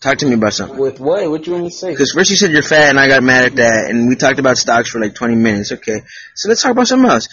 Talk 0.00 0.18
to 0.18 0.26
me 0.26 0.34
about 0.34 0.52
something. 0.52 0.78
With 0.78 1.00
what? 1.00 1.28
What 1.28 1.46
you 1.46 1.54
want 1.54 1.64
to 1.64 1.70
say? 1.72 1.90
Because 1.90 2.12
first 2.12 2.30
you 2.30 2.36
said 2.36 2.52
you're 2.52 2.62
fat, 2.62 2.90
and 2.90 3.00
I 3.00 3.08
got 3.08 3.22
mad 3.22 3.44
at 3.44 3.56
that, 3.56 3.86
and 3.90 4.08
we 4.08 4.14
talked 4.14 4.38
about 4.38 4.56
stocks 4.56 4.90
for 4.90 5.00
like 5.00 5.14
20 5.14 5.34
minutes. 5.34 5.72
Okay, 5.72 6.00
so 6.36 6.48
let's 6.48 6.62
talk 6.62 6.70
about 6.70 6.86
something 6.86 7.10
else. 7.10 7.28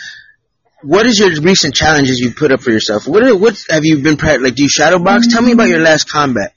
What 0.82 1.06
is 1.06 1.20
your 1.20 1.30
recent 1.42 1.76
challenges 1.76 2.20
you 2.20 2.32
put 2.32 2.52
up 2.52 2.62
for 2.62 2.72
yourself? 2.72 3.08
What 3.08 3.24
are, 3.24 3.36
what 3.36 3.56
have 3.70 3.86
you 3.86 4.02
been 4.02 4.18
pra- 4.18 4.40
like? 4.40 4.56
Do 4.56 4.64
you 4.64 4.70
shadow 4.70 4.98
box? 4.98 5.28
Tell 5.28 5.44
me 5.44 5.52
about 5.52 5.68
your 5.68 5.80
last 5.80 6.10
combat. 6.10 6.54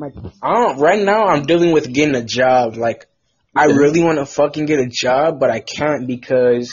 I 0.00 0.52
don't. 0.52 0.78
Right 0.78 1.02
now, 1.02 1.24
I'm 1.26 1.44
dealing 1.44 1.72
with 1.72 1.92
getting 1.92 2.14
a 2.14 2.24
job. 2.24 2.76
Like, 2.76 3.06
I 3.54 3.66
really 3.66 4.02
want 4.02 4.18
to 4.18 4.26
fucking 4.26 4.66
get 4.66 4.78
a 4.78 4.88
job, 4.88 5.40
but 5.40 5.50
I 5.50 5.60
can't 5.60 6.06
because 6.06 6.72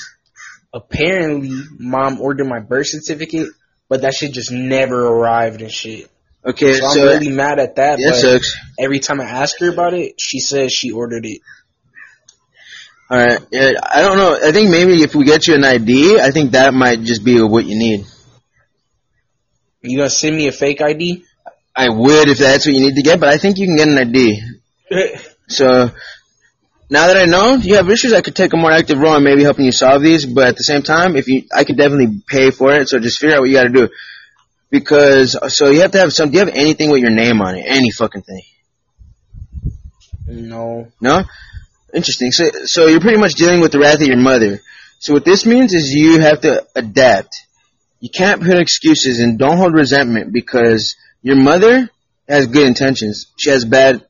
apparently 0.71 1.51
mom 1.79 2.21
ordered 2.21 2.45
my 2.45 2.59
birth 2.59 2.87
certificate, 2.87 3.49
but 3.89 4.01
that 4.01 4.13
shit 4.13 4.31
just 4.31 4.51
never 4.51 5.05
arrived 5.05 5.61
and 5.61 5.71
shit. 5.71 6.09
Okay, 6.49 6.73
So, 6.73 6.87
so, 6.89 7.01
I'm 7.01 7.19
really 7.19 7.31
mad 7.31 7.59
at 7.59 7.75
that. 7.75 7.97
that 7.97 8.09
but 8.09 8.15
sucks. 8.15 8.55
every 8.77 8.99
time 8.99 9.21
I 9.21 9.25
ask 9.25 9.59
her 9.59 9.69
about 9.69 9.93
it, 9.93 10.19
she 10.19 10.39
says 10.39 10.71
she 10.71 10.91
ordered 10.91 11.25
it. 11.25 11.41
All 13.09 13.17
right. 13.17 13.39
Yeah, 13.51 13.71
I 13.83 14.01
don't 14.01 14.17
know. 14.17 14.37
I 14.41 14.51
think 14.51 14.69
maybe 14.69 15.01
if 15.01 15.15
we 15.15 15.25
get 15.25 15.47
you 15.47 15.55
an 15.55 15.63
ID, 15.63 16.19
I 16.19 16.31
think 16.31 16.51
that 16.51 16.73
might 16.73 17.01
just 17.01 17.23
be 17.23 17.41
what 17.41 17.65
you 17.65 17.77
need. 17.77 18.05
You 19.81 19.97
gonna 19.97 20.09
send 20.09 20.35
me 20.35 20.47
a 20.47 20.51
fake 20.51 20.81
ID? 20.81 21.23
I 21.75 21.89
would 21.89 22.27
if 22.27 22.37
that's 22.37 22.65
what 22.65 22.75
you 22.75 22.81
need 22.81 22.95
to 22.95 23.01
get, 23.01 23.19
but 23.19 23.29
I 23.29 23.37
think 23.37 23.57
you 23.57 23.65
can 23.67 23.77
get 23.77 23.87
an 23.87 23.97
ID. 23.97 24.41
So 25.51 25.89
now 26.91 27.07
that 27.07 27.17
I 27.17 27.25
know 27.25 27.55
you 27.55 27.73
have 27.75 27.89
issues, 27.89 28.13
I 28.13 28.21
could 28.21 28.35
take 28.35 28.53
a 28.53 28.57
more 28.57 28.71
active 28.71 28.99
role 28.99 29.15
in 29.15 29.23
maybe 29.23 29.41
helping 29.41 29.65
you 29.65 29.71
solve 29.71 30.03
these. 30.03 30.27
But 30.27 30.49
at 30.49 30.57
the 30.57 30.63
same 30.63 30.83
time, 30.83 31.15
if 31.15 31.27
you, 31.27 31.45
I 31.51 31.63
could 31.63 31.75
definitely 31.75 32.21
pay 32.27 32.51
for 32.51 32.71
it. 32.71 32.87
So 32.87 32.99
just 32.99 33.19
figure 33.19 33.35
out 33.35 33.41
what 33.41 33.49
you 33.49 33.55
got 33.55 33.63
to 33.63 33.69
do. 33.69 33.89
Because 34.69 35.35
so 35.55 35.69
you 35.69 35.81
have 35.81 35.91
to 35.91 35.99
have 35.99 36.13
some. 36.13 36.29
Do 36.29 36.37
you 36.37 36.45
have 36.45 36.53
anything 36.55 36.91
with 36.91 37.01
your 37.01 37.11
name 37.11 37.41
on 37.41 37.55
it? 37.55 37.65
Any 37.65 37.91
fucking 37.91 38.21
thing? 38.21 38.43
no. 40.27 40.91
No. 41.01 41.23
Interesting. 41.93 42.31
So 42.31 42.49
so 42.65 42.85
you're 42.87 42.99
pretty 42.99 43.17
much 43.17 43.33
dealing 43.33 43.61
with 43.61 43.71
the 43.71 43.79
wrath 43.79 44.01
of 44.01 44.07
your 44.07 44.17
mother. 44.17 44.61
So 44.99 45.13
what 45.13 45.25
this 45.25 45.45
means 45.45 45.73
is 45.73 45.91
you 45.91 46.19
have 46.19 46.41
to 46.41 46.67
adapt. 46.75 47.35
You 47.99 48.09
can't 48.09 48.41
put 48.41 48.57
excuses 48.57 49.19
and 49.19 49.39
don't 49.39 49.57
hold 49.57 49.73
resentment 49.73 50.31
because 50.31 50.95
your 51.21 51.35
mother 51.35 51.89
has 52.27 52.47
good 52.47 52.67
intentions. 52.67 53.27
She 53.37 53.49
has 53.49 53.65
bad 53.65 54.05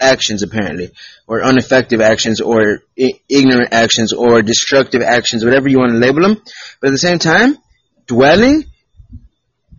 actions 0.00 0.42
apparently, 0.42 0.90
or 1.26 1.40
ineffective 1.40 2.00
actions, 2.00 2.40
or 2.40 2.82
I- 2.98 3.20
ignorant 3.28 3.72
actions, 3.72 4.12
or 4.12 4.42
destructive 4.42 5.02
actions, 5.02 5.44
whatever 5.44 5.68
you 5.68 5.78
want 5.78 5.92
to 5.92 5.98
label 5.98 6.22
them. 6.22 6.42
But 6.80 6.88
at 6.88 6.92
the 6.92 6.98
same 6.98 7.18
time, 7.18 7.56
dwelling, 8.06 8.64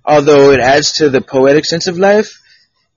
although 0.10 0.52
it 0.52 0.60
adds 0.60 0.93
to 0.93 1.10
the 1.10 1.22
poetic 1.22 1.65
sense 1.65 1.88
of 1.88 1.98
life, 1.98 2.41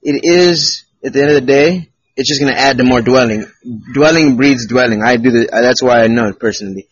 it 0.01 0.21
is 0.23 0.83
at 1.05 1.13
the 1.13 1.21
end 1.21 1.29
of 1.29 1.35
the 1.35 1.41
day, 1.57 1.89
it's 2.15 2.29
just 2.29 2.41
going 2.41 2.53
to 2.53 2.59
add 2.59 2.77
to 2.77 2.83
more 2.83 3.01
dwelling. 3.01 3.45
Dwelling 3.93 4.35
breeds 4.35 4.67
dwelling. 4.67 5.01
I 5.03 5.17
do 5.17 5.31
the. 5.31 5.49
That's 5.51 5.81
why 5.81 6.03
I 6.03 6.07
know 6.07 6.27
it 6.27 6.39
personally. 6.39 6.87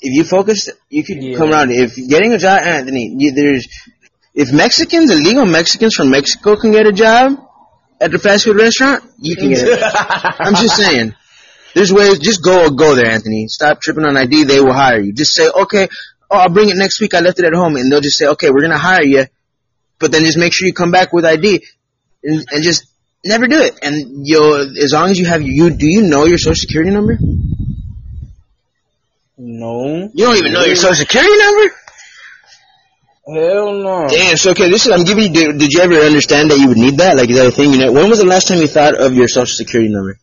If 0.00 0.12
you 0.18 0.24
focus, 0.24 0.68
you 0.90 1.02
could 1.04 1.22
Yeah. 1.22 1.36
come 1.38 1.50
around. 1.50 1.70
If 1.72 1.96
getting 1.96 2.32
a 2.32 2.38
job, 2.38 2.60
eh, 2.62 2.78
Anthony, 2.78 3.14
you, 3.18 3.32
there's 3.32 3.66
if 4.34 4.52
Mexicans, 4.52 5.10
illegal 5.10 5.46
Mexicans 5.46 5.94
from 5.94 6.10
Mexico 6.10 6.56
can 6.56 6.72
get 6.72 6.86
a 6.86 6.92
job 6.92 7.32
at 8.00 8.10
the 8.10 8.18
fast 8.18 8.44
food 8.44 8.56
restaurant, 8.56 9.02
you 9.18 9.34
can 9.34 9.48
get 9.48 9.66
it. 9.66 9.80
I'm 10.38 10.54
just 10.54 10.76
saying. 10.76 11.14
There's 11.74 11.92
ways. 11.92 12.18
Just 12.18 12.42
go 12.42 12.70
go 12.70 12.94
there, 12.94 13.10
Anthony. 13.10 13.48
Stop 13.48 13.80
tripping 13.80 14.04
on 14.04 14.16
ID. 14.16 14.44
They 14.44 14.60
will 14.60 14.72
hire 14.72 15.00
you. 15.00 15.12
Just 15.12 15.34
say, 15.34 15.48
okay, 15.48 15.88
oh, 16.30 16.38
I'll 16.38 16.48
bring 16.48 16.68
it 16.68 16.76
next 16.76 17.00
week. 17.00 17.14
I 17.14 17.20
left 17.20 17.38
it 17.38 17.44
at 17.44 17.54
home, 17.54 17.76
and 17.76 17.90
they'll 17.90 18.00
just 18.00 18.18
say, 18.18 18.26
okay, 18.28 18.50
we're 18.50 18.62
gonna 18.62 18.78
hire 18.78 19.04
you, 19.04 19.26
but 19.98 20.12
then 20.12 20.24
just 20.24 20.38
make 20.38 20.52
sure 20.52 20.66
you 20.66 20.74
come 20.74 20.90
back 20.90 21.12
with 21.12 21.24
ID, 21.24 21.64
and, 22.22 22.44
and 22.50 22.62
just 22.62 22.86
never 23.24 23.46
do 23.46 23.60
it. 23.60 23.78
And 23.82 24.26
you'll, 24.26 24.78
as 24.78 24.92
long 24.92 25.10
as 25.10 25.18
you 25.18 25.26
have 25.26 25.42
you, 25.42 25.70
do 25.70 25.86
you 25.86 26.02
know 26.02 26.24
your 26.24 26.38
social 26.38 26.54
security 26.54 26.90
number? 26.90 27.18
No. 29.38 30.10
You 30.14 30.26
don't 30.26 30.36
even 30.36 30.52
know 30.52 30.64
your 30.64 30.76
social 30.76 30.94
security 30.94 31.36
number. 31.36 31.74
Hell 33.28 33.72
no. 33.74 34.08
Damn. 34.08 34.36
So 34.36 34.52
okay, 34.52 34.70
this 34.70 34.86
is 34.86 34.92
I'm 34.92 35.04
giving 35.04 35.24
you. 35.24 35.32
Did, 35.32 35.58
did 35.58 35.72
you 35.72 35.80
ever 35.80 35.94
understand 35.94 36.50
that 36.50 36.58
you 36.58 36.68
would 36.68 36.78
need 36.78 36.98
that? 36.98 37.16
Like, 37.16 37.28
is 37.28 37.36
that 37.36 37.46
a 37.46 37.50
thing? 37.50 37.72
You 37.72 37.78
know, 37.78 37.92
when 37.92 38.08
was 38.08 38.20
the 38.20 38.24
last 38.24 38.46
time 38.46 38.60
you 38.60 38.68
thought 38.68 38.94
of 38.94 39.14
your 39.14 39.26
social 39.26 39.56
security 39.56 39.92
number? 39.92 40.18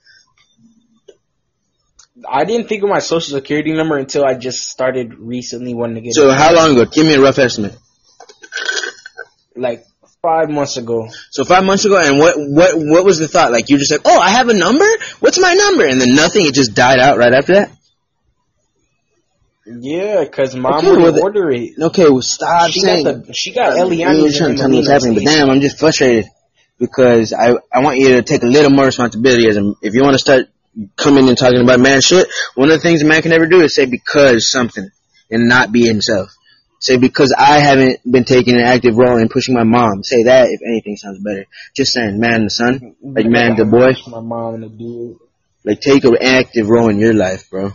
I 2.36 2.46
didn't 2.46 2.68
think 2.68 2.82
of 2.82 2.90
my 2.90 2.98
social 3.00 3.36
security 3.38 3.72
number 3.74 3.96
until 3.98 4.26
I 4.26 4.34
just 4.34 4.68
started 4.68 5.14
recently 5.20 5.76
wanting 5.76 5.96
to 5.96 6.02
get 6.02 6.14
So 6.14 6.30
it. 6.32 6.36
how 6.36 6.52
long 6.56 6.72
ago? 6.72 6.86
Give 6.86 7.06
me 7.06 7.14
a 7.14 7.22
rough 7.22 7.38
estimate. 7.38 7.76
like 9.56 9.86
five 10.24 10.50
months 10.50 10.78
ago. 10.78 11.10
So 11.30 11.46
five 11.46 11.64
months 11.64 11.86
ago, 11.86 11.98
and 12.02 12.18
what 12.18 12.34
what 12.38 12.72
what 12.76 13.06
was 13.06 13.20
the 13.20 13.28
thought? 13.28 13.52
Like 13.52 13.70
you 13.70 13.78
just 13.78 13.92
like, 13.92 14.02
oh, 14.06 14.20
I 14.20 14.30
have 14.32 14.50
a 14.50 14.54
number. 14.56 14.86
What's 15.20 15.38
my 15.40 15.54
number? 15.54 15.86
And 15.86 16.02
then 16.02 16.16
nothing. 16.16 16.46
It 16.48 16.56
just 16.56 16.74
died 16.74 17.00
out 17.00 17.18
right 17.20 17.34
after 17.34 17.54
that. 17.54 17.72
Yeah, 19.66 20.26
cause 20.26 20.56
mom 20.56 20.80
Okay, 20.80 20.90
would 20.90 21.00
well, 21.14 21.22
order 21.24 21.50
it. 21.52 21.74
Okay, 21.80 22.10
well, 22.10 22.22
stop 22.22 22.70
She 22.72 22.82
saying. 22.82 23.06
got 23.06 23.26
the 23.28 23.34
she 23.34 23.54
got 23.54 23.74
Eliana. 23.78 24.20
You're 24.22 24.32
trying 24.32 24.56
to 24.56 24.58
tell 24.58 24.70
me 24.70 24.78
what's 24.78 24.90
happening, 24.90 25.14
but 25.14 25.24
damn, 25.24 25.50
I'm 25.50 25.62
just 25.62 25.80
frustrated 25.80 26.26
because 26.80 27.32
I 27.32 27.54
I 27.72 27.80
want 27.82 27.98
you 27.98 28.10
to 28.16 28.24
take 28.24 28.44
a 28.44 28.48
little 28.48 28.72
more 28.72 28.86
responsibility. 28.86 29.48
As 29.48 29.56
a, 29.56 29.74
if 29.82 29.94
you 29.94 30.02
want 30.02 30.16
to 30.16 30.20
start 30.20 30.48
coming 30.96 31.30
and 31.30 31.38
talking 31.38 31.62
about 31.62 31.80
man 31.80 32.02
shit, 32.02 32.28
one 32.56 32.70
of 32.70 32.76
the 32.76 32.82
things 32.82 33.02
a 33.02 33.06
man 33.06 33.22
can 33.22 33.32
never 33.32 33.48
do 33.48 33.62
is 33.62 33.76
say 33.76 33.86
because 33.86 34.50
something 34.50 34.90
and 35.30 35.48
not 35.48 35.72
be 35.72 35.86
himself. 35.86 36.30
Say 36.80 36.98
because 36.98 37.34
I 37.38 37.60
haven't 37.60 38.00
been 38.10 38.26
taking 38.26 38.56
an 38.56 38.66
active 38.66 38.98
role 38.98 39.18
in 39.18 39.30
pushing 39.30 39.56
my 39.56 39.64
mom. 39.64 40.04
Say 40.04 40.24
that 40.24 40.50
if 40.50 40.60
anything 40.66 40.98
sounds 40.98 41.24
better. 41.24 41.46
Just 41.76 41.94
saying, 41.94 42.20
man 42.20 42.44
the 42.44 42.50
son, 42.50 42.96
like 43.02 43.26
man 43.26 43.56
the 43.56 43.66
boy. 43.66 43.94
My 44.08 44.20
mom 44.20 44.56
and 44.56 44.64
the 44.64 44.70
dude. 44.70 45.18
Like 45.64 45.80
take 45.80 46.04
an 46.04 46.18
active 46.20 46.70
role 46.70 46.90
in 46.90 47.00
your 47.00 47.14
life, 47.14 47.50
bro. 47.50 47.72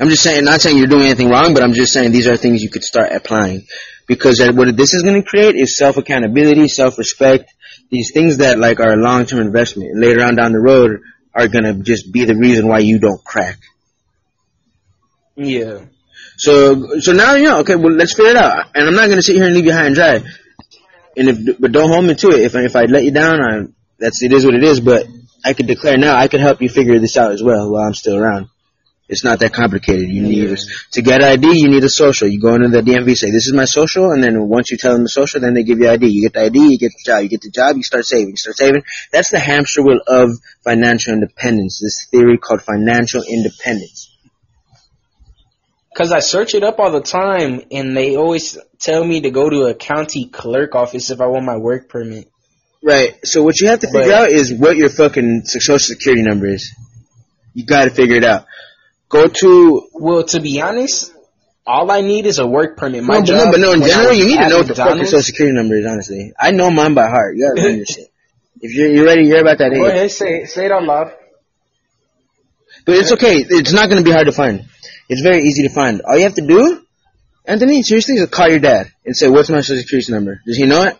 I'm 0.00 0.10
just 0.10 0.22
saying, 0.22 0.44
not 0.44 0.60
saying 0.60 0.78
you're 0.78 0.86
doing 0.86 1.06
anything 1.06 1.28
wrong, 1.28 1.54
but 1.54 1.64
I'm 1.64 1.72
just 1.72 1.92
saying 1.92 2.12
these 2.12 2.28
are 2.28 2.36
things 2.36 2.62
you 2.62 2.70
could 2.70 2.84
start 2.84 3.10
applying. 3.10 3.66
Because 4.06 4.40
what 4.54 4.76
this 4.76 4.94
is 4.94 5.02
going 5.02 5.20
to 5.20 5.28
create 5.28 5.56
is 5.56 5.76
self 5.76 5.96
accountability, 5.96 6.68
self 6.68 6.98
respect, 6.98 7.52
these 7.90 8.12
things 8.12 8.38
that 8.38 8.58
like 8.58 8.80
are 8.80 8.92
a 8.92 8.96
long 8.96 9.26
term 9.26 9.40
investment. 9.40 9.90
And 9.90 10.00
later 10.00 10.22
on 10.22 10.36
down 10.36 10.52
the 10.52 10.60
road 10.60 11.00
are 11.34 11.48
going 11.48 11.64
to 11.64 11.74
just 11.74 12.12
be 12.12 12.24
the 12.24 12.34
reason 12.34 12.68
why 12.68 12.78
you 12.78 12.98
don't 12.98 13.22
crack. 13.24 13.58
Yeah. 15.36 15.84
So, 16.36 16.98
so 17.00 17.12
now 17.12 17.34
you 17.34 17.44
know. 17.44 17.60
Okay, 17.60 17.76
well, 17.76 17.92
let's 17.92 18.14
figure 18.14 18.32
it 18.32 18.36
out. 18.36 18.66
And 18.74 18.86
I'm 18.86 18.94
not 18.94 19.06
going 19.06 19.18
to 19.18 19.22
sit 19.22 19.36
here 19.36 19.44
and 19.44 19.54
leave 19.54 19.66
you 19.66 19.72
high 19.72 19.86
and 19.86 19.94
dry. 19.94 20.22
And 21.16 21.28
if, 21.28 21.60
but 21.60 21.72
don't 21.72 21.90
hold 21.90 22.04
me 22.04 22.14
to 22.14 22.28
it. 22.28 22.40
If 22.40 22.54
if 22.54 22.76
I 22.76 22.84
let 22.84 23.04
you 23.04 23.10
down, 23.10 23.40
I, 23.40 23.62
that's 23.98 24.22
it 24.22 24.32
is 24.32 24.44
what 24.44 24.54
it 24.54 24.62
is. 24.62 24.80
But 24.80 25.06
I 25.44 25.52
could 25.52 25.66
declare 25.66 25.96
now, 25.96 26.16
I 26.16 26.28
could 26.28 26.40
help 26.40 26.60
you 26.62 26.68
figure 26.68 26.98
this 26.98 27.16
out 27.16 27.32
as 27.32 27.42
well 27.42 27.70
while 27.70 27.82
I'm 27.82 27.94
still 27.94 28.16
around. 28.16 28.48
It's 29.08 29.24
not 29.24 29.40
that 29.40 29.54
complicated. 29.54 30.10
You 30.10 30.22
need 30.22 30.58
to 30.92 31.02
get 31.02 31.22
ID. 31.22 31.58
You 31.58 31.68
need 31.70 31.82
a 31.82 31.88
social. 31.88 32.28
You 32.28 32.38
go 32.38 32.54
into 32.54 32.68
the 32.68 32.82
DMV, 32.82 33.16
say 33.16 33.30
this 33.30 33.46
is 33.46 33.54
my 33.54 33.64
social, 33.64 34.10
and 34.10 34.22
then 34.22 34.48
once 34.48 34.70
you 34.70 34.76
tell 34.76 34.92
them 34.92 35.02
the 35.02 35.08
social, 35.08 35.40
then 35.40 35.54
they 35.54 35.62
give 35.62 35.78
you 35.78 35.88
ID. 35.88 36.06
You 36.08 36.22
get 36.28 36.34
the 36.34 36.44
ID, 36.44 36.58
you 36.58 36.78
get 36.78 36.92
the 36.92 37.02
job. 37.10 37.22
You 37.22 37.28
get 37.30 37.40
the 37.40 37.50
job, 37.50 37.76
you 37.76 37.82
start 37.82 38.04
saving. 38.04 38.30
You 38.30 38.36
start 38.36 38.56
saving. 38.56 38.82
That's 39.10 39.30
the 39.30 39.38
hamster 39.38 39.82
wheel 39.82 40.00
of 40.06 40.30
financial 40.62 41.14
independence. 41.14 41.80
This 41.82 42.06
theory 42.10 42.36
called 42.36 42.60
financial 42.60 43.22
independence. 43.22 44.14
Cause 45.96 46.12
I 46.12 46.20
search 46.20 46.54
it 46.54 46.62
up 46.62 46.78
all 46.78 46.92
the 46.92 47.00
time, 47.00 47.62
and 47.72 47.96
they 47.96 48.16
always 48.16 48.58
tell 48.78 49.02
me 49.02 49.22
to 49.22 49.30
go 49.30 49.48
to 49.48 49.62
a 49.62 49.74
county 49.74 50.26
clerk 50.26 50.74
office 50.74 51.10
if 51.10 51.20
I 51.20 51.26
want 51.26 51.44
my 51.46 51.56
work 51.56 51.88
permit. 51.88 52.28
Right. 52.84 53.16
So 53.24 53.42
what 53.42 53.58
you 53.60 53.68
have 53.68 53.80
to 53.80 53.86
figure 53.88 54.12
But- 54.12 54.22
out 54.24 54.28
is 54.30 54.52
what 54.52 54.76
your 54.76 54.90
fucking 54.90 55.42
social 55.46 55.78
security 55.78 56.22
number 56.22 56.46
is. 56.46 56.72
You 57.54 57.64
got 57.64 57.84
to 57.84 57.90
figure 57.90 58.16
it 58.16 58.24
out. 58.24 58.44
Go 59.08 59.26
to 59.26 59.88
Well, 59.92 60.24
to 60.24 60.40
be 60.40 60.60
honest, 60.60 61.12
all 61.66 61.90
I 61.90 62.00
need 62.00 62.26
is 62.26 62.38
a 62.38 62.46
work 62.46 62.76
permit. 62.76 63.04
My 63.04 63.14
no, 63.14 63.20
but 63.20 63.26
job, 63.26 63.36
no, 63.36 63.50
but 63.52 63.60
no. 63.60 63.72
In 63.72 63.82
general, 63.82 64.14
you 64.14 64.26
need 64.26 64.38
to 64.38 64.48
know 64.48 64.58
what 64.58 64.68
the 64.68 64.74
fuck 64.74 64.96
your 64.96 65.04
social 65.04 65.22
security 65.22 65.54
number 65.54 65.76
is. 65.76 65.86
Honestly, 65.86 66.32
I 66.38 66.50
know 66.50 66.70
mine 66.70 66.94
by 66.94 67.08
heart. 67.08 67.36
You 67.36 67.48
gotta 67.48 67.68
learn 67.68 67.76
your 67.76 67.86
shit. 67.94 68.08
If 68.60 68.74
you're 68.74 68.90
you're 68.90 69.04
ready, 69.04 69.26
you're 69.26 69.40
about 69.40 69.58
that 69.58 69.72
age. 69.72 69.78
Go 69.78 69.86
ahead, 69.86 70.10
say 70.10 70.44
say 70.46 70.66
it 70.66 70.72
out 70.72 70.84
loud. 70.84 71.12
But 72.86 72.96
it's 72.96 73.12
okay. 73.12 73.44
It's 73.48 73.72
not 73.72 73.90
going 73.90 74.02
to 74.02 74.04
be 74.04 74.12
hard 74.12 74.26
to 74.26 74.32
find. 74.32 74.64
It's 75.10 75.20
very 75.20 75.42
easy 75.42 75.64
to 75.64 75.68
find. 75.68 76.00
All 76.00 76.16
you 76.16 76.22
have 76.22 76.36
to 76.36 76.46
do, 76.46 76.82
Anthony, 77.44 77.82
seriously, 77.82 78.14
is 78.14 78.28
call 78.30 78.48
your 78.48 78.60
dad 78.60 78.90
and 79.04 79.14
say, 79.14 79.28
"What's 79.28 79.50
my 79.50 79.60
social 79.60 79.82
security 79.82 80.10
number?" 80.10 80.40
Does 80.46 80.56
he 80.56 80.64
know 80.64 80.84
it? 80.84 80.98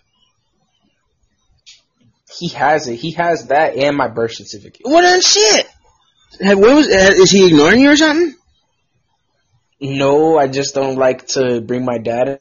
He 2.39 2.49
has 2.51 2.89
it. 2.89 2.97
He 2.97 3.13
has 3.13 3.47
that 3.47 3.77
and 3.77 3.97
my 3.97 4.09
birth 4.09 4.35
certificate. 4.35 4.83
What 4.85 5.05
on 5.05 5.21
shit? 5.21 5.67
Have, 6.41 6.59
what 6.59 6.75
was, 6.75 6.87
uh, 6.89 7.11
is 7.17 7.31
he 7.31 7.47
ignoring 7.47 7.81
you 7.81 7.91
or 7.91 7.97
something? 7.97 8.35
No, 9.81 10.39
I 10.39 10.49
just 10.49 10.75
don't 10.75 10.97
like 10.97 11.27
to 11.29 11.61
bring 11.61 11.85
my 11.85 11.99
dad. 11.99 12.29
in. 12.29 12.39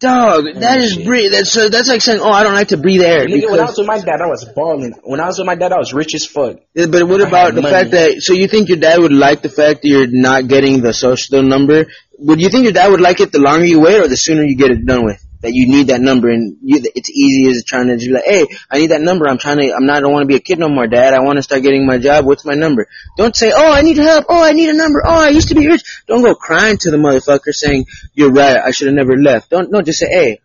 Dog, 0.00 0.44
that 0.54 0.78
Oh, 0.80 1.04
breathe. 1.04 1.32
That's 1.32 1.50
so. 1.52 1.68
That's 1.68 1.88
like 1.88 2.00
saying, 2.00 2.20
"Oh, 2.22 2.30
I 2.30 2.42
don't 2.42 2.54
like 2.54 2.68
to 2.68 2.78
breathe 2.78 3.02
air." 3.02 3.26
Nigga, 3.26 3.50
when 3.50 3.60
I 3.60 3.64
was 3.64 3.76
with 3.76 3.86
my 3.86 3.98
dad, 3.98 4.22
I 4.22 4.28
was 4.28 4.46
balling. 4.56 4.94
When 5.04 5.20
I 5.20 5.26
was 5.26 5.36
with 5.36 5.46
my 5.46 5.56
dad, 5.56 5.72
I 5.72 5.76
was 5.78 5.92
rich 5.92 6.14
as 6.14 6.24
fuck. 6.24 6.56
Yeah, 6.72 6.86
but 6.86 7.06
what 7.06 7.20
I 7.20 7.28
about 7.28 7.54
the 7.54 7.60
money. 7.60 7.74
fact 7.74 7.90
that 7.90 8.22
so 8.22 8.32
you 8.32 8.48
think 8.48 8.70
your 8.70 8.78
dad 8.78 8.98
would 8.98 9.12
like 9.12 9.42
the 9.42 9.50
fact 9.50 9.82
that 9.82 9.88
you're 9.88 10.06
not 10.06 10.48
getting 10.48 10.80
the 10.80 10.94
social 10.94 11.42
number? 11.42 11.84
Would 12.18 12.40
you 12.40 12.48
think 12.48 12.64
your 12.64 12.72
dad 12.72 12.90
would 12.90 13.02
like 13.02 13.20
it 13.20 13.30
the 13.30 13.40
longer 13.40 13.66
you 13.66 13.80
wait 13.80 14.00
or 14.00 14.08
the 14.08 14.16
sooner 14.16 14.42
you 14.42 14.56
get 14.56 14.70
it 14.70 14.86
done 14.86 15.04
with? 15.04 15.22
That 15.42 15.52
you 15.54 15.68
need 15.68 15.86
that 15.86 16.02
number 16.02 16.28
and 16.28 16.58
you, 16.62 16.82
it's 16.94 17.08
easy 17.08 17.48
as 17.48 17.64
trying 17.64 17.88
to 17.88 17.96
be 17.96 18.10
like, 18.10 18.24
hey, 18.26 18.46
I 18.70 18.76
need 18.78 18.90
that 18.90 19.00
number. 19.00 19.26
I'm 19.26 19.38
trying 19.38 19.56
to. 19.56 19.72
I'm 19.72 19.86
not. 19.86 19.96
I 19.96 20.00
don't 20.00 20.12
want 20.12 20.24
to 20.24 20.26
be 20.26 20.36
a 20.36 20.40
kid 20.40 20.58
no 20.58 20.68
more, 20.68 20.86
Dad. 20.86 21.14
I 21.14 21.20
want 21.20 21.38
to 21.38 21.42
start 21.42 21.62
getting 21.62 21.86
my 21.86 21.96
job. 21.96 22.26
What's 22.26 22.44
my 22.44 22.52
number? 22.52 22.88
Don't 23.16 23.34
say, 23.34 23.50
oh, 23.54 23.72
I 23.72 23.80
need 23.80 23.96
help. 23.96 24.26
Oh, 24.28 24.44
I 24.44 24.52
need 24.52 24.68
a 24.68 24.74
number. 24.74 25.02
Oh, 25.02 25.24
I 25.24 25.30
used 25.30 25.48
to 25.48 25.54
be 25.54 25.66
rich. 25.66 26.04
Don't 26.06 26.22
go 26.22 26.34
crying 26.34 26.76
to 26.78 26.90
the 26.90 26.98
motherfucker 26.98 27.54
saying 27.54 27.86
you're 28.12 28.32
right. 28.32 28.58
I 28.58 28.70
should 28.70 28.88
have 28.88 28.94
never 28.94 29.16
left. 29.16 29.48
Don't. 29.48 29.70
No, 29.70 29.80
just 29.80 30.00
say, 30.00 30.08
hey, 30.08 30.40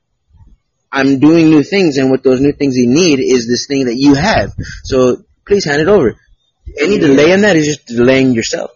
I'm 0.91 1.19
doing 1.19 1.49
new 1.49 1.61
things, 1.61 1.97
and 1.97 2.09
what 2.09 2.23
those 2.23 2.39
new 2.39 2.53
things 2.53 2.77
you 2.77 2.87
need 2.87 3.19
is 3.19 3.49
this 3.49 3.67
thing 3.67 3.87
that 3.87 3.97
you 3.97 4.13
have. 4.13 4.53
So 4.85 5.25
please 5.45 5.65
hand 5.65 5.81
it 5.81 5.89
over. 5.89 6.15
Any 6.79 6.99
delay 6.99 7.31
in 7.31 7.41
that 7.41 7.57
is 7.57 7.67
just 7.67 7.85
delaying 7.85 8.31
yourself. 8.31 8.71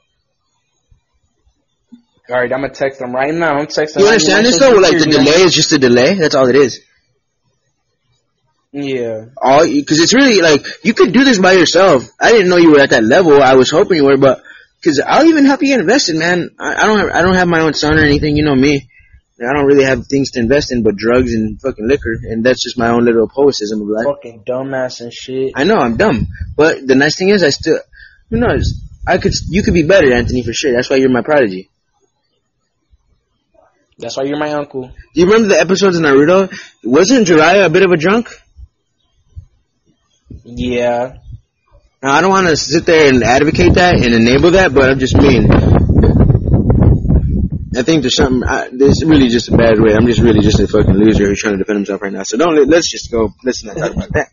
All 2.29 2.37
right, 2.37 2.51
I'm 2.51 2.61
gonna 2.61 2.73
text 2.73 3.01
him 3.01 3.13
right 3.13 3.33
now. 3.33 3.57
I'm 3.57 3.65
texting. 3.65 3.99
You 3.99 4.07
understand 4.07 4.45
this 4.45 4.59
though? 4.59 4.73
Like 4.73 4.97
the 4.97 5.05
delay 5.05 5.41
is 5.41 5.53
just 5.53 5.71
a 5.71 5.79
delay. 5.79 6.13
That's 6.13 6.35
all 6.35 6.47
it 6.47 6.55
is. 6.55 6.79
Yeah. 8.71 9.25
All 9.41 9.65
because 9.65 9.99
it's 9.99 10.13
really 10.13 10.41
like 10.41 10.63
you 10.83 10.93
could 10.93 11.11
do 11.11 11.23
this 11.23 11.39
by 11.39 11.53
yourself. 11.53 12.03
I 12.19 12.31
didn't 12.31 12.49
know 12.49 12.57
you 12.57 12.71
were 12.71 12.79
at 12.79 12.91
that 12.91 13.03
level. 13.03 13.41
I 13.41 13.55
was 13.55 13.71
hoping 13.71 13.97
you 13.97 14.05
were, 14.05 14.17
but 14.17 14.43
because 14.79 14.99
I'll 14.99 15.25
even 15.25 15.45
help 15.45 15.61
you 15.63 15.69
get 15.69 15.79
invested, 15.79 16.17
man. 16.17 16.51
I, 16.59 16.83
I 16.83 16.85
don't 16.85 16.99
have 16.99 17.09
I 17.09 17.21
don't 17.23 17.33
have 17.33 17.47
my 17.47 17.61
own 17.61 17.73
son 17.73 17.97
or 17.97 18.03
anything. 18.03 18.35
You 18.35 18.45
know 18.45 18.55
me. 18.55 18.89
I 19.41 19.53
don't 19.53 19.65
really 19.65 19.85
have 19.85 20.05
things 20.05 20.31
to 20.31 20.39
invest 20.39 20.71
in 20.71 20.83
but 20.83 20.97
drugs 20.97 21.33
and 21.33 21.59
fucking 21.61 21.87
liquor, 21.87 22.13
and 22.23 22.43
that's 22.43 22.61
just 22.61 22.77
my 22.77 22.89
own 22.89 23.05
little 23.05 23.27
poeticism 23.27 23.81
of 23.81 23.87
life. 23.87 24.05
Fucking 24.05 24.43
dumbass 24.43 24.99
and 24.99 25.13
shit. 25.13 25.53
I 25.55 25.63
know 25.63 25.77
I'm 25.77 25.97
dumb, 25.97 26.27
but 26.55 26.85
the 26.85 26.95
nice 26.95 27.15
thing 27.17 27.29
is 27.29 27.43
I 27.43 27.49
still 27.49 27.79
who 28.29 28.37
knows. 28.37 28.83
I 29.07 29.17
could 29.17 29.33
you 29.47 29.63
could 29.63 29.73
be 29.73 29.83
better, 29.83 30.13
Anthony, 30.13 30.43
for 30.43 30.53
sure. 30.53 30.73
That's 30.73 30.91
why 30.91 30.97
you're 30.97 31.09
my 31.09 31.23
prodigy. 31.23 31.71
That's 33.99 34.15
why 34.17 34.23
you're 34.23 34.39
my 34.39 34.51
uncle. 34.53 34.87
Do 34.87 35.21
you 35.21 35.25
remember 35.25 35.49
the 35.49 35.59
episodes 35.59 35.97
of 35.97 36.03
Naruto? 36.03 36.49
Wasn't 36.83 37.27
Jiraiya 37.27 37.65
a 37.65 37.69
bit 37.69 37.83
of 37.83 37.91
a 37.91 37.97
drunk? 37.97 38.29
Yeah. 40.45 41.17
Now, 42.01 42.13
I 42.13 42.21
don't 42.21 42.29
want 42.29 42.47
to 42.47 42.55
sit 42.55 42.85
there 42.85 43.09
and 43.13 43.23
advocate 43.23 43.73
that 43.73 43.95
and 43.95 44.13
enable 44.13 44.51
that, 44.51 44.73
but 44.73 44.89
I'm 44.89 44.99
just 44.99 45.17
mean. 45.17 45.51
I 47.75 47.83
think 47.83 48.01
there's 48.01 48.15
something. 48.15 48.41
I, 48.47 48.69
this 48.71 48.97
is 49.01 49.05
really 49.05 49.27
just 49.27 49.49
a 49.49 49.57
bad 49.57 49.79
way. 49.79 49.93
I'm 49.93 50.07
just 50.07 50.19
really 50.21 50.39
just 50.39 50.59
a 50.59 50.67
fucking 50.67 50.93
loser 50.93 51.27
who's 51.27 51.39
trying 51.39 51.53
to 51.53 51.57
defend 51.59 51.77
himself 51.77 52.01
right 52.01 52.11
now. 52.11 52.23
So 52.23 52.37
don't. 52.37 52.55
let- 52.55 52.67
Let's 52.67 52.89
just 52.89 53.11
go. 53.11 53.29
Let's 53.43 53.63
not 53.63 53.77
talk 53.77 53.91
about 53.95 54.11
that. 54.13 54.27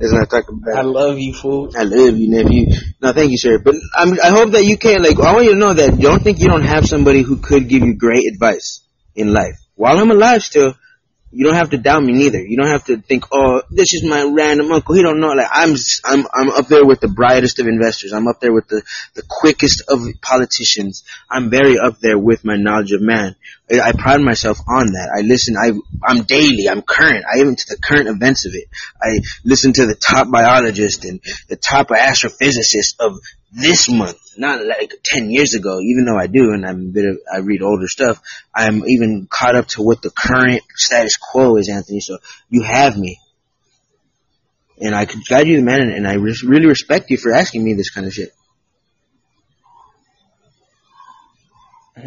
Let's 0.00 0.12
not 0.12 0.30
talk 0.30 0.48
about. 0.48 0.76
I 0.76 0.82
love 0.82 1.18
you, 1.18 1.32
fool. 1.34 1.72
I 1.76 1.82
love 1.84 2.16
you, 2.16 2.30
nephew. 2.30 2.66
No, 3.02 3.12
thank 3.12 3.30
you, 3.32 3.38
sir. 3.38 3.58
But 3.58 3.74
I'm, 3.96 4.12
I 4.22 4.28
hope 4.28 4.52
that 4.52 4.64
you 4.64 4.76
can, 4.78 5.02
like, 5.02 5.18
I 5.18 5.32
want 5.32 5.44
you 5.46 5.52
to 5.54 5.58
know 5.58 5.74
that 5.74 5.98
don't 5.98 6.22
think 6.22 6.40
you 6.40 6.46
don't 6.48 6.62
have 6.64 6.86
somebody 6.86 7.22
who 7.22 7.38
could 7.38 7.68
give 7.68 7.82
you 7.82 7.94
great 7.94 8.26
advice 8.32 8.80
in 9.18 9.32
life. 9.32 9.58
While 9.74 9.98
I'm 9.98 10.10
alive 10.10 10.42
still, 10.42 10.74
you 11.30 11.44
don't 11.44 11.56
have 11.56 11.70
to 11.70 11.78
doubt 11.78 12.02
me 12.02 12.12
neither. 12.12 12.40
You 12.40 12.56
don't 12.56 12.68
have 12.68 12.84
to 12.86 12.96
think, 12.96 13.24
oh, 13.32 13.62
this 13.70 13.92
is 13.92 14.02
my 14.02 14.22
random 14.22 14.72
uncle. 14.72 14.94
He 14.94 15.02
don't 15.02 15.20
know. 15.20 15.32
Like, 15.32 15.48
I'm, 15.50 15.74
I'm, 16.04 16.26
I'm 16.32 16.50
up 16.50 16.68
there 16.68 16.86
with 16.86 17.00
the 17.00 17.08
brightest 17.08 17.58
of 17.58 17.66
investors. 17.66 18.12
I'm 18.12 18.26
up 18.26 18.40
there 18.40 18.52
with 18.52 18.66
the, 18.68 18.82
the 19.14 19.22
quickest 19.28 19.82
of 19.88 20.00
politicians. 20.22 21.04
I'm 21.30 21.50
very 21.50 21.78
up 21.78 21.98
there 22.00 22.18
with 22.18 22.44
my 22.44 22.56
knowledge 22.56 22.92
of 22.92 23.02
man. 23.02 23.36
I, 23.70 23.80
I 23.80 23.92
pride 23.92 24.22
myself 24.22 24.58
on 24.66 24.86
that. 24.86 25.12
I 25.14 25.20
listen, 25.20 25.56
I, 25.60 25.72
I'm 26.02 26.22
daily, 26.22 26.68
I'm 26.68 26.80
current. 26.80 27.24
I 27.30 27.40
even 27.40 27.56
to 27.56 27.66
the 27.68 27.78
current 27.78 28.08
events 28.08 28.46
of 28.46 28.54
it. 28.54 28.68
I 29.00 29.20
listen 29.44 29.74
to 29.74 29.84
the 29.84 29.96
top 29.96 30.30
biologist 30.30 31.04
and 31.04 31.20
the 31.48 31.56
top 31.56 31.88
astrophysicist 31.88 32.94
of 33.00 33.18
this 33.52 33.90
month, 33.90 34.18
not 34.38 34.64
like 34.64 34.94
10 35.04 35.30
years 35.30 35.54
ago, 35.54 35.80
even 35.80 36.04
though 36.04 36.16
I 36.16 36.28
do, 36.28 36.52
and 36.52 36.64
I'm 36.64 36.80
a 36.80 36.92
bit 36.92 37.04
of, 37.04 37.18
I 37.32 37.38
read 37.38 37.62
older 37.62 37.88
stuff, 37.88 38.20
I'm 38.54 38.86
even 38.88 39.26
caught 39.30 39.56
up 39.56 39.66
to 39.68 39.82
what 39.82 40.00
the 40.00 40.10
current 40.10 40.62
status 40.74 41.16
quo 41.16 41.56
is, 41.56 41.68
Anthony, 41.68 42.00
so 42.00 42.18
you 42.48 42.62
have 42.62 42.96
me. 42.96 43.18
And 44.80 44.94
I 44.94 45.06
could 45.06 45.20
guide 45.28 45.48
you, 45.48 45.56
the 45.56 45.64
man, 45.64 45.90
and, 45.90 46.06
I 46.06 46.14
res- 46.14 46.44
really 46.44 46.66
respect 46.66 47.10
you 47.10 47.16
for 47.16 47.32
asking 47.32 47.64
me 47.64 47.74
this 47.74 47.90
kind 47.90 48.06
of 48.06 48.12
shit. 48.12 48.32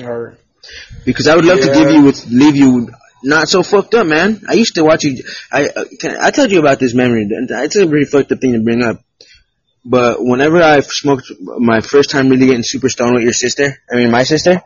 Or 0.01 0.38
Because 1.03 1.27
I 1.27 1.36
would 1.36 1.43
love 1.43 1.59
to 1.59 1.73
give 1.73 1.91
you 1.91 2.03
with 2.03 2.25
leave 2.27 2.55
you 2.55 2.89
not 3.23 3.49
so 3.49 3.61
fucked 3.61 3.93
up, 3.93 4.07
man. 4.07 4.41
I 4.47 4.53
used 4.53 4.75
to 4.75 4.86
watch 4.86 5.03
you. 5.03 5.21
I 5.51 5.65
uh, 5.65 5.84
can, 5.99 6.15
I 6.19 6.32
told 6.32 6.49
you 6.49 6.59
about 6.59 6.79
this 6.79 6.93
memory. 6.93 7.23
and 7.23 7.49
It's 7.51 7.75
a 7.75 7.86
pretty 7.86 8.05
fucked 8.05 8.32
up 8.32 8.39
thing 8.39 8.53
to 8.53 8.61
bring 8.61 8.82
up. 8.82 9.03
But 9.84 10.17
whenever 10.19 10.61
I 10.61 10.79
smoked 10.82 11.32
my 11.39 11.82
first 11.82 12.11
time 12.11 12.29
really 12.29 12.45
getting 12.47 12.63
super 12.63 12.89
stoned 12.89 13.15
with 13.15 13.23
your 13.23 13.34
sister, 13.34 13.77
I 13.91 13.95
mean 13.95 14.11
my 14.11 14.23
sister, 14.23 14.61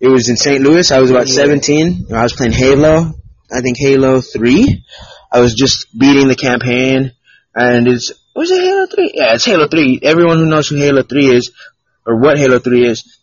it 0.00 0.08
was 0.08 0.28
in 0.28 0.36
St. 0.36 0.62
Louis. 0.62 0.90
I 0.90 1.00
was 1.00 1.10
about 1.10 1.28
Yeah. 1.28 1.34
17. 1.34 2.06
I 2.12 2.22
was 2.22 2.32
playing 2.34 2.52
Halo. 2.52 3.14
I 3.50 3.60
think 3.60 3.76
Halo 3.78 4.20
3. 4.20 4.84
I 5.30 5.40
was 5.40 5.54
just 5.54 5.96
beating 5.98 6.28
the 6.28 6.36
campaign, 6.36 7.12
and 7.54 7.88
it's 7.88 8.12
was 8.34 8.50
it 8.50 8.62
Halo 8.62 8.86
3? 8.86 9.12
Yeah, 9.14 9.34
it's 9.34 9.44
Halo 9.44 9.68
3. 9.68 10.00
Everyone 10.02 10.38
who 10.38 10.46
knows 10.46 10.68
who 10.68 10.76
Halo 10.76 11.02
3 11.02 11.26
is, 11.26 11.50
or 12.06 12.20
what 12.20 12.38
Halo 12.38 12.58
3 12.58 12.86
is, 12.86 13.18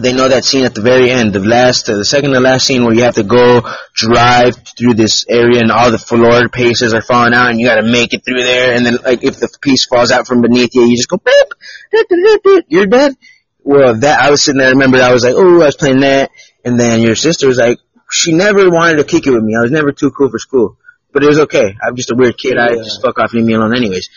they 0.00 0.12
know 0.12 0.28
that 0.28 0.44
scene 0.44 0.64
at 0.64 0.74
the 0.74 0.80
very 0.80 1.10
end, 1.10 1.32
the 1.32 1.40
last, 1.40 1.88
uh, 1.88 1.96
the 1.96 2.04
second 2.04 2.32
to 2.32 2.40
last 2.40 2.66
scene 2.66 2.84
where 2.84 2.94
you 2.94 3.02
have 3.02 3.14
to 3.14 3.24
go 3.24 3.62
drive 3.94 4.54
through 4.76 4.94
this 4.94 5.24
area 5.28 5.60
and 5.60 5.72
all 5.72 5.90
the 5.90 5.98
floor 5.98 6.48
pieces 6.48 6.94
are 6.94 7.02
falling 7.02 7.34
out 7.34 7.50
and 7.50 7.58
you 7.58 7.66
gotta 7.66 7.82
make 7.82 8.12
it 8.12 8.24
through 8.24 8.42
there 8.42 8.74
and 8.74 8.86
then 8.86 8.98
like 9.04 9.24
if 9.24 9.38
the 9.38 9.48
piece 9.60 9.86
falls 9.86 10.10
out 10.10 10.26
from 10.26 10.42
beneath 10.42 10.74
you, 10.74 10.82
you 10.82 10.96
just 10.96 11.08
go 11.08 11.18
beep, 11.18 12.64
you're 12.68 12.86
dead. 12.86 13.16
Well, 13.60 13.94
that, 13.96 14.20
I 14.20 14.30
was 14.30 14.42
sitting 14.42 14.58
there, 14.58 14.68
I 14.68 14.72
remember 14.72 14.98
I 14.98 15.12
was 15.12 15.24
like, 15.24 15.34
oh, 15.36 15.62
I 15.62 15.66
was 15.66 15.76
playing 15.76 16.00
that 16.00 16.30
and 16.64 16.78
then 16.78 17.00
your 17.00 17.16
sister 17.16 17.46
was 17.46 17.58
like, 17.58 17.78
she 18.10 18.32
never 18.32 18.70
wanted 18.70 18.98
to 18.98 19.04
kick 19.04 19.26
it 19.26 19.30
with 19.30 19.42
me. 19.42 19.54
I 19.56 19.62
was 19.62 19.70
never 19.70 19.92
too 19.92 20.10
cool 20.10 20.30
for 20.30 20.38
school. 20.38 20.78
But 21.12 21.22
it 21.22 21.26
was 21.26 21.40
okay. 21.40 21.74
I'm 21.82 21.96
just 21.96 22.10
a 22.10 22.14
weird 22.14 22.38
kid. 22.38 22.56
I 22.58 22.76
just 22.76 23.02
fuck 23.02 23.18
off 23.18 23.32
leave 23.32 23.44
me 23.44 23.54
alone 23.54 23.74
anyways. 23.76 24.08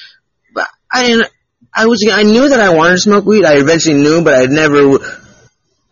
But 0.53 0.67
I 0.91 1.07
didn't, 1.07 1.31
I 1.73 1.87
was, 1.87 2.05
I 2.11 2.23
knew 2.23 2.49
that 2.49 2.59
I 2.59 2.73
wanted 2.73 2.95
to 2.95 2.99
smoke 2.99 3.25
weed. 3.25 3.45
I 3.45 3.57
eventually 3.57 3.95
knew, 3.95 4.23
but 4.23 4.33
I 4.33 4.45
never 4.45 4.99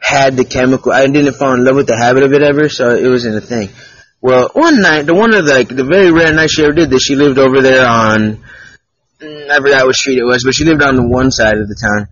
had 0.10 0.36
the 0.38 0.46
chemical. 0.46 0.92
I 0.92 1.06
didn't 1.06 1.34
fall 1.34 1.54
in 1.54 1.64
love 1.64 1.76
with 1.76 1.88
the 1.88 1.98
habit 1.98 2.24
of 2.24 2.34
it 2.34 2.42
ever, 2.42 2.68
so 2.68 2.90
it 2.96 3.08
wasn't 3.08 3.38
a 3.38 3.42
thing. 3.42 3.70
Well, 4.22 4.50
one 4.54 4.82
night, 4.82 5.06
the 5.06 5.14
one 5.14 5.34
of 5.34 5.46
the, 5.46 5.54
like, 5.54 5.70
the 5.70 5.86
very 5.86 6.12
rare 6.12 6.34
night 6.34 6.50
she 6.50 6.64
ever 6.64 6.74
did 6.74 6.90
this, 6.90 7.04
she 7.04 7.16
lived 7.16 7.38
over 7.38 7.62
there 7.62 7.88
on, 7.88 8.44
mm, 9.22 9.50
I 9.50 9.58
forgot 9.58 9.86
what 9.86 9.96
street 9.96 10.18
it 10.18 10.26
was, 10.26 10.44
but 10.44 10.56
she 10.56 10.66
lived 10.66 10.82
on 10.82 10.96
the 10.96 11.08
one 11.08 11.32
side 11.32 11.58
of 11.58 11.68
the 11.68 11.78
town. 11.80 12.08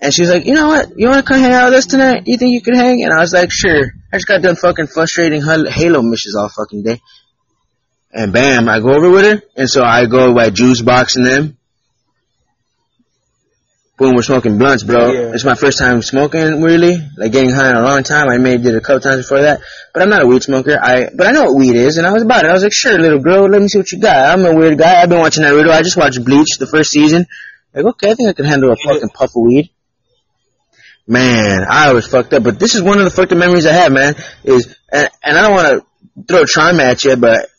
And 0.00 0.14
she 0.14 0.22
was 0.22 0.30
like, 0.30 0.46
you 0.46 0.54
know 0.54 0.68
what? 0.68 0.88
You 0.96 1.08
want 1.08 1.24
to 1.24 1.28
come 1.30 1.40
hang 1.40 1.52
out 1.52 1.66
with 1.66 1.78
us 1.78 1.86
tonight? 1.86 2.22
You 2.24 2.38
think 2.38 2.54
you 2.54 2.62
could 2.62 2.74
hang? 2.74 3.04
And 3.04 3.12
I 3.12 3.20
was 3.20 3.34
like, 3.34 3.52
sure. 3.52 3.92
I 4.12 4.16
just 4.16 4.26
got 4.26 4.40
done 4.40 4.56
fucking 4.56 4.86
frustrating 4.86 5.42
Halo 5.42 6.00
missions 6.02 6.34
all 6.36 6.48
fucking 6.48 6.82
day. 6.82 7.00
And 8.10 8.32
bam, 8.32 8.68
I 8.68 8.80
go 8.80 8.94
over 8.94 9.10
with 9.10 9.24
her, 9.24 9.42
and 9.54 9.68
so 9.68 9.84
I 9.84 10.06
go 10.06 10.34
by 10.34 10.50
juice 10.50 10.80
boxing 10.80 11.22
them. 11.22 11.58
Boom, 14.00 14.14
we're 14.14 14.22
smoking 14.22 14.56
blunts, 14.56 14.82
bro. 14.82 15.12
Yeah. 15.12 15.34
It's 15.34 15.44
my 15.44 15.54
first 15.54 15.78
time 15.78 16.00
smoking, 16.00 16.62
really. 16.62 16.96
Like 17.18 17.32
getting 17.32 17.50
high 17.50 17.68
in 17.68 17.76
a 17.76 17.82
long 17.82 18.02
time. 18.02 18.30
I 18.30 18.38
maybe 18.38 18.62
did 18.62 18.74
it 18.74 18.78
a 18.78 18.80
couple 18.80 19.00
times 19.00 19.18
before 19.18 19.42
that. 19.42 19.60
But 19.92 20.02
I'm 20.02 20.08
not 20.08 20.22
a 20.22 20.26
weed 20.26 20.42
smoker. 20.42 20.78
I, 20.82 21.10
but 21.14 21.26
I 21.26 21.32
know 21.32 21.42
what 21.42 21.56
weed 21.56 21.76
is, 21.76 21.98
and 21.98 22.06
I 22.06 22.12
was 22.14 22.22
about 22.22 22.46
it. 22.46 22.48
I 22.48 22.54
was 22.54 22.62
like, 22.62 22.72
sure, 22.72 22.98
little 22.98 23.18
girl, 23.18 23.46
let 23.46 23.60
me 23.60 23.68
see 23.68 23.76
what 23.76 23.92
you 23.92 24.00
got. 24.00 24.16
I'm 24.16 24.46
a 24.46 24.54
weird 24.54 24.78
guy. 24.78 25.02
I've 25.02 25.10
been 25.10 25.18
watching 25.18 25.44
Naruto. 25.44 25.68
I 25.68 25.82
just 25.82 25.98
watched 25.98 26.24
Bleach, 26.24 26.56
the 26.58 26.66
first 26.66 26.92
season. 26.92 27.26
Like, 27.74 27.84
okay, 27.84 28.12
I 28.12 28.14
think 28.14 28.30
I 28.30 28.32
can 28.32 28.46
handle 28.46 28.72
a 28.72 28.76
fucking 28.76 29.10
puff 29.10 29.36
of 29.36 29.42
weed. 29.42 29.68
Man, 31.06 31.66
I 31.68 31.92
was 31.92 32.06
fucked 32.06 32.32
up, 32.32 32.42
but 32.42 32.58
this 32.58 32.74
is 32.74 32.80
one 32.80 33.00
of 33.00 33.04
the 33.04 33.10
fucked 33.10 33.32
up 33.32 33.38
memories 33.38 33.66
I 33.66 33.72
have, 33.72 33.92
man. 33.92 34.14
Is, 34.44 34.74
and, 34.90 35.10
and 35.22 35.36
I 35.36 35.42
don't 35.42 35.52
want 35.52 35.84
to 36.16 36.24
throw 36.26 36.46
trauma 36.46 36.84
at 36.84 37.04
you, 37.04 37.16
but, 37.16 37.50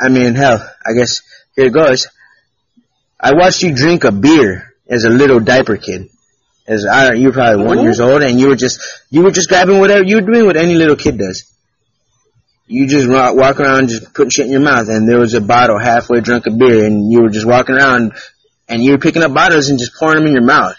I 0.00 0.10
mean, 0.10 0.36
hell, 0.36 0.64
I 0.86 0.92
guess, 0.92 1.22
here 1.56 1.66
it 1.66 1.72
goes. 1.72 2.06
I 3.18 3.32
watched 3.34 3.64
you 3.64 3.74
drink 3.74 4.04
a 4.04 4.12
beer 4.12 4.71
as 4.92 5.04
a 5.04 5.10
little 5.10 5.40
diaper 5.40 5.76
kid. 5.76 6.08
As 6.68 6.86
I 6.86 7.08
don't, 7.08 7.20
you 7.20 7.28
were 7.28 7.32
probably 7.32 7.64
one 7.64 7.78
What? 7.78 7.82
years 7.82 7.98
old, 7.98 8.22
and 8.22 8.38
you 8.38 8.46
were 8.48 8.56
just 8.56 8.80
you 9.10 9.22
were 9.22 9.32
just 9.32 9.48
grabbing 9.48 9.80
whatever 9.80 10.04
you 10.04 10.16
were 10.16 10.22
doing 10.32 10.46
what 10.46 10.56
any 10.56 10.74
little 10.76 10.94
kid 10.96 11.18
does. 11.18 11.44
You 12.68 12.86
just 12.86 13.08
wa- 13.08 13.32
walk 13.34 13.58
around 13.58 13.88
just 13.88 14.14
putting 14.14 14.30
shit 14.30 14.46
in 14.46 14.52
your 14.52 14.60
mouth, 14.60 14.88
and 14.88 15.08
there 15.08 15.18
was 15.18 15.34
a 15.34 15.40
bottle 15.40 15.78
halfway 15.78 16.20
drunk 16.20 16.46
of 16.46 16.56
beer, 16.56 16.84
and 16.86 17.10
you 17.10 17.22
were 17.22 17.30
just 17.30 17.46
walking 17.46 17.74
around, 17.74 18.12
and 18.68 18.82
you 18.84 18.92
were 18.92 18.98
picking 18.98 19.22
up 19.22 19.34
bottles 19.34 19.68
and 19.70 19.78
just 19.78 19.92
pouring 19.98 20.18
them 20.18 20.26
in 20.28 20.32
your 20.34 20.44
mouth. 20.44 20.76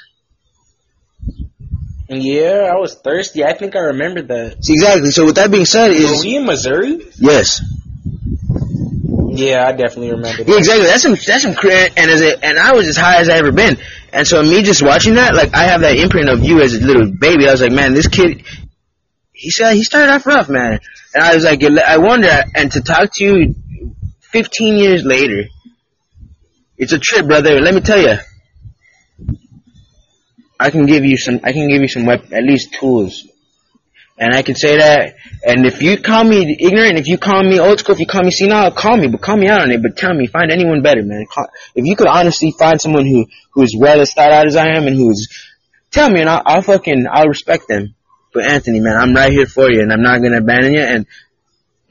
Yeah, 2.09 2.71
I 2.71 2.79
was 2.79 2.95
thirsty. 2.95 3.43
I 3.43 3.53
think 3.53 3.75
I 3.75 3.79
remember 3.79 4.21
that. 4.21 4.63
See, 4.63 4.73
exactly. 4.73 5.09
So 5.11 5.25
with 5.25 5.35
that 5.35 5.49
being 5.51 5.65
said, 5.65 5.89
Were 5.89 5.95
is 5.95 6.23
we 6.23 6.35
in 6.37 6.45
Missouri? 6.45 7.07
yes, 7.17 7.61
Yeah, 9.35 9.65
I 9.67 9.71
definitely 9.71 10.11
remember 10.11 10.43
Yeah, 10.43 10.45
that. 10.45 10.57
exactly. 10.57 10.85
That's 10.85 11.01
some 11.01 11.15
that's 11.25 11.41
some 11.43 11.55
cra 11.55 11.89
and 11.97 12.11
as 12.11 12.21
a, 12.21 12.45
and 12.45 12.57
I 12.59 12.73
was 12.73 12.87
as 12.87 12.97
high 12.97 13.17
as 13.19 13.29
I 13.29 13.37
ever 13.37 13.51
been. 13.51 13.77
And 14.11 14.27
so 14.27 14.41
me 14.43 14.61
just 14.63 14.83
watching 14.83 15.15
that, 15.15 15.33
like 15.35 15.53
I 15.55 15.63
have 15.63 15.81
that 15.81 15.95
imprint 15.97 16.29
of 16.29 16.43
you 16.43 16.61
as 16.61 16.73
a 16.75 16.79
little 16.85 17.11
baby. 17.11 17.47
I 17.47 17.51
was 17.51 17.61
like, 17.61 17.71
man, 17.71 17.93
this 17.93 18.07
kid, 18.07 18.43
he 19.31 19.49
said 19.49 19.73
he 19.73 19.83
started 19.83 20.11
off 20.13 20.25
rough, 20.27 20.49
man. 20.49 20.79
And 21.15 21.23
I 21.23 21.33
was 21.35 21.43
like, 21.43 21.63
I 21.63 21.97
wonder. 21.97 22.29
And 22.55 22.71
to 22.73 22.81
talk 22.81 23.09
to 23.13 23.23
you, 23.23 23.55
15 24.21 24.75
years 24.77 25.03
later, 25.03 25.43
it's 26.77 26.91
a 26.91 26.99
trip, 26.99 27.25
brother. 27.27 27.59
Let 27.59 27.73
me 27.73 27.81
tell 27.81 27.99
you. 28.01 28.15
I 30.59 30.69
can 30.69 30.85
give 30.85 31.03
you 31.03 31.17
some. 31.17 31.39
I 31.43 31.51
can 31.51 31.67
give 31.67 31.81
you 31.81 31.87
some 31.87 32.05
wep- 32.05 32.31
at 32.31 32.43
least 32.43 32.73
tools, 32.79 33.27
and 34.17 34.33
I 34.33 34.43
can 34.43 34.55
say 34.55 34.77
that. 34.77 35.15
And 35.43 35.65
if 35.65 35.81
you 35.81 35.97
call 35.97 36.23
me 36.23 36.55
ignorant, 36.59 36.99
if 36.99 37.07
you 37.07 37.17
call 37.17 37.43
me 37.43 37.59
old 37.59 37.79
school, 37.79 37.95
if 37.95 37.99
you 37.99 38.05
call 38.05 38.23
me 38.23 38.31
senile, 38.31 38.71
call 38.71 38.95
me, 38.95 39.07
but 39.07 39.21
call 39.21 39.37
me 39.37 39.47
out 39.47 39.61
on 39.61 39.71
it. 39.71 39.81
But 39.81 39.97
tell 39.97 40.13
me, 40.13 40.27
find 40.27 40.51
anyone 40.51 40.81
better, 40.81 41.01
man. 41.03 41.25
If 41.75 41.85
you 41.85 41.95
could 41.95 42.07
honestly 42.07 42.53
find 42.57 42.79
someone 42.79 43.05
who 43.05 43.25
who 43.51 43.63
is 43.63 43.75
well 43.77 44.01
as 44.01 44.13
thought 44.13 44.31
out 44.31 44.47
as 44.47 44.55
I 44.55 44.69
am, 44.69 44.87
and 44.87 44.95
who's 44.95 45.27
tell 45.91 46.09
me, 46.09 46.21
and 46.21 46.29
I'll, 46.29 46.41
I'll 46.45 46.61
fucking 46.61 47.05
I'll 47.11 47.27
respect 47.27 47.67
them. 47.67 47.95
But 48.33 48.45
Anthony, 48.45 48.79
man, 48.79 48.97
I'm 48.97 49.13
right 49.13 49.31
here 49.31 49.45
for 49.45 49.71
you, 49.71 49.81
and 49.81 49.91
I'm 49.91 50.01
not 50.01 50.21
gonna 50.21 50.37
abandon 50.37 50.73
you. 50.73 50.81
And 50.81 51.07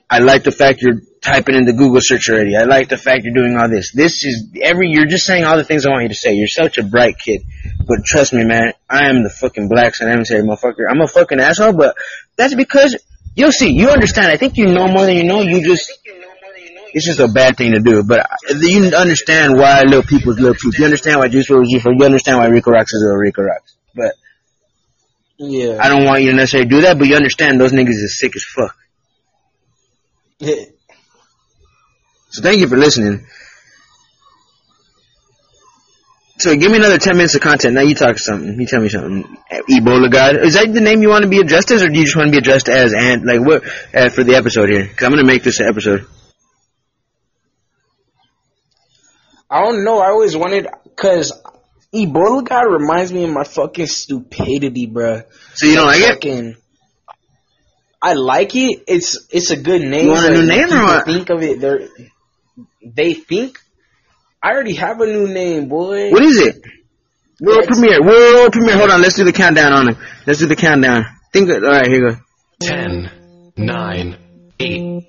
I 0.09 0.19
like 0.19 0.45
the 0.45 0.53
fact 0.53 0.83
you're 0.83 1.01
typing 1.23 1.55
in 1.55 1.65
the 1.65 1.73
Google 1.73 2.01
search 2.01 2.29
already. 2.29 2.57
I 2.57 2.65
like 2.65 2.89
the 2.89 2.99
fact 2.99 3.25
you're 3.25 3.35
doing 3.35 3.57
all 3.57 3.69
this. 3.69 3.93
This 3.93 4.25
is 4.25 4.49
every. 4.61 4.91
You're 4.91 5.07
just 5.07 5.25
saying 5.25 5.45
all 5.45 5.57
the 5.57 5.65
things 5.65 5.87
I 5.87 5.91
want 5.91 6.03
you 6.03 6.09
to 6.11 6.15
say. 6.15 6.35
You're 6.35 6.49
such 6.49 6.79
a 6.79 6.83
bright 6.83 7.19
kid. 7.19 7.43
But 7.87 8.05
trust 8.05 8.33
me, 8.33 8.45
man, 8.45 8.75
I 8.91 9.09
am 9.09 9.23
the 9.23 9.31
fucking 9.31 9.69
black 9.69 9.95
son 9.95 10.11
emissary, 10.11 10.43
motherfucker. 10.43 10.85
I'm 10.91 11.01
a 11.01 11.07
fucking 11.07 11.41
asshole, 11.41 11.73
but 11.73 11.97
that's 12.37 12.55
because 12.55 12.97
you'll 13.35 13.53
see. 13.53 13.73
You 13.73 13.91
understand. 13.91 14.29
I 14.29 14.37
think 14.37 14.57
you 14.57 14.67
know 14.67 14.89
more 14.89 15.07
than 15.07 15.17
you 15.17 15.25
know. 15.25 15.41
You 15.41 15.65
just. 15.65 15.91
It's 16.95 17.07
just 17.07 17.21
a 17.21 17.29
bad 17.29 17.57
thing 17.57 17.73
to 17.73 17.81
do, 17.81 18.03
but 18.03 18.29
you 18.61 18.95
understand 18.95 19.57
why 19.57 19.81
little 19.81 20.03
people's 20.03 20.39
little 20.39 20.55
people. 20.55 20.73
You 20.79 20.85
understand 20.85 21.21
why 21.21 21.29
Juice 21.29 21.49
is 21.49 21.71
Juice 21.71 21.85
You 21.87 22.05
understand 22.05 22.37
why 22.37 22.49
Rico 22.49 22.71
Rocks 22.71 22.93
is 22.93 23.03
a 23.03 23.17
Rico 23.17 23.41
Rocks. 23.41 23.75
But 23.95 24.13
Yeah. 25.39 25.79
I 25.81 25.89
don't 25.89 26.05
want 26.05 26.21
you 26.21 26.33
to 26.33 26.37
necessarily 26.37 26.69
do 26.69 26.83
that, 26.83 26.99
but 26.99 27.09
you 27.09 27.17
understand 27.17 27.59
those 27.59 27.73
niggas 27.73 27.89
is 27.89 28.19
sick 28.19 28.37
as 28.37 28.45
fuck. 28.45 28.77
So 32.33 32.43
thank 32.43 32.61
you 32.61 32.69
for 32.69 32.77
listening. 32.77 33.27
So 36.39 36.57
give 36.57 36.73
me 36.73 36.79
another 36.79 36.99
10 36.99 37.17
minutes 37.17 37.37
of 37.37 37.41
content. 37.43 37.75
Now 37.75 37.83
you 37.83 37.95
talk 37.95 38.19
something. 38.19 38.59
You 38.59 38.67
tell 38.67 38.81
me 38.81 38.89
something. 38.89 39.37
Ebola 39.71 40.11
God. 40.11 40.37
Is 40.45 40.55
that 40.55 40.73
the 40.73 40.81
name 40.81 41.03
you 41.03 41.09
want 41.09 41.23
to 41.23 41.29
be 41.29 41.39
addressed 41.39 41.71
as, 41.71 41.83
or 41.83 41.89
do 41.89 41.97
you 41.97 42.05
just 42.05 42.17
want 42.17 42.29
to 42.29 42.33
be 42.33 42.39
addressed 42.39 42.69
as, 42.69 42.95
and, 42.95 43.25
like, 43.25 43.41
what, 43.41 43.63
uh, 43.95 44.09
for 44.09 44.25
the 44.25 44.35
episode 44.35 44.69
here? 44.71 44.89
Cause 44.89 45.07
I'm 45.07 45.13
gonna 45.13 45.25
make 45.25 45.45
this 45.45 45.61
an 45.61 45.69
episode. 45.69 46.07
I 49.49 49.63
don't 49.63 49.85
know. 49.85 50.01
I 50.01 50.09
always 50.09 50.37
wanted, 50.37 50.67
cause 50.97 51.33
Ebola 51.95 52.43
God 52.45 52.63
reminds 52.63 53.13
me 53.13 53.25
of 53.25 53.31
my 53.31 53.45
fucking 53.45 53.87
stupidity, 53.87 54.89
bruh. 54.89 55.27
So 55.55 55.67
you 55.67 55.77
don't 55.77 55.87
like 55.87 56.25
it? 56.25 56.57
I 58.03 58.15
like 58.15 58.57
it. 58.57 58.83
It's 58.89 59.29
it's 59.31 59.51
a 59.53 59.57
good 59.57 59.83
name. 59.83 60.07
You 60.07 60.11
want 60.11 60.27
a 60.27 60.31
new 60.31 60.47
name 60.47 60.73
or 60.73 60.83
what? 60.83 61.05
Think 61.05 61.31
of 61.31 61.41
it. 61.43 61.61
They 61.61 62.11
they 62.85 63.15
think. 63.15 63.59
I 64.43 64.51
already 64.53 64.75
have 64.75 65.01
a 65.01 65.07
new 65.07 65.29
name, 65.29 65.69
boy. 65.69 66.11
What 66.11 66.23
is 66.25 66.39
it? 66.39 66.57
World 67.41 67.61
It's- 67.65 67.79
premiere. 67.79 68.03
World 68.03 68.53
premiere. 68.53 68.77
Hold 68.77 68.91
on. 68.91 69.03
Let's 69.03 69.17
do 69.17 69.25
the 69.25 69.33
countdown 69.33 69.73
on 69.73 69.89
it. 69.91 69.97
Let's 70.27 70.39
do 70.41 70.47
the 70.47 70.57
countdown. 70.57 71.05
Think. 71.33 71.49
Of, 71.51 71.63
all 71.63 71.71
right. 71.71 71.87
Here 71.87 71.97
you 72.09 72.11
go. 72.13 72.17
10, 72.61 73.53
9, 73.57 74.17
8, 74.61 75.03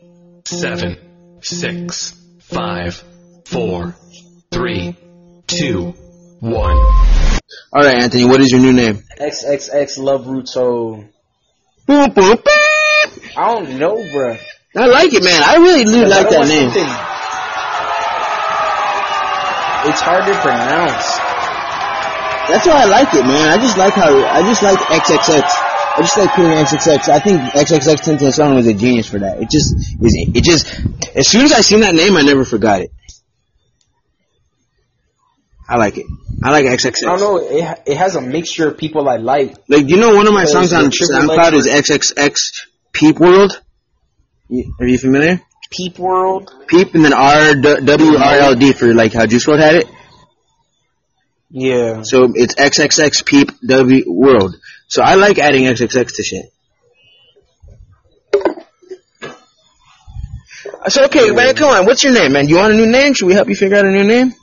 7, 0.47 0.97
6, 1.41 2.15
5, 2.39 3.03
4, 3.45 3.95
3, 4.51 4.95
2, 5.47 5.81
1. 6.39 6.55
All 7.71 7.83
right, 7.83 8.01
Anthony. 8.03 8.25
What 8.25 8.41
is 8.41 8.51
your 8.51 8.61
new 8.61 8.73
name? 8.73 9.03
XXX 9.19 9.97
Love 9.99 10.25
Ruto. 10.25 11.07
Boom, 11.85 12.11
boom, 12.11 12.37
beep. 12.37 13.37
I 13.37 13.53
don't 13.53 13.77
know, 13.77 13.95
bruh. 13.97 14.39
I 14.75 14.85
like 14.87 15.13
it, 15.13 15.23
man. 15.23 15.41
I 15.43 15.57
really 15.57 15.83
do 15.83 16.05
like 16.05 16.29
that 16.29 16.47
name. 16.47 16.71
something- 16.71 17.12
It's 19.85 20.01
hard 20.01 20.25
to 20.25 20.33
pronounce. 20.39 21.07
That's 22.49 22.67
why 22.67 22.83
I 22.83 22.85
like 22.85 23.13
it, 23.13 23.25
man. 23.25 23.49
I 23.49 23.57
just 23.57 23.77
like 23.77 23.93
how 23.93 24.15
I 24.15 24.41
just 24.43 24.63
like 24.63 24.77
XXX. 24.79 25.43
I 25.95 26.01
just 26.01 26.17
like 26.17 26.29
putting 26.31 26.51
XXX. 26.51 27.09
I 27.09 27.19
think 27.19 27.41
XXX 27.41 28.17
Tentacion 28.17 28.55
was 28.55 28.67
a 28.67 28.73
genius 28.73 29.07
for 29.07 29.19
that. 29.19 29.41
It 29.41 29.49
just 29.49 29.75
is. 29.75 30.29
It 30.33 30.43
just 30.43 31.15
as 31.15 31.27
soon 31.27 31.43
as 31.43 31.53
I 31.53 31.61
seen 31.61 31.81
that 31.81 31.95
name, 31.95 32.15
I 32.15 32.21
never 32.21 32.45
forgot 32.45 32.81
it. 32.81 32.91
I 35.67 35.77
like 35.77 35.97
it. 35.97 36.05
I 36.43 36.51
like 36.51 36.65
XXX. 36.65 37.07
I 37.07 37.17
don't 37.17 37.19
know. 37.19 37.37
It 37.37 37.81
it 37.85 37.97
has 37.97 38.15
a 38.15 38.21
mixture 38.21 38.69
of 38.69 38.77
people 38.77 39.07
I 39.07 39.17
like. 39.17 39.55
Like, 39.69 39.89
you 39.89 39.97
know, 39.97 40.15
one 40.15 40.27
of 40.27 40.33
my 40.33 40.45
songs 40.45 40.73
on 40.73 40.85
the 40.85 40.89
Triple 40.89 41.15
SoundCloud 41.15 41.53
is 41.53 41.67
XXX 41.67 42.67
Peep 42.91 43.19
World. 43.19 43.61
Are 44.79 44.87
you 44.87 44.97
familiar? 44.97 45.41
Peep 45.75 45.97
World. 45.97 46.53
Peep 46.67 46.93
and 46.93 47.03
then 47.03 47.13
R 47.13 47.55
W 47.55 48.17
R 48.17 48.35
L 48.37 48.55
D 48.55 48.73
for 48.73 48.93
like 48.93 49.13
how 49.13 49.25
Juice 49.25 49.45
WRLD 49.45 49.59
had 49.59 49.75
it. 49.75 49.87
Yeah. 51.49 52.01
So 52.03 52.31
it's 52.33 52.55
XXX 52.55 53.25
Peep 53.25 53.49
W 53.65 54.03
World. 54.07 54.55
So 54.87 55.01
I 55.01 55.15
like 55.15 55.39
adding 55.39 55.63
XXX 55.63 56.15
to 56.15 56.23
shit. 56.23 56.45
So 60.87 61.05
okay, 61.05 61.31
man, 61.31 61.55
come 61.55 61.69
on. 61.69 61.85
What's 61.85 62.03
your 62.03 62.13
name, 62.13 62.33
man? 62.33 62.45
Do 62.45 62.51
you 62.51 62.57
want 62.57 62.73
a 62.73 62.75
new 62.75 62.85
name? 62.85 63.13
Should 63.13 63.27
we 63.27 63.33
help 63.33 63.47
you 63.47 63.55
figure 63.55 63.77
out 63.77 63.85
a 63.85 63.91
new 63.91 64.03
name? 64.03 64.33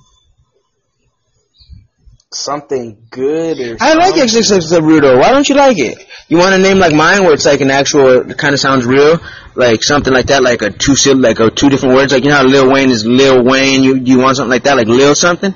Something 2.41 3.07
good 3.11 3.59
or 3.61 3.77
I 3.81 3.95
like 3.95 4.17
something. 4.17 4.43
XXX 4.43 4.81
Rudo. 4.81 5.19
Why 5.19 5.31
don't 5.31 5.49
you 5.49 5.55
like 5.55 5.79
it? 5.79 6.07
You 6.29 6.39
want 6.39 6.55
a 6.55 6.59
name 6.59 6.79
like 6.79 6.95
mine 6.95 7.25
where 7.25 7.33
it's 7.35 7.47
like 7.47 7.61
an 7.61 7.71
actual, 7.71 8.31
it 8.31 8.39
kind 8.39 8.55
of 8.55 8.61
sounds 8.61 8.85
real, 8.85 9.19
like 9.55 9.83
something 9.83 10.13
like 10.13 10.27
that, 10.27 10.43
like 10.43 10.63
a 10.63 10.71
two 10.71 10.95
syll- 10.97 11.19
like 11.19 11.41
a 11.41 11.51
two 11.51 11.69
different 11.69 11.95
words. 11.95 12.13
Like 12.13 12.25
you 12.25 12.31
know 12.31 12.37
how 12.37 12.45
Lil 12.45 12.71
Wayne 12.73 12.91
is 12.91 13.05
Lil 13.05 13.45
Wayne. 13.45 13.83
You 13.83 13.97
you 13.97 14.19
want 14.19 14.37
something 14.37 14.51
like 14.51 14.65
that, 14.65 14.77
like 14.77 14.87
Lil 14.87 15.15
something? 15.15 15.55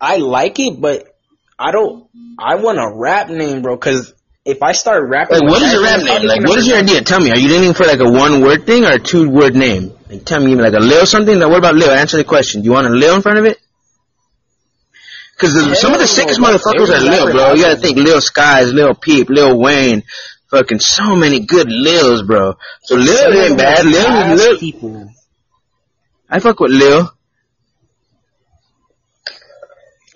I 0.00 0.16
like 0.16 0.58
it, 0.60 0.80
but 0.80 1.06
I 1.58 1.72
don't. 1.72 2.08
I 2.38 2.54
want 2.56 2.78
a 2.78 2.88
rap 2.94 3.30
name, 3.30 3.62
bro. 3.62 3.76
Because 3.76 4.14
if 4.44 4.62
I 4.62 4.72
start 4.72 5.08
rapping, 5.08 5.40
Like 5.40 5.50
what 5.50 5.62
is 5.62 5.72
your 5.72 5.82
rap 5.82 6.02
name? 6.02 6.26
Like 6.26 6.42
what 6.42 6.58
is 6.58 6.66
your 6.68 6.78
idea? 6.78 7.02
Tell 7.02 7.20
me. 7.20 7.30
Are 7.30 7.38
you 7.38 7.52
aiming 7.54 7.74
for 7.74 7.84
like 7.84 8.00
a 8.00 8.08
one 8.08 8.42
word 8.42 8.64
thing 8.66 8.84
or 8.84 8.92
a 8.92 8.98
two 8.98 9.28
word 9.28 9.56
name? 9.56 9.92
Like, 10.08 10.24
tell 10.24 10.40
me 10.40 10.54
like 10.54 10.74
a 10.74 10.78
Lil 10.78 11.04
something. 11.06 11.38
Like, 11.38 11.48
what 11.48 11.58
about 11.58 11.74
Lil? 11.74 11.90
Answer 11.90 12.18
the 12.18 12.24
question. 12.24 12.62
Do 12.62 12.66
you 12.66 12.72
want 12.72 12.86
a 12.86 12.90
Lil 12.90 13.16
in 13.16 13.22
front 13.22 13.38
of 13.38 13.44
it? 13.44 13.58
Because 15.38 15.80
some 15.80 15.92
of 15.92 16.00
the 16.00 16.06
sickest 16.08 16.40
motherfuckers 16.40 16.88
are 16.90 16.94
every 16.94 17.10
Lil, 17.10 17.32
bro. 17.32 17.54
You 17.54 17.62
gotta 17.62 17.76
think 17.76 17.96
Lil 17.96 18.20
Skies, 18.20 18.72
Lil 18.72 18.94
Peep, 18.94 19.28
Lil 19.30 19.56
Wayne. 19.60 20.02
Fucking 20.50 20.80
so 20.80 21.14
many 21.14 21.40
good 21.40 21.68
Lils, 21.68 22.26
bro. 22.26 22.54
So 22.82 22.96
Lil 22.96 23.06
Some 23.06 23.32
ain't 23.34 23.56
bad. 23.56 23.84
Lil, 23.84 24.02
fast 24.02 24.42
Lil, 24.42 24.58
people. 24.58 25.08
I 26.28 26.40
fuck 26.40 26.58
with 26.58 26.72
Lil. 26.72 27.12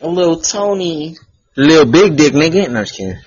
A 0.00 0.08
little 0.08 0.40
Tony. 0.40 1.16
Lil 1.56 1.84
Big 1.84 2.16
Dick, 2.16 2.32
nigga. 2.32 2.68
No, 2.68 2.80
I'm 2.80 2.84
just 2.84 2.96
kidding. 2.96 3.20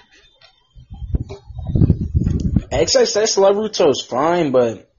XXX 2.74 3.38
Laruto 3.38 3.90
is 3.92 4.02
fine, 4.02 4.52
but 4.52 4.90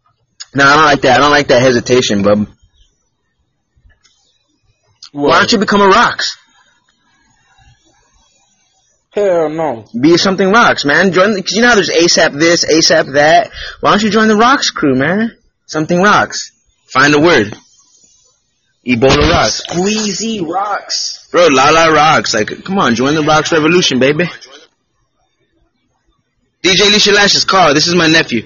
No, 0.55 0.65
I 0.65 0.77
don't 0.77 0.85
like 0.85 1.01
that. 1.03 1.19
I 1.19 1.21
don't 1.21 1.31
like 1.31 1.49
that 1.49 1.61
hesitation, 1.61 2.23
bub. 2.23 2.49
Why 5.13 5.39
don't 5.39 5.53
you 5.53 5.59
become 5.59 5.83
a 5.83 5.89
Rocks? 5.89 6.39
Hell 9.17 9.49
no. 9.49 9.87
Be 9.99 10.19
something 10.19 10.51
Rocks, 10.51 10.85
man. 10.85 11.11
Join, 11.11 11.35
cause 11.41 11.53
you 11.53 11.63
know 11.63 11.69
how 11.69 11.75
there's 11.75 11.89
ASAP 11.89 12.39
this, 12.39 12.67
ASAP 12.67 13.15
that. 13.15 13.51
Why 13.81 13.91
don't 13.91 14.03
you 14.03 14.11
join 14.11 14.29
the 14.29 14.37
Rocks 14.37 14.71
crew, 14.71 14.95
man? 14.95 15.35
Something 15.65 16.03
Rocks. 16.03 16.53
Find 16.93 17.15
a 17.15 17.19
word. 17.19 17.57
Ebola 18.87 19.31
Rocks. 19.31 19.63
Squeezy 19.63 20.47
rocks. 20.47 21.29
Bro, 21.33 21.47
La 21.51 21.71
La 21.71 21.87
Rocks. 21.87 22.35
Like, 22.35 22.63
come 22.63 22.79
on, 22.79 22.95
join 22.95 23.15
the 23.15 23.23
Rocks 23.23 23.51
revolution, 23.53 23.99
baby. 23.99 24.25
DJ 26.63 26.89
Alicia 26.89 27.13
Lashes, 27.13 27.45
Carl, 27.47 27.73
this 27.73 27.87
is 27.87 27.95
my 27.95 28.09
nephew. 28.09 28.43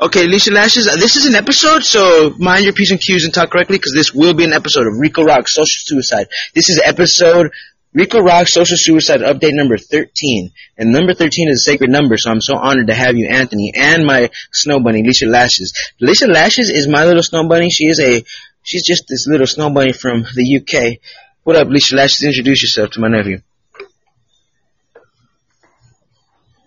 Okay, 0.00 0.24
Alicia 0.24 0.50
Lashes, 0.50 0.88
uh, 0.88 0.96
this 0.96 1.14
is 1.14 1.26
an 1.26 1.36
episode, 1.36 1.84
so 1.84 2.34
mind 2.38 2.64
your 2.64 2.72
P's 2.72 2.90
and 2.90 3.00
Q's 3.00 3.24
and 3.24 3.32
talk 3.32 3.50
correctly, 3.50 3.76
because 3.76 3.92
this 3.92 4.12
will 4.12 4.34
be 4.34 4.44
an 4.44 4.52
episode 4.52 4.86
of 4.86 4.94
Rico 4.98 5.22
Rock 5.22 5.46
Social 5.46 5.66
Suicide. 5.66 6.26
This 6.54 6.70
is 6.70 6.80
episode 6.82 7.50
Rico 7.94 8.20
Rock 8.20 8.48
Social 8.48 8.76
Suicide 8.76 9.20
update 9.20 9.54
number 9.54 9.78
13. 9.78 10.50
And 10.76 10.92
number 10.92 11.14
13 11.14 11.48
is 11.48 11.60
a 11.60 11.70
sacred 11.70 11.90
number, 11.90 12.18
so 12.18 12.30
I'm 12.30 12.40
so 12.40 12.56
honored 12.56 12.88
to 12.88 12.94
have 12.94 13.16
you, 13.16 13.28
Anthony, 13.28 13.72
and 13.74 14.04
my 14.04 14.30
snow 14.52 14.78
bunny, 14.78 15.00
Alicia 15.00 15.26
Lashes. 15.26 15.72
Alicia 16.00 16.26
Lashes 16.26 16.68
is 16.68 16.86
my 16.86 17.06
little 17.06 17.22
snow 17.22 17.48
bunny. 17.48 17.70
She 17.70 17.86
is 17.86 17.98
a, 17.98 18.22
she's 18.62 18.84
just 18.84 19.04
this 19.08 19.26
little 19.26 19.46
snow 19.46 19.70
bunny 19.70 19.92
from 19.92 20.24
the 20.34 20.60
UK. 20.60 20.98
What 21.44 21.56
up, 21.56 21.68
Alicia 21.68 21.96
Lashes? 21.96 22.24
Introduce 22.24 22.62
yourself 22.62 22.90
to 22.90 23.00
my 23.00 23.08
nephew. 23.08 23.40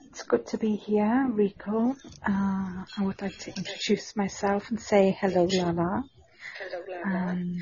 It's 0.09 0.23
good 0.23 0.47
to 0.47 0.57
be 0.57 0.75
here, 0.75 1.27
Rico. 1.29 1.95
Uh, 2.27 2.83
I 2.97 3.01
would 3.01 3.21
like 3.21 3.37
to 3.39 3.55
introduce 3.55 4.15
myself 4.15 4.71
and 4.71 4.81
say 4.81 5.15
hello, 5.21 5.43
Lala. 5.43 6.03
Hello, 6.57 6.83
Lala. 6.89 7.31
And 7.31 7.61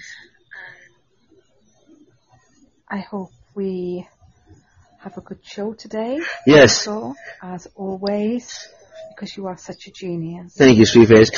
I 2.89 2.99
hope 2.99 3.32
we 3.60 4.07
have 5.01 5.18
a 5.18 5.22
good 5.22 5.39
show 5.43 5.74
today. 5.74 6.22
Yes. 6.47 6.82
So, 6.82 7.14
as 7.43 7.68
always, 7.76 8.70
because 9.10 9.36
you 9.36 9.47
are 9.47 9.57
such 9.57 9.88
a 9.88 9.91
genius. 9.91 10.53
Thank 10.55 10.78
you, 10.78 10.86
Sweetface. 10.86 11.30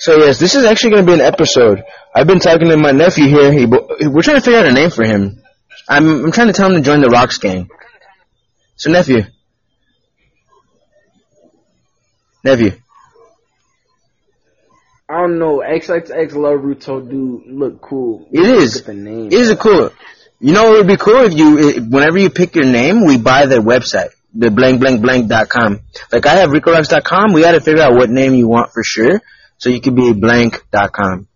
So 0.00 0.16
yes, 0.18 0.40
this 0.40 0.56
is 0.56 0.64
actually 0.64 0.90
going 0.90 1.06
to 1.06 1.12
be 1.12 1.14
an 1.14 1.20
episode. 1.20 1.84
I've 2.12 2.26
been 2.26 2.40
talking 2.40 2.68
to 2.68 2.76
my 2.76 2.90
nephew 2.90 3.28
here. 3.28 3.52
He, 3.52 3.66
we're 3.66 4.22
trying 4.22 4.38
to 4.38 4.40
figure 4.40 4.58
out 4.58 4.66
a 4.66 4.72
name 4.72 4.90
for 4.90 5.04
him. 5.04 5.40
I'm, 5.88 6.24
I'm 6.24 6.32
trying 6.32 6.48
to 6.48 6.52
tell 6.52 6.68
him 6.68 6.74
to 6.74 6.82
join 6.82 7.00
the 7.00 7.10
Rocks 7.10 7.38
gang. 7.38 7.68
So 8.74 8.90
nephew. 8.90 9.22
Nephew. 12.42 12.72
I 15.08 15.20
don't 15.20 15.38
know. 15.38 15.58
XXX 15.58 16.32
Laruto 16.32 17.08
do 17.08 17.42
look 17.46 17.80
cool. 17.80 18.28
It 18.32 18.40
is. 18.40 18.74
Look 18.74 18.82
at 18.82 18.86
the 18.86 19.00
name. 19.00 19.26
It 19.28 19.34
is 19.34 19.50
a 19.50 19.56
cool. 19.56 19.90
You 20.40 20.52
know, 20.52 20.72
it 20.72 20.78
would 20.78 20.86
be 20.86 20.96
cool 20.96 21.24
if 21.24 21.34
you, 21.34 21.82
whenever 21.82 22.18
you 22.18 22.30
pick 22.30 22.54
your 22.54 22.64
name, 22.64 23.04
we 23.04 23.18
buy 23.18 23.46
their 23.46 23.60
website, 23.60 24.10
the 24.32 24.50
blank 24.50 24.80
blank 24.80 25.02
blank 25.02 25.28
dot 25.28 25.48
com. 25.48 25.80
Like 26.12 26.26
I 26.26 26.36
have 26.36 26.52
dot 26.52 27.04
com. 27.04 27.32
We 27.32 27.42
got 27.42 27.52
to 27.52 27.60
figure 27.60 27.82
out 27.82 27.94
what 27.94 28.08
name 28.08 28.34
you 28.34 28.46
want 28.46 28.72
for 28.72 28.84
sure, 28.84 29.20
so 29.56 29.68
you 29.68 29.80
could 29.80 29.96
be 29.96 30.12
blank 30.12 30.64
dot 30.70 30.92
com. 30.92 31.26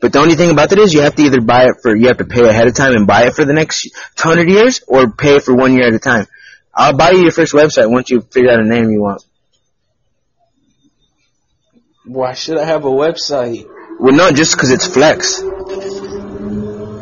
But 0.00 0.12
the 0.12 0.20
only 0.20 0.36
thing 0.36 0.50
about 0.50 0.70
it 0.72 0.78
is 0.78 0.94
you 0.94 1.00
have 1.02 1.16
to 1.16 1.22
either 1.22 1.40
buy 1.40 1.64
it 1.64 1.74
for, 1.82 1.94
you 1.94 2.06
have 2.06 2.18
to 2.18 2.24
pay 2.24 2.48
ahead 2.48 2.68
of 2.68 2.74
time 2.74 2.94
and 2.94 3.06
buy 3.06 3.24
it 3.24 3.34
for 3.34 3.44
the 3.44 3.52
next 3.52 3.90
hundred 4.16 4.48
years, 4.48 4.80
or 4.86 5.10
pay 5.10 5.40
for 5.40 5.54
one 5.54 5.74
year 5.74 5.88
at 5.88 5.94
a 5.94 5.98
time. 5.98 6.26
I'll 6.72 6.96
buy 6.96 7.10
you 7.10 7.22
your 7.22 7.32
first 7.32 7.52
website 7.52 7.90
once 7.90 8.10
you 8.10 8.20
figure 8.20 8.50
out 8.50 8.60
a 8.60 8.64
name 8.64 8.90
you 8.90 9.02
want. 9.02 9.24
Why 12.06 12.32
should 12.34 12.58
I 12.58 12.64
have 12.64 12.84
a 12.84 12.90
website? 12.90 13.68
Well, 13.98 14.14
no, 14.14 14.30
just 14.30 14.54
because 14.54 14.70
it's 14.70 14.86
flex. 14.86 15.42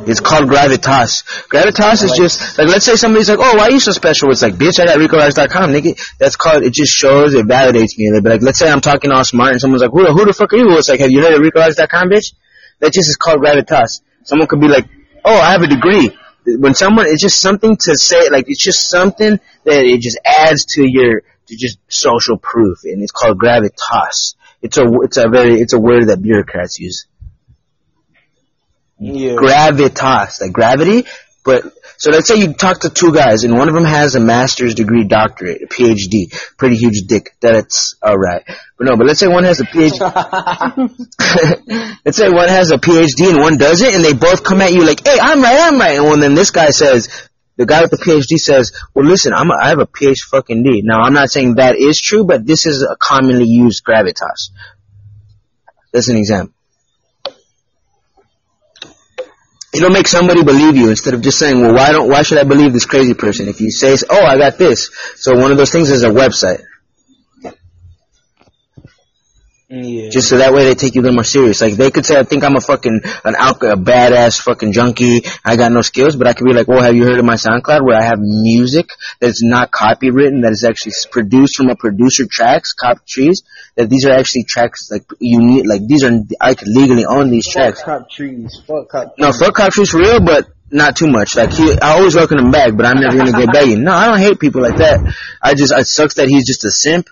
It's 0.09 0.21
called 0.21 0.49
gravitas. 0.49 1.23
Gravitas 1.49 2.03
is 2.05 2.13
just 2.17 2.59
like 2.59 2.69
let's 2.69 2.85
say 2.85 2.97
somebody's 2.97 3.29
like, 3.29 3.39
"Oh, 3.41 3.57
why 3.57 3.65
are 3.65 3.71
you 3.71 3.81
so 3.81 3.93
special?" 3.93 4.31
It's 4.31 4.43
like, 4.43 4.55
"Bitch, 4.55 4.81
I 4.81 4.87
got 4.87 4.99
RicoRocks.com, 4.99 5.71
nigga." 5.73 5.99
That's 6.19 6.37
called. 6.37 6.63
It 6.63 6.73
just 6.73 6.93
shows. 6.93 7.35
It 7.35 7.47
validates 7.47 7.97
me. 7.99 8.11
Be 8.21 8.29
like, 8.29 8.43
let's 8.43 8.59
say 8.59 8.71
I'm 8.71 8.81
talking 8.81 9.11
all 9.13 9.25
smart, 9.25 9.53
and 9.53 9.61
someone's 9.61 9.83
like, 9.83 9.91
"Who, 9.93 10.05
the- 10.05 10.13
who 10.13 10.25
the 10.25 10.33
fuck 10.33 10.53
are 10.53 10.57
you?" 10.57 10.77
It's 10.79 10.89
like, 10.89 11.01
"Have 11.01 11.11
you 11.11 11.23
heard 11.23 11.35
of 11.35 11.41
RicoRocks.com, 11.41 12.09
bitch?" 12.11 12.33
That 12.81 12.93
just 12.93 13.09
is 13.09 13.17
called 13.17 13.41
gravitas. 13.43 14.01
Someone 14.25 14.49
could 14.49 14.61
be 14.61 14.69
like, 14.69 14.87
"Oh, 15.25 15.37
I 15.37 15.51
have 15.53 15.63
a 15.63 15.67
degree." 15.67 16.17
When 16.47 16.75
someone, 16.75 17.07
it's 17.09 17.23
just 17.23 17.41
something 17.41 17.77
to 17.83 17.97
say. 17.99 18.31
Like 18.31 18.47
it's 18.49 18.63
just 18.63 18.89
something 18.89 19.39
that 19.65 19.85
it 19.85 20.01
just 20.01 20.19
adds 20.25 20.65
to 20.77 20.83
your 20.89 21.21
to 21.49 21.57
just 21.57 21.79
social 21.89 22.39
proof, 22.39 22.79
and 22.85 23.03
it's 23.03 23.13
called 23.13 23.39
gravitas. 23.39 24.35
It's 24.63 24.79
a 24.79 24.85
it's 25.03 25.19
a 25.19 25.29
very 25.29 25.61
it's 25.61 25.73
a 25.75 25.79
word 25.79 26.09
that 26.09 26.23
bureaucrats 26.23 26.79
use 26.79 27.07
Yeah. 28.99 29.33
gravitas, 29.33 30.41
like 30.41 30.53
gravity. 30.53 31.05
But 31.45 31.65
so 31.97 32.11
let's 32.11 32.29
say 32.29 32.37
you 32.37 32.53
talk 32.53 32.81
to 32.81 32.91
two 32.91 33.13
guys, 33.13 33.43
and 33.43 33.57
one 33.57 33.69
of 33.69 33.75
them 33.75 33.85
has 33.85 34.15
a 34.15 34.21
master's 34.21 34.75
degree, 34.75 35.05
doctorate, 35.05 35.63
a 35.63 35.67
PhD, 35.67 36.31
pretty 36.57 36.77
huge 36.77 37.03
dick. 37.07 37.35
That's 37.41 37.97
all 38.03 38.17
right. 38.17 38.43
But 38.77 38.87
no, 38.87 38.97
but 38.97 39.07
let's 39.07 39.19
say 39.19 39.29
one 39.29 39.45
has 39.45 39.61
a 39.61 39.65
PhD. 39.65 39.99
let's 42.05 42.19
say 42.19 42.29
one 42.29 42.49
has 42.49 42.71
a 42.71 42.77
PhD 42.77 43.31
and 43.31 43.41
one 43.41 43.57
doesn't, 43.57 43.95
and 43.95 44.05
they 44.05 44.13
both 44.13 44.45
come 44.45 44.61
at 44.61 44.73
you 44.73 44.85
like, 44.85 45.07
"Hey, 45.07 45.19
I'm 45.21 45.41
right, 45.41 45.59
I'm 45.59 45.79
right." 45.79 45.97
And 45.97 46.05
when 46.05 46.21
then 46.21 46.35
this 46.35 46.51
guy 46.51 46.71
says, 46.71 47.29
the 47.57 47.67
guy 47.67 47.83
with 47.83 47.91
the 47.91 47.97
PhD 47.97 48.37
says, 48.37 48.73
"Well, 48.95 49.07
listen, 49.07 49.33
I'm 49.33 49.51
a, 49.51 49.55
I 49.61 49.69
have 49.71 49.81
a 49.81 49.87
PhD 49.87 50.17
fucking 50.31 50.63
D." 50.63 50.83
Now, 50.85 51.01
I'm 51.01 51.15
not 51.15 51.31
saying 51.31 51.55
that 51.55 51.77
is 51.77 52.01
true, 52.01 52.25
but 52.25 52.47
this 52.47 52.67
is 52.67 52.83
a 52.83 52.97
commonly 52.97 53.47
used 53.47 53.85
gravitas. 53.85 54.51
That's 55.93 56.09
an 56.09 56.17
example. 56.17 56.53
It'll 59.79 59.91
make 59.91 60.09
somebody 60.09 60.43
believe 60.43 60.77
you 60.77 60.91
instead 60.91 61.15
of 61.15 61.21
just 61.21 61.39
saying, 61.39 61.61
"Well, 61.61 61.73
why 61.73 61.93
don't 61.93 62.09
why 62.09 62.23
should 62.23 62.39
I 62.39 62.43
believe 62.43 62.73
this 62.73 62.85
crazy 62.85 63.15
person?" 63.15 63.47
If 63.47 63.61
you 63.61 63.71
say, 63.71 63.97
"Oh, 64.11 64.25
I 64.25 64.37
got 64.37 64.59
this," 64.59 64.91
so 65.15 65.37
one 65.37 65.53
of 65.53 65.57
those 65.57 65.71
things 65.71 65.89
is 65.93 66.03
a 66.03 66.11
website, 66.11 66.65
yeah. 69.69 70.09
just 70.09 70.29
so 70.29 70.39
that 70.39 70.53
way 70.53 70.65
they 70.65 70.75
take 70.75 70.95
you 70.95 71.03
a 71.03 71.05
little 71.05 71.15
more 71.15 71.25
serious. 71.25 71.61
Like 71.61 71.75
they 71.75 71.91
could 71.91 72.07
say, 72.07 72.19
"I 72.19 72.23
think 72.23 72.43
I'm 72.43 72.57
a 72.57 72.61
fucking 72.61 73.01
an 73.25 73.35
alco- 73.35 73.73
a 73.73 73.77
badass 73.77 74.41
fucking 74.41 74.73
junkie. 74.73 75.23
I 75.45 75.57
got 75.57 75.73
no 75.73 75.83
skills," 75.83 76.17
but 76.17 76.27
I 76.27 76.33
could 76.33 76.47
be 76.47 76.55
like, 76.55 76.69
"Well, 76.69 76.83
have 76.83 76.97
you 76.97 77.05
heard 77.05 77.19
of 77.19 77.25
my 77.25 77.35
SoundCloud 77.35 77.85
where 77.85 77.99
I 77.99 78.03
have 78.03 78.19
music 78.19 78.91
that's 79.21 79.43
not 79.43 79.71
copywritten, 79.71 80.43
that 80.43 80.53
is 80.53 80.65
actually 80.65 80.93
produced 81.11 81.57
from 81.57 81.69
a 81.69 81.77
producer 81.77 82.27
tracks, 82.31 82.73
cop 82.73 83.07
trees? 83.07 83.43
That 83.77 83.91
these 83.91 84.07
are 84.07 84.13
actually 84.13 84.45
tracks 84.45 84.89
like 84.91 85.05
you 85.21 85.41
need, 85.41 85.67
like 85.67 85.83
these 85.87 86.03
are 86.03 86.13
I 86.41 86.55
could 86.55 86.69
legally 86.69 87.05
own 87.05 87.31
these 87.31 87.47
tracks." 87.47 87.83
cop 87.83 88.11
trees. 88.11 88.61
Fuck 88.67 88.89
cop 88.89 89.15
No, 89.19 89.33
fuck 89.33 89.55
cop 89.55 89.73
trees 89.73 89.91
for 89.91 89.99
real, 89.99 90.21
but 90.21 90.49
not 90.71 90.97
too 90.97 91.09
much. 91.09 91.37
Like 91.37 91.53
he, 91.53 91.73
I 91.73 91.99
always 91.99 92.15
welcome 92.15 92.39
him 92.39 92.51
back, 92.51 92.77
but 92.77 92.87
I'm 92.87 93.01
never 93.01 93.17
gonna 93.17 93.33
go 93.33 93.47
begging. 93.53 93.85
No, 93.85 93.93
I 93.93 94.09
don't 94.09 94.19
hate 94.19 94.39
people 94.39 94.63
like 94.63 94.77
that. 94.77 95.15
I 95.43 95.55
just, 95.55 95.73
it 95.73 95.87
sucks 95.87 96.15
that 96.15 96.29
he's 96.29 96.47
just 96.47 96.65
a 96.65 96.71
simp. 96.71 97.09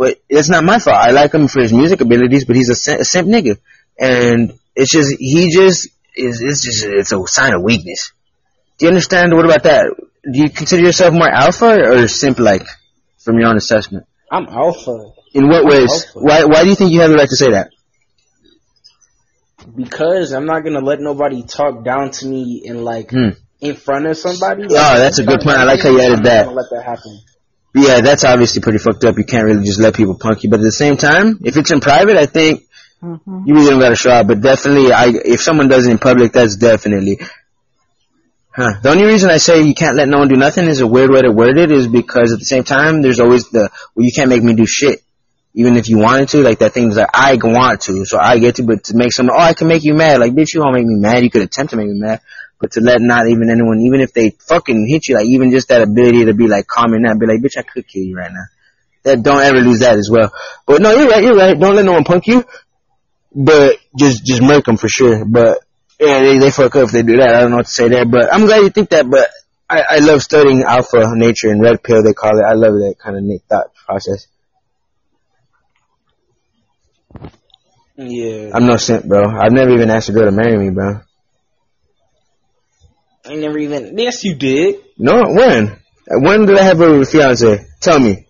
But 0.00 0.16
it's 0.30 0.48
not 0.48 0.64
my 0.64 0.78
fault. 0.78 0.96
I 0.96 1.10
like 1.10 1.34
him 1.34 1.46
for 1.46 1.60
his 1.60 1.74
music 1.74 2.00
abilities, 2.00 2.46
but 2.46 2.56
he's 2.56 2.70
a, 2.70 2.74
sim- 2.74 3.00
a 3.00 3.04
simp 3.04 3.28
nigga, 3.28 3.58
and 3.98 4.54
it's 4.74 4.90
just 4.90 5.10
he 5.18 5.50
just 5.52 5.88
is. 6.16 6.40
It's 6.40 6.62
just 6.64 6.84
it's 6.86 7.12
a 7.12 7.20
sign 7.26 7.52
of 7.52 7.62
weakness. 7.62 8.12
Do 8.78 8.86
you 8.86 8.88
understand? 8.88 9.34
What 9.36 9.44
about 9.44 9.64
that? 9.64 9.84
Do 10.24 10.38
you 10.42 10.48
consider 10.48 10.82
yourself 10.86 11.12
more 11.12 11.28
alpha 11.28 11.66
or 11.92 12.08
simp 12.08 12.38
like, 12.38 12.66
from 13.18 13.38
your 13.38 13.48
own 13.50 13.58
assessment? 13.58 14.06
I'm 14.32 14.46
alpha 14.48 14.96
In 15.34 15.48
what 15.48 15.66
ways? 15.66 15.90
alpha. 15.92 16.18
Why 16.28 16.44
Why 16.44 16.62
do 16.62 16.70
you 16.70 16.76
think 16.76 16.92
you 16.92 17.00
have 17.02 17.10
the 17.10 17.16
right 17.16 17.28
to 17.28 17.36
say 17.36 17.50
that? 17.50 17.68
because 19.76 20.32
I'm 20.32 20.46
not 20.46 20.64
gonna 20.64 20.80
let 20.80 21.00
nobody 21.00 21.42
talk 21.42 21.84
down 21.84 22.10
to 22.12 22.26
me 22.26 22.62
and 22.66 22.82
like 22.84 23.10
Hmm. 23.10 23.30
in 23.60 23.76
front 23.76 24.06
of 24.06 24.16
somebody. 24.16 24.64
Oh, 24.64 24.96
that's 25.04 25.18
a 25.18 25.24
good 25.24 25.40
point. 25.42 25.58
I 25.58 25.64
like 25.64 25.80
how 25.80 25.90
you 25.90 26.00
added 26.00 26.18
I'm 26.20 26.22
that. 26.24 26.44
gonna 26.46 26.56
let 26.56 26.70
that 26.70 26.84
happen. 26.84 27.20
Yeah, 27.74 28.00
that's 28.00 28.24
obviously 28.24 28.62
pretty 28.62 28.78
fucked 28.78 29.04
up. 29.04 29.16
You 29.16 29.24
can't 29.24 29.44
really 29.44 29.64
just 29.64 29.80
let 29.80 29.94
people 29.94 30.16
punk 30.18 30.42
you. 30.42 30.50
But 30.50 30.60
at 30.60 30.64
the 30.64 30.72
same 30.72 30.96
time, 30.96 31.38
if 31.42 31.56
it's 31.56 31.70
in 31.70 31.80
private, 31.80 32.16
I 32.16 32.26
think 32.26 32.66
hmm 33.00 33.16
you 33.46 33.54
really 33.54 33.70
don't 33.70 33.80
got 33.80 33.92
a 33.92 33.96
shot. 33.96 34.26
But 34.26 34.40
definitely, 34.40 34.92
I 34.92 35.12
if 35.24 35.40
someone 35.40 35.68
does 35.68 35.86
it 35.86 35.90
in 35.90 35.98
public, 35.98 36.32
that's 36.32 36.56
definitely. 36.56 37.18
Huh. 38.52 38.80
The 38.82 38.90
only 38.90 39.04
reason 39.04 39.30
I 39.30 39.36
say 39.36 39.62
you 39.62 39.74
can't 39.74 39.96
let 39.96 40.08
no 40.08 40.18
one 40.18 40.28
do 40.28 40.36
nothing 40.36 40.66
is 40.66 40.80
a 40.80 40.86
weird 40.86 41.10
way 41.10 41.22
to 41.22 41.30
word 41.30 41.56
it 41.56 41.70
is 41.70 41.86
because 41.86 42.32
at 42.32 42.40
the 42.40 42.44
same 42.44 42.64
time, 42.64 43.00
there's 43.00 43.20
always 43.20 43.48
the, 43.48 43.70
well, 43.94 44.04
you 44.04 44.10
can't 44.12 44.28
make 44.28 44.42
me 44.42 44.54
do 44.54 44.66
shit. 44.66 45.02
Even 45.54 45.76
if 45.76 45.88
you 45.88 45.98
wanted 45.98 46.28
to, 46.30 46.42
like 46.42 46.58
that 46.58 46.72
thing's 46.72 46.96
like, 46.96 47.08
I 47.14 47.38
want 47.40 47.82
to, 47.82 48.04
so 48.04 48.18
I 48.18 48.38
get 48.38 48.56
to, 48.56 48.64
but 48.64 48.84
to 48.84 48.96
make 48.96 49.12
someone, 49.12 49.36
oh, 49.36 49.40
I 49.40 49.54
can 49.54 49.68
make 49.68 49.84
you 49.84 49.94
mad. 49.94 50.20
Like, 50.20 50.32
bitch, 50.32 50.54
you 50.54 50.60
won't 50.60 50.74
make 50.74 50.86
me 50.86 50.96
mad. 50.96 51.22
You 51.22 51.30
could 51.30 51.42
attempt 51.42 51.70
to 51.70 51.76
make 51.76 51.88
me 51.88 51.98
mad. 51.98 52.20
But 52.60 52.72
to 52.72 52.80
let 52.80 53.00
not 53.00 53.26
even 53.26 53.50
anyone, 53.50 53.80
even 53.80 54.02
if 54.02 54.12
they 54.12 54.30
fucking 54.30 54.86
hit 54.86 55.08
you, 55.08 55.16
like 55.16 55.26
even 55.26 55.50
just 55.50 55.68
that 55.68 55.80
ability 55.80 56.26
to 56.26 56.34
be 56.34 56.46
like 56.46 56.66
calm 56.66 56.92
and 56.92 57.02
not 57.02 57.18
be 57.18 57.26
like, 57.26 57.40
bitch, 57.40 57.56
I 57.58 57.62
could 57.62 57.88
kill 57.88 58.02
you 58.02 58.16
right 58.16 58.30
now. 58.30 58.44
That 59.02 59.22
don't 59.22 59.42
ever 59.42 59.60
lose 59.60 59.80
that 59.80 59.96
as 59.96 60.10
well. 60.12 60.30
But 60.66 60.82
no, 60.82 60.92
you're 60.92 61.08
right, 61.08 61.22
you're 61.22 61.34
right. 61.34 61.58
Don't 61.58 61.74
let 61.74 61.86
no 61.86 61.92
one 61.92 62.04
punk 62.04 62.26
you. 62.26 62.44
But 63.34 63.78
just, 63.98 64.26
just 64.26 64.42
murk 64.42 64.66
them 64.66 64.76
for 64.76 64.88
sure. 64.88 65.24
But 65.24 65.60
yeah, 65.98 66.20
they, 66.20 66.38
they 66.38 66.50
fuck 66.50 66.76
up 66.76 66.84
if 66.84 66.90
they 66.90 67.02
do 67.02 67.16
that. 67.16 67.34
I 67.34 67.40
don't 67.40 67.50
know 67.50 67.56
what 67.56 67.66
to 67.66 67.72
say 67.72 67.88
there. 67.88 68.04
But 68.04 68.32
I'm 68.32 68.44
glad 68.44 68.58
you 68.58 68.68
think 68.68 68.90
that. 68.90 69.08
But 69.08 69.30
I, 69.70 69.82
I 69.88 69.96
love 70.00 70.20
studying 70.20 70.62
alpha 70.62 71.02
nature 71.14 71.48
and 71.48 71.62
red 71.62 71.82
pill. 71.82 72.02
They 72.02 72.12
call 72.12 72.38
it. 72.38 72.42
I 72.42 72.52
love 72.52 72.74
that 72.74 72.96
kind 73.02 73.16
of 73.16 73.22
neat 73.22 73.42
thought 73.48 73.74
process. 73.74 74.26
Yeah, 77.96 78.50
I'm 78.54 78.66
no 78.66 78.76
simp, 78.76 79.06
bro. 79.06 79.28
I've 79.28 79.52
never 79.52 79.70
even 79.72 79.90
asked 79.90 80.08
a 80.08 80.12
girl 80.12 80.24
to 80.24 80.32
marry 80.32 80.58
me, 80.58 80.70
bro. 80.70 81.00
I 83.30 83.34
never 83.36 83.58
even. 83.58 83.96
Yes, 83.96 84.24
you 84.24 84.34
did. 84.34 84.76
No, 84.98 85.22
when? 85.22 85.78
When 86.08 86.46
did 86.46 86.58
I 86.58 86.64
have 86.64 86.80
a 86.80 87.04
fiance? 87.04 87.64
Tell 87.80 88.00
me. 88.00 88.26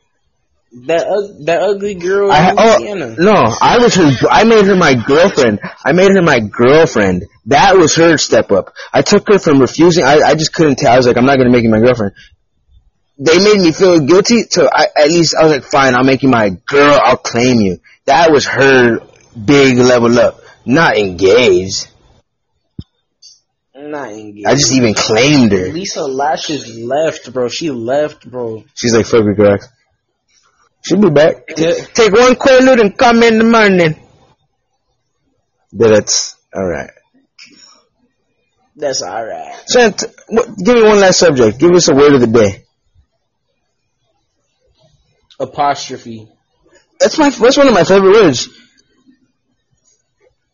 That 0.87 1.07
ug- 1.07 1.47
that 1.47 1.63
ugly 1.63 1.95
girl 1.95 2.31
I 2.31 2.51
in 2.51 3.03
oh 3.03 3.15
no, 3.19 3.57
I 3.61 3.79
was 3.79 3.95
her. 3.97 4.13
I 4.31 4.45
made 4.45 4.67
her 4.67 4.77
my 4.77 4.95
girlfriend. 4.95 5.59
I 5.85 5.93
made 5.93 6.13
her 6.13 6.23
my 6.23 6.39
girlfriend. 6.39 7.25
That 7.47 7.77
was 7.77 7.97
her 7.97 8.17
step 8.19 8.53
up. 8.53 8.75
I 8.93 9.03
took 9.03 9.27
her 9.33 9.41
from 9.41 9.59
refusing. 9.59 10.05
I 10.05 10.21
I 10.21 10.35
just 10.35 10.53
couldn't 10.53 10.77
tell. 10.77 10.93
I 10.93 10.97
was 10.97 11.09
like, 11.09 11.17
I'm 11.17 11.25
not 11.25 11.39
gonna 11.39 11.51
make 11.51 11.65
you 11.65 11.71
my 11.71 11.81
girlfriend. 11.81 12.13
They 13.19 13.39
made 13.39 13.61
me 13.61 13.73
feel 13.73 13.99
guilty. 14.01 14.43
So 14.49 14.69
I 14.73 14.87
at 14.97 15.09
least 15.09 15.35
I 15.35 15.43
was 15.43 15.53
like, 15.53 15.65
fine, 15.65 15.97
I'll 15.97 16.05
make 16.05 16.23
you 16.23 16.29
my 16.29 16.51
girl. 16.51 17.01
I'll 17.03 17.17
claim 17.17 17.61
you. 17.61 17.81
That 18.05 18.31
was 18.31 18.47
her 18.47 19.01
big 19.35 19.77
level 19.79 20.17
up. 20.21 20.41
Not 20.65 20.97
engaged. 20.97 21.90
Not 23.91 24.13
engaged. 24.13 24.47
I 24.47 24.55
just 24.55 24.73
even 24.73 24.95
claimed 24.95 25.51
her. 25.51 25.69
Lisa 25.69 26.07
Lashes 26.07 26.79
left, 26.79 27.33
bro. 27.33 27.49
She 27.49 27.71
left, 27.71 28.31
bro. 28.31 28.65
She's 28.75 28.95
like, 28.95 29.07
fuck 29.07 29.25
Rico 29.25 29.43
Rock. 29.43 29.63
She'll 30.83 31.01
be 31.01 31.11
back. 31.11 31.35
Yeah. 31.57 31.75
Take 31.93 32.13
one 32.13 32.35
quaalude 32.37 32.81
and 32.81 32.97
come 32.97 33.23
in 33.25 33.39
the 33.39 33.45
morning. 33.45 33.97
That's 35.73 36.37
alright. 36.55 36.91
That's 38.77 39.03
alright. 39.03 39.57
What, 40.29 40.57
give 40.57 40.77
me 40.77 40.83
one 40.83 41.01
last 41.01 41.19
subject. 41.19 41.59
Give 41.59 41.73
us 41.73 41.89
a 41.89 41.95
word 41.95 42.15
of 42.15 42.21
the 42.21 42.29
day. 42.29 42.65
Apostrophe. 45.41 46.29
That's 47.01 47.19
my 47.19 47.31
that's 47.31 47.57
one 47.57 47.69
of 47.69 47.75
my 47.75 47.85
favorite 47.85 48.13
words. 48.13 48.49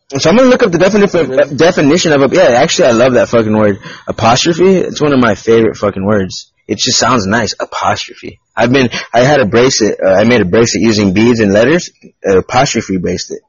So 0.08 0.30
I'm 0.30 0.36
gonna 0.36 0.48
look 0.48 0.62
up 0.62 0.70
the 0.70 0.78
definition 0.78 1.30
Really? 1.30 1.56
definition 1.56 2.12
of 2.12 2.22
a 2.22 2.34
yeah. 2.34 2.60
Actually, 2.62 2.88
I 2.88 2.92
love 2.92 3.14
that 3.14 3.28
fucking 3.28 3.56
word 3.56 3.78
apostrophe. 4.06 4.76
It's 4.76 5.00
one 5.00 5.12
of 5.12 5.18
my 5.18 5.34
favorite 5.34 5.76
fucking 5.76 6.04
words. 6.06 6.52
It 6.68 6.78
just 6.78 6.96
sounds 6.98 7.26
nice. 7.26 7.54
Apostrophe. 7.58 8.38
I've 8.56 8.72
been 8.72 8.88
I 9.12 9.20
had 9.20 9.40
a 9.40 9.46
bracelet. 9.46 9.98
Uh, 10.00 10.10
I 10.14 10.22
made 10.24 10.40
a 10.40 10.44
bracelet 10.44 10.82
using 10.82 11.12
beads 11.12 11.40
and 11.40 11.52
letters. 11.52 11.90
Uh, 12.24 12.38
apostrophe 12.38 12.98
bracelet. 12.98 13.40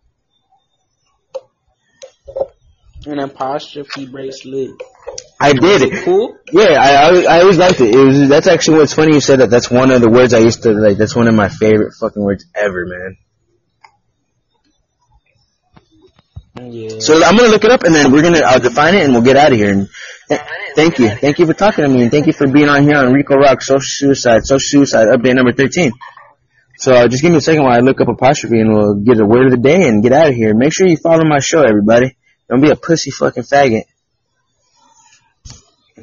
An 3.05 3.19
apostrophe 3.19 4.07
bracelet. 4.07 4.71
I 5.39 5.53
did 5.53 5.83
it. 5.83 6.03
Cool. 6.03 6.37
Yeah, 6.51 6.71
I, 6.81 6.89
I 6.93 7.03
always- 7.05 7.25
I 7.27 7.39
always 7.41 7.57
liked 7.57 7.79
it. 7.81 7.93
It 7.93 8.03
was 8.03 8.27
that's 8.29 8.47
actually 8.47 8.79
what's 8.79 8.93
funny. 8.93 9.13
You 9.13 9.21
said 9.21 9.39
that. 9.41 9.51
That's 9.51 9.69
one 9.69 9.91
of 9.91 10.01
the 10.01 10.09
words 10.09 10.33
I 10.33 10.39
used 10.39 10.63
to 10.63 10.71
like. 10.71 10.97
That's 10.97 11.15
one 11.15 11.27
of 11.27 11.35
my 11.35 11.49
favorite 11.49 11.93
fucking 11.99 12.21
words 12.21 12.45
ever, 12.55 12.85
man. 12.87 13.17
Yeah. 16.61 16.99
So 16.99 17.23
I'm 17.23 17.37
gonna 17.37 17.49
look 17.49 17.63
it 17.63 17.71
up 17.71 17.83
and 17.83 17.93
then 17.93 18.11
we're 18.11 18.21
gonna 18.23 18.41
I'll 18.45 18.59
define 18.59 18.95
it 18.95 19.03
and 19.03 19.13
we'll 19.13 19.23
get 19.23 19.37
out 19.37 19.51
of 19.51 19.57
here. 19.57 19.71
And 19.71 19.89
th- 20.29 20.41
thank 20.75 20.99
you, 20.99 21.09
thank 21.09 21.39
you 21.39 21.45
for 21.45 21.53
talking 21.53 21.83
to 21.83 21.89
me 21.89 22.03
and 22.03 22.11
thank 22.11 22.27
you 22.27 22.33
for 22.33 22.47
being 22.47 22.69
on 22.69 22.83
here 22.83 22.97
on 22.97 23.13
Rico 23.13 23.35
Rock 23.35 23.61
Social 23.61 23.81
Suicide 23.81 24.45
Social 24.45 24.85
Suicide 24.85 25.07
update 25.07 25.35
number 25.35 25.53
13. 25.53 25.91
So 26.77 26.93
uh, 26.93 27.07
just 27.07 27.23
give 27.23 27.31
me 27.31 27.37
a 27.37 27.41
second 27.41 27.63
while 27.63 27.73
I 27.75 27.79
look 27.79 27.99
up 28.01 28.07
apostrophe 28.07 28.59
and 28.59 28.71
we'll 28.73 28.95
get 28.95 29.19
a 29.19 29.25
word 29.25 29.45
of 29.45 29.51
the 29.51 29.57
day 29.57 29.87
and 29.87 30.03
get 30.03 30.11
out 30.11 30.29
of 30.29 30.35
here. 30.35 30.53
Make 30.53 30.73
sure 30.73 30.87
you 30.87 30.97
follow 30.97 31.25
my 31.25 31.39
show, 31.39 31.63
everybody. 31.63 32.15
Don't 32.49 32.61
be 32.61 32.69
a 32.69 32.75
pussy 32.75 33.11
fucking 33.11 33.43
faggot. 33.43 33.83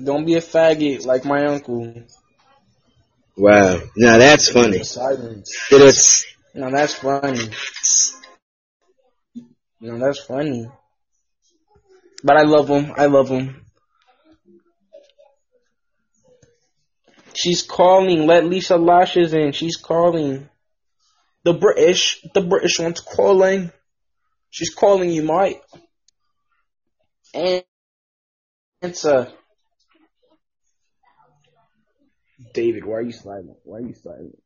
Don't 0.02 0.24
be 0.24 0.34
a 0.34 0.40
faggot 0.40 1.06
like 1.06 1.24
my 1.24 1.46
uncle. 1.46 1.94
Wow, 3.36 3.80
now 3.96 4.18
that's 4.18 4.48
funny. 4.50 4.82
Silence. 4.82 5.56
It's 5.70 6.26
No, 6.54 6.70
that's 6.70 6.94
funny. 6.94 7.50
No, 9.84 9.98
that's 9.98 10.20
funny. 10.20 10.66
But 12.22 12.38
I 12.38 12.44
love 12.44 12.68
him. 12.68 12.94
I 12.96 13.04
love 13.04 13.28
him. 13.28 13.66
She's 17.34 17.60
calling. 17.60 18.26
Let 18.26 18.46
Lisa 18.46 18.78
Lashes 18.78 19.34
in. 19.34 19.52
She's 19.52 19.76
calling. 19.76 20.48
The 21.42 21.52
British. 21.52 22.26
The 22.32 22.40
British 22.40 22.78
one's 22.78 23.00
calling. 23.00 23.72
She's 24.48 24.74
calling 24.74 25.10
you, 25.10 25.22
Mike. 25.22 25.62
And 27.34 27.62
answer. 28.80 29.32
David, 32.54 32.86
why 32.86 32.94
are 32.94 33.02
you 33.02 33.12
silent? 33.12 33.58
Why 33.64 33.78
are 33.80 33.82
you 33.82 33.94
silent? 34.02 34.38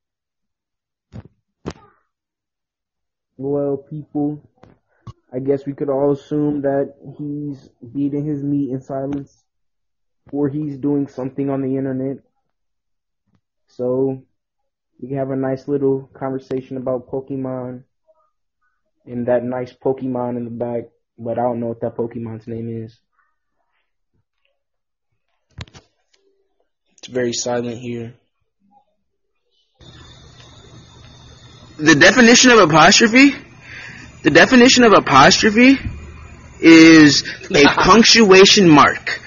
Well, 3.36 3.76
people, 3.76 4.42
I 5.32 5.40
guess 5.40 5.66
we 5.66 5.74
could 5.74 5.90
all 5.90 6.12
assume 6.12 6.62
that 6.62 6.94
he's 7.18 7.68
eating 7.94 8.24
his 8.24 8.42
meat 8.42 8.70
in 8.70 8.80
silence, 8.80 9.44
or 10.32 10.48
he's 10.48 10.78
doing 10.78 11.08
something 11.08 11.50
on 11.50 11.62
the 11.62 11.76
internet. 11.76 12.18
So, 13.66 14.22
we 15.00 15.08
can 15.08 15.18
have 15.18 15.30
a 15.30 15.36
nice 15.36 15.68
little 15.68 16.10
conversation 16.14 16.76
about 16.76 17.10
Pokemon, 17.10 17.84
and 19.06 19.26
that 19.26 19.44
nice 19.44 19.72
Pokemon 19.72 20.36
in 20.38 20.44
the 20.44 20.50
back, 20.50 20.84
but 21.18 21.38
I 21.38 21.42
don't 21.42 21.60
know 21.60 21.68
what 21.68 21.80
that 21.82 21.96
Pokemon's 21.96 22.46
name 22.46 22.84
is. 22.84 22.98
It's 26.96 27.08
very 27.08 27.32
silent 27.32 27.78
here. 27.78 28.14
the 31.78 31.94
definition 31.94 32.50
of 32.50 32.58
apostrophe. 32.58 33.34
The 34.28 34.34
definition 34.34 34.84
of 34.84 34.92
apostrophe 34.92 35.78
is 36.60 37.26
a 37.50 37.64
punctuation 37.82 38.68
mark. 38.68 39.22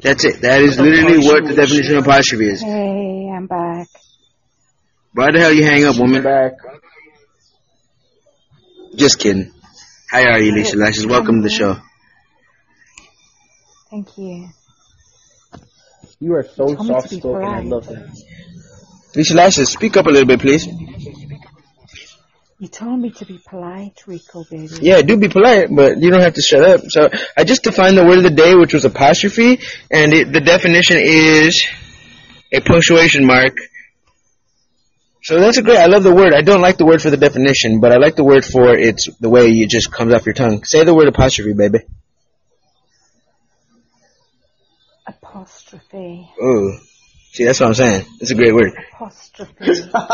That's 0.00 0.24
it. 0.24 0.42
That 0.42 0.62
is 0.62 0.78
literally 0.78 1.26
what 1.26 1.44
the 1.44 1.56
definition 1.56 1.96
of 1.96 2.06
apostrophe 2.06 2.50
is. 2.50 2.62
Hey, 2.62 3.32
I'm 3.34 3.48
back. 3.48 3.88
Why 5.12 5.32
the 5.32 5.40
hell 5.40 5.52
you 5.52 5.64
hang 5.64 5.84
up, 5.86 5.98
woman? 5.98 6.22
Back. 6.22 6.52
Just 8.94 9.18
kidding. 9.18 9.52
How 10.08 10.22
are 10.22 10.38
you, 10.38 10.52
Lisa 10.52 10.76
Lashes? 10.76 11.04
Welcome 11.04 11.42
to 11.42 11.48
the 11.48 11.50
show. 11.52 11.76
Thank 13.90 14.16
you. 14.16 14.50
You 16.20 16.34
are 16.34 16.44
so 16.44 16.66
Tell 16.66 16.68
me 16.68 16.76
to 16.76 16.84
soft 16.84 17.10
be 17.10 17.16
spoken. 17.18 17.44
I 17.44 17.60
love 17.62 17.88
that. 17.88 18.16
Lisa 19.16 19.34
Lashes, 19.34 19.72
speak 19.72 19.96
up 19.96 20.06
a 20.06 20.10
little 20.10 20.28
bit, 20.28 20.38
please. 20.38 20.68
You 22.58 22.68
told 22.68 22.98
me 23.00 23.10
to 23.10 23.26
be 23.26 23.38
polite, 23.46 24.02
Rico, 24.06 24.42
baby. 24.50 24.78
Yeah, 24.80 25.02
do 25.02 25.18
be 25.18 25.28
polite, 25.28 25.68
but 25.70 26.00
you 26.00 26.10
don't 26.10 26.22
have 26.22 26.34
to 26.34 26.42
shut 26.42 26.62
up. 26.62 26.80
So 26.88 27.10
I 27.36 27.44
just 27.44 27.62
defined 27.62 27.98
the 27.98 28.04
word 28.04 28.16
of 28.16 28.24
the 28.24 28.30
day, 28.30 28.54
which 28.54 28.72
was 28.72 28.86
apostrophe, 28.86 29.60
and 29.90 30.14
it, 30.14 30.32
the 30.32 30.40
definition 30.40 30.96
is 30.98 31.66
a 32.50 32.60
punctuation 32.60 33.26
mark. 33.26 33.58
So 35.22 35.38
that's 35.38 35.58
a 35.58 35.62
great. 35.62 35.76
I 35.76 35.86
love 35.86 36.02
the 36.02 36.14
word. 36.14 36.32
I 36.32 36.40
don't 36.40 36.62
like 36.62 36.78
the 36.78 36.86
word 36.86 37.02
for 37.02 37.10
the 37.10 37.18
definition, 37.18 37.80
but 37.80 37.92
I 37.92 37.96
like 37.96 38.16
the 38.16 38.24
word 38.24 38.44
for 38.44 38.74
it's 38.74 39.06
the 39.20 39.28
way 39.28 39.48
it 39.48 39.68
just 39.68 39.92
comes 39.92 40.14
off 40.14 40.24
your 40.24 40.34
tongue. 40.34 40.64
Say 40.64 40.82
the 40.84 40.94
word 40.94 41.08
apostrophe, 41.08 41.52
baby. 41.52 41.80
Apostrophe. 45.06 46.30
Ooh, 46.42 46.78
see, 47.36 47.44
that's 47.44 47.60
what 47.60 47.66
I'm 47.68 47.74
saying. 47.74 48.06
It's 48.20 48.30
a 48.30 48.34
great 48.34 48.54
word. 48.54 48.72
Apostrophe. 48.94 49.52
but 49.92 50.06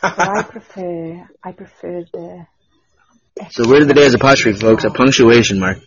I 0.00 0.42
prefer, 0.48 1.28
I 1.42 1.52
prefer 1.52 2.04
the 2.12 2.46
So 3.50 3.64
the 3.64 3.68
word 3.68 3.82
of 3.82 3.88
the 3.88 3.94
day 3.94 4.04
is 4.04 4.14
apostrophe, 4.14 4.58
folks. 4.58 4.84
A 4.84 4.90
punctuation 4.90 5.58
mark. 5.58 5.78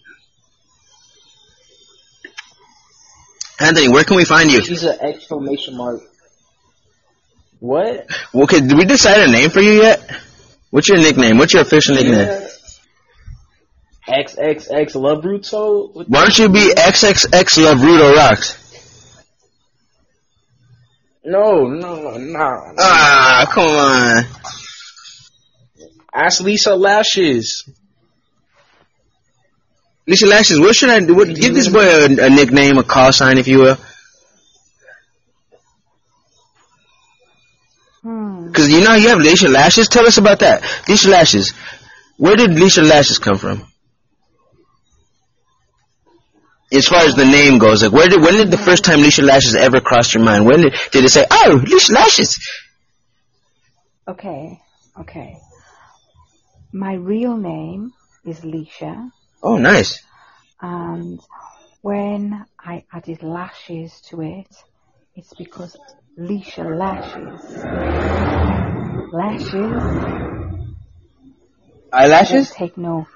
Anthony, 3.60 3.88
where 3.90 4.04
can 4.04 4.18
we 4.18 4.26
find 4.26 4.52
you? 4.52 4.62
She's 4.62 4.84
an 4.84 5.00
exclamation 5.02 5.78
mark. 5.78 6.02
What? 7.60 8.08
Okay, 8.36 8.60
did 8.60 8.78
we 8.78 8.86
decide 8.86 9.22
a 9.22 9.32
name 9.32 9.50
for 9.50 9.62
you 9.62 9.82
yet? 9.82 10.12
What's 10.70 10.90
your 10.90 11.00
nickname? 11.00 11.38
What's 11.38 11.54
your 11.54 11.64
official 11.64 11.96
nickname? 11.96 12.48
XXX 14.08 14.96
Love 14.96 15.24
Ruto? 15.24 15.94
What 15.94 16.08
Why 16.08 16.22
don't 16.22 16.38
you 16.38 16.50
be 16.50 16.74
XXX 16.76 17.64
Love 17.64 17.78
Rudo 17.80 18.16
Rocks? 18.16 18.57
No, 21.28 21.68
no, 21.68 22.16
no. 22.18 22.74
Ah, 22.80 23.46
come 23.52 23.68
on. 23.68 24.24
Ask 26.14 26.40
Lisa 26.42 26.74
Lashes. 26.74 27.70
Lisa 30.08 30.26
Lashes, 30.26 30.58
what 30.58 30.74
should 30.74 30.90
I 30.90 31.02
do? 31.02 31.16
What, 31.16 31.28
give 31.28 31.54
this 31.54 31.68
boy 31.68 31.84
a, 31.84 32.06
a 32.06 32.30
nickname, 32.30 32.78
a 32.78 32.84
call 32.84 33.12
sign, 33.12 33.38
if 33.38 33.50
you 33.50 33.60
will. 33.60 33.78
Hmm. 38.04 38.48
Because 38.48 38.70
you 38.70 38.80
know 38.80 38.94
you 38.96 39.10
have 39.10 39.20
Lisa 39.20 39.50
Lashes. 39.50 39.90
Tell 39.90 40.06
us 40.06 40.18
about 40.18 40.40
that. 40.40 40.64
Lisa 40.88 41.10
Lashes. 41.10 41.54
Where 42.16 42.38
did 42.38 42.52
Lisa 42.52 42.84
Lashes 42.84 43.20
come 43.20 43.38
from? 43.38 43.68
As 46.72 46.86
far 46.88 47.00
as 47.06 47.16
the 47.16 47.26
name 47.26 47.60
goes, 47.60 47.82
like 47.84 47.94
where 47.94 48.08
did 48.10 48.22
when 48.22 48.34
did 48.36 48.52
the 48.52 48.58
first 48.58 48.84
time 48.84 49.00
Lisa 49.02 49.22
Lashes 49.22 49.56
ever 49.56 49.80
cross 49.80 50.14
your 50.14 50.24
mind? 50.24 50.46
When 50.46 50.62
did, 50.62 50.74
did 50.92 51.06
it 51.06 51.10
say, 51.10 51.26
"Oh, 51.32 51.62
Lisa 51.66 51.94
Lashes"? 51.94 52.40
Okay, 54.08 54.60
okay. 55.00 55.38
My 56.74 56.94
real 56.94 57.38
name 57.38 57.94
is 58.26 58.42
Leisha, 58.42 59.10
Oh, 59.42 59.58
nice. 59.58 60.04
and 60.62 61.20
when 61.82 62.46
I 62.60 62.84
added 62.92 63.24
lashes 63.24 64.02
to 64.10 64.22
it, 64.22 64.48
it's 65.16 65.34
because 65.34 65.78
Leisha 66.20 66.66
lashes. 66.78 67.64
Lashes. 69.14 70.74
Eyelashes? 71.94 72.50
Take 72.52 72.78
no. 72.78 73.08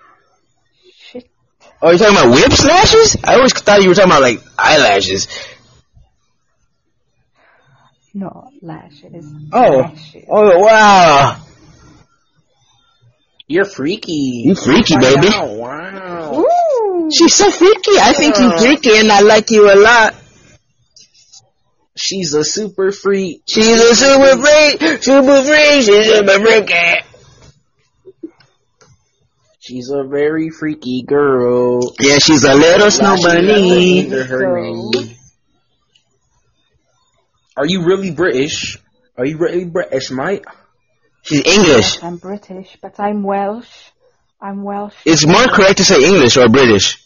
Oh, 1.81 1.89
you're 1.89 1.97
talking 1.97 2.15
about 2.15 2.35
whip 2.35 2.63
lashes? 2.63 3.17
I 3.23 3.35
always 3.35 3.53
thought 3.53 3.81
you 3.81 3.89
were 3.89 3.95
talking 3.95 4.11
about 4.11 4.21
like 4.21 4.39
eyelashes. 4.57 5.27
No, 8.13 8.49
lashes. 8.61 9.25
Oh. 9.51 9.77
Lashes. 9.79 10.25
Oh, 10.29 10.59
wow. 10.59 11.41
You're 13.47 13.65
freaky. 13.65 14.43
You 14.45 14.55
freaky, 14.55 14.95
baby. 14.97 15.27
Wow, 15.27 15.55
wow. 15.55 16.39
Ooh. 16.39 17.09
She's 17.11 17.33
so 17.33 17.49
freaky. 17.49 17.97
I 17.99 18.13
think 18.13 18.37
you're 18.37 18.57
freaky, 18.57 18.97
and 18.97 19.11
I 19.11 19.21
like 19.21 19.49
you 19.49 19.71
a 19.71 19.75
lot. 19.75 20.15
She's 21.97 22.33
a 22.33 22.43
super 22.43 22.91
freak. 22.91 23.41
She's 23.47 23.79
a 23.79 23.95
super 23.95 24.37
freak, 24.37 25.03
super 25.03 25.43
freak, 25.43 25.83
she's 25.83 25.89
a 25.89 26.03
super 26.03 26.39
freaky. 26.39 27.10
She's 29.61 29.91
a 29.91 30.03
very 30.03 30.49
freaky 30.49 31.03
girl. 31.03 31.81
Yeah, 31.99 32.17
she's 32.17 32.43
a 32.45 32.55
little 32.55 32.89
snow 32.89 33.15
bunny. 33.21 34.05
Under 34.05 34.23
her 34.23 34.59
name. 34.59 35.15
Are 37.55 37.67
you 37.67 37.85
really 37.85 38.09
British? 38.09 38.79
Are 39.15 39.23
you 39.25 39.37
really 39.37 39.65
British, 39.65 40.09
mate? 40.09 40.43
She's 41.21 41.45
English. 41.45 41.93
Yes, 41.93 42.03
I'm 42.03 42.17
British, 42.17 42.75
but 42.81 42.99
I'm 42.99 43.21
Welsh. 43.21 43.69
I'm 44.41 44.63
Welsh. 44.63 44.95
It's 45.05 45.27
more 45.27 45.45
correct 45.45 45.77
to 45.77 45.85
say 45.85 46.03
English 46.05 46.37
or 46.37 46.49
British. 46.49 46.97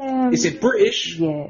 Um, 0.00 0.32
Is 0.32 0.44
it 0.44 0.60
British? 0.60 1.16
Yeah, 1.18 1.48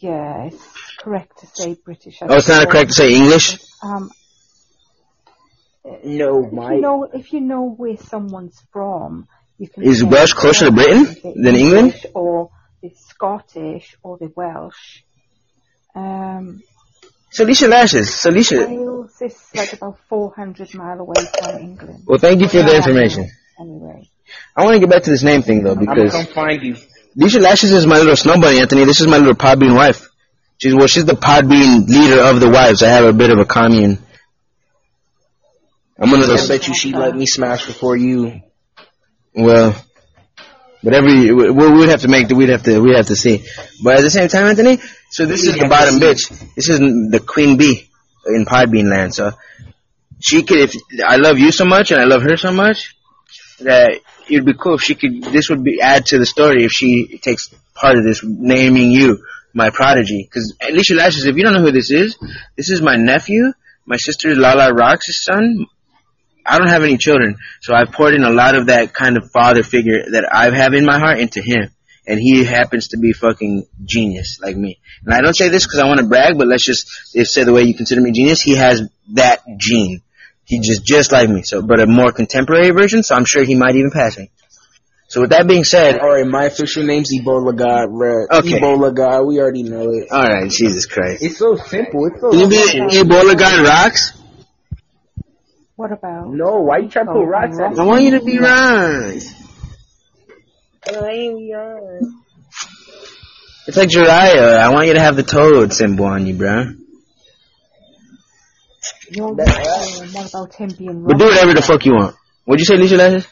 yeah, 0.00 0.48
it's 0.48 0.62
correct 0.98 1.38
to 1.38 1.46
say 1.46 1.78
British. 1.82 2.20
I 2.20 2.26
Oh, 2.26 2.34
it's 2.34 2.48
not 2.48 2.68
correct 2.68 2.88
to 2.90 2.94
say 2.94 3.14
English? 3.14 3.56
Um, 3.82 4.10
No, 6.04 6.44
if 6.44 6.52
you 6.52 6.80
know, 6.80 7.08
if 7.12 7.32
you 7.32 7.40
know 7.40 7.70
where 7.70 7.96
someone's 7.96 8.60
from, 8.72 9.28
you 9.58 9.68
can. 9.68 9.84
Is 9.84 10.04
Welsh 10.04 10.32
closer 10.32 10.66
to 10.66 10.72
Britain 10.72 11.04
than 11.22 11.54
England? 11.54 11.94
English 11.94 12.06
Or 12.14 12.50
the 12.82 12.90
Scottish 12.94 13.96
or 14.02 14.18
the 14.18 14.32
Welsh. 14.34 15.02
Um, 15.94 16.62
So 17.30 17.44
Alicia 17.44 17.68
Lashes. 17.68 18.14
So 18.14 18.30
Alicia. 18.30 18.66
Wales 18.66 19.20
is 19.20 19.36
like 19.54 19.72
about 19.72 19.98
400 20.08 20.74
mile 20.74 21.00
away 21.00 21.14
from 21.38 21.60
England. 21.60 22.04
Well, 22.06 22.18
thank 22.18 22.40
you 22.40 22.48
for 22.48 22.62
the 22.62 22.76
information. 22.76 23.30
Anyway, 23.58 24.08
I 24.54 24.64
want 24.64 24.74
to 24.74 24.80
get 24.80 24.90
back 24.90 25.04
to 25.04 25.10
this 25.10 25.22
name 25.22 25.42
thing 25.42 25.62
though, 25.62 25.74
because. 25.76 26.14
I'm 26.14 26.24
gonna 26.24 26.34
find 26.34 26.62
you. 26.62 26.76
Alicia 27.18 27.40
Lashes 27.40 27.72
is 27.72 27.86
my 27.86 27.96
little 27.96 28.16
snow 28.16 28.38
bunny, 28.40 28.60
Anthony. 28.60 28.84
This 28.84 29.00
is 29.00 29.06
my 29.06 29.16
little 29.16 29.34
Podbean 29.34 29.74
wife. 29.74 30.10
She's 30.58 30.74
well, 30.74 30.86
she's 30.86 31.04
the 31.04 31.14
Podbean 31.14 31.88
leader 31.88 32.22
of 32.22 32.40
the 32.40 32.50
wives. 32.50 32.82
I 32.82 32.88
have 32.88 33.04
a 33.04 33.12
bit 33.12 33.30
of 33.30 33.38
a 33.38 33.44
commune. 33.44 33.98
I'm 35.98 36.10
one 36.10 36.20
of 36.20 36.28
I 36.28 36.36
those. 36.36 36.48
bet 36.48 36.68
you 36.68 36.74
she 36.74 36.92
let 36.92 37.14
me 37.14 37.26
smash 37.26 37.66
before 37.66 37.96
you. 37.96 38.40
Well, 39.34 39.74
whatever 40.82 41.08
you, 41.08 41.36
we 41.36 41.50
we 41.50 41.70
would 41.72 41.88
have 41.88 42.02
to 42.02 42.08
make, 42.08 42.28
we'd 42.28 42.50
have 42.50 42.62
to, 42.64 42.80
we'd 42.80 42.96
have 42.96 43.06
to 43.06 43.16
see. 43.16 43.44
But 43.82 43.98
at 43.98 44.02
the 44.02 44.10
same 44.10 44.28
time, 44.28 44.46
Anthony, 44.46 44.78
so 45.10 45.26
this 45.26 45.46
is 45.46 45.54
We'd 45.54 45.62
the 45.62 45.68
bottom 45.68 45.98
bitch. 45.98 46.28
This 46.54 46.68
is 46.68 46.78
the 46.78 47.22
queen 47.26 47.56
bee 47.56 47.88
in 48.26 48.44
Podbean 48.44 48.90
land. 48.90 49.14
So 49.14 49.32
she 50.20 50.42
could, 50.42 50.58
if 50.58 50.74
I 51.06 51.16
love 51.16 51.38
you 51.38 51.52
so 51.52 51.64
much 51.64 51.90
and 51.90 52.00
I 52.00 52.04
love 52.04 52.22
her 52.22 52.36
so 52.36 52.52
much, 52.52 52.94
that 53.60 54.00
it'd 54.28 54.44
be 54.44 54.54
cool 54.54 54.74
if 54.74 54.82
she 54.82 54.94
could. 54.94 55.24
This 55.24 55.48
would 55.48 55.64
be 55.64 55.80
add 55.80 56.06
to 56.06 56.18
the 56.18 56.26
story 56.26 56.64
if 56.64 56.72
she 56.72 57.18
takes 57.18 57.48
part 57.74 57.96
of 57.96 58.04
this 58.04 58.22
naming 58.22 58.90
you 58.90 59.18
my 59.54 59.70
prodigy. 59.70 60.28
Because 60.28 60.54
Alicia 60.60 60.94
Lashes, 60.94 61.24
if 61.26 61.36
you 61.36 61.42
don't 61.42 61.54
know 61.54 61.62
who 61.62 61.72
this 61.72 61.90
is, 61.90 62.18
this 62.56 62.70
is 62.70 62.82
my 62.82 62.96
nephew, 62.96 63.52
my 63.86 63.96
sister 63.96 64.34
Lala 64.34 64.72
Rox's 64.72 65.24
son. 65.24 65.66
I 66.46 66.58
don't 66.58 66.68
have 66.68 66.82
any 66.82 66.96
children, 66.96 67.36
so 67.60 67.74
I've 67.74 67.92
poured 67.92 68.14
in 68.14 68.24
a 68.24 68.30
lot 68.30 68.54
of 68.54 68.66
that 68.66 68.94
kind 68.94 69.16
of 69.16 69.30
father 69.30 69.62
figure 69.62 70.02
that 70.12 70.28
I 70.32 70.54
have 70.56 70.74
in 70.74 70.84
my 70.84 70.98
heart 70.98 71.18
into 71.18 71.42
him. 71.42 71.70
And 72.08 72.20
he 72.20 72.44
happens 72.44 72.88
to 72.88 72.98
be 72.98 73.12
fucking 73.12 73.66
genius 73.84 74.38
like 74.40 74.56
me. 74.56 74.78
And 75.04 75.12
I 75.12 75.20
don't 75.20 75.34
say 75.34 75.48
this 75.48 75.66
because 75.66 75.80
I 75.80 75.88
want 75.88 75.98
to 75.98 76.06
brag, 76.06 76.38
but 76.38 76.46
let's 76.46 76.64
just 76.64 76.86
if 77.14 77.26
say 77.26 77.42
the 77.42 77.52
way 77.52 77.62
you 77.62 77.74
consider 77.74 78.00
me 78.00 78.12
genius, 78.12 78.40
he 78.40 78.54
has 78.54 78.88
that 79.14 79.42
gene. 79.58 80.02
He 80.44 80.60
just 80.60 80.84
just 80.84 81.10
like 81.10 81.28
me. 81.28 81.42
So, 81.42 81.62
but 81.62 81.80
a 81.80 81.86
more 81.88 82.12
contemporary 82.12 82.70
version. 82.70 83.02
So 83.02 83.16
I'm 83.16 83.24
sure 83.24 83.42
he 83.42 83.56
might 83.56 83.74
even 83.74 83.90
pass 83.90 84.16
me. 84.16 84.30
So 85.08 85.20
with 85.20 85.30
that 85.30 85.46
being 85.46 85.64
said, 85.64 85.98
All 85.98 86.08
right, 86.08 86.26
my 86.26 86.44
official 86.44 86.84
name's 86.84 87.12
Ebola 87.12 87.56
God, 87.56 87.88
Red. 87.90 88.28
Okay. 88.30 88.60
Ebola 88.60 88.94
God, 88.94 89.22
we 89.22 89.40
already 89.40 89.62
know 89.62 89.90
it. 89.90 90.08
all 90.10 90.22
right, 90.22 90.50
Jesus 90.50 90.86
Christ. 90.86 91.22
It's 91.22 91.38
so 91.38 91.56
simple. 91.56 92.06
It's 92.06 92.20
so 92.20 92.30
Can 92.30 92.40
you 92.40 92.48
be. 92.48 92.56
Ebola 92.56 93.38
God 93.38 93.66
rocks? 93.66 94.12
What 95.76 95.92
about? 95.92 96.32
No, 96.32 96.62
why 96.62 96.78
you 96.78 96.88
trying 96.88 97.06
to 97.06 97.12
put 97.12 97.24
rocks 97.24 97.58
at 97.58 97.78
I 97.78 97.84
want 97.84 98.02
you 98.02 98.12
to 98.12 98.24
be 98.24 98.38
rocks. 98.38 99.32
me? 100.90 101.52
It's 103.66 103.76
like 103.76 103.88
Jiraiya. 103.88 104.58
I 104.58 104.72
want 104.72 104.86
you 104.86 104.94
to 104.94 105.00
have 105.00 105.16
the 105.16 105.22
toad 105.22 105.72
symbol 105.72 106.06
on 106.06 106.26
you, 106.26 106.34
bro. 106.34 106.72
You're 109.10 109.34
right. 109.34 109.48
What 110.12 110.28
about 110.28 110.54
him 110.54 110.70
being 110.78 111.04
But 111.04 111.18
do 111.18 111.26
whatever 111.26 111.52
the 111.52 111.62
fuck 111.62 111.84
you 111.84 111.94
want. 111.94 112.16
What'd 112.44 112.60
you 112.60 112.64
say, 112.64 112.76
Alicia 112.76 112.96
Lashes? 112.96 113.28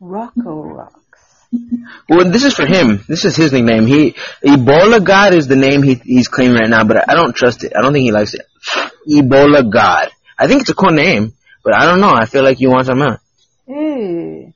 Rocco 0.00 0.62
Rocks? 0.62 1.00
Well, 2.08 2.30
this 2.30 2.44
is 2.44 2.54
for 2.54 2.66
him. 2.66 3.04
This 3.08 3.24
is 3.24 3.36
his 3.36 3.52
nickname. 3.52 3.86
He 3.86 4.12
Ebola 4.44 5.04
God 5.04 5.34
is 5.34 5.46
the 5.46 5.56
name 5.56 5.82
he 5.82 5.94
he's 5.94 6.28
claiming 6.28 6.56
right 6.56 6.68
now, 6.68 6.84
but 6.84 7.08
I 7.08 7.14
don't 7.14 7.34
trust 7.34 7.62
it. 7.62 7.72
I 7.76 7.82
don't 7.82 7.92
think 7.92 8.04
he 8.04 8.12
likes 8.12 8.34
it. 8.34 8.46
Ebola 9.08 9.70
God. 9.70 10.10
I 10.42 10.48
think 10.48 10.62
it's 10.62 10.70
a 10.70 10.74
cool 10.74 10.90
name, 10.90 11.34
but 11.62 11.72
I 11.72 11.86
don't 11.86 12.00
know. 12.00 12.10
I 12.10 12.26
feel 12.26 12.42
like 12.42 12.58
you 12.58 12.68
want 12.68 12.86
something 12.86 13.06
else. 13.06 13.20
Ew. 13.68 14.52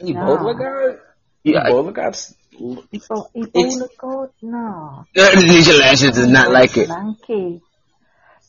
Ebola 0.00 0.56
God? 0.56 1.00
Yeah, 1.42 1.68
Ebola 1.68 1.92
God's 1.92 2.32
Ebo- 2.54 3.28
Ebola 3.34 3.88
God? 3.98 4.30
No. 4.40 5.04
Alicia 5.16 5.72
Lashes 5.72 6.12
does 6.14 6.28
not 6.28 6.52
like 6.52 6.76
it. 6.76 6.88
Lanky. 6.88 7.60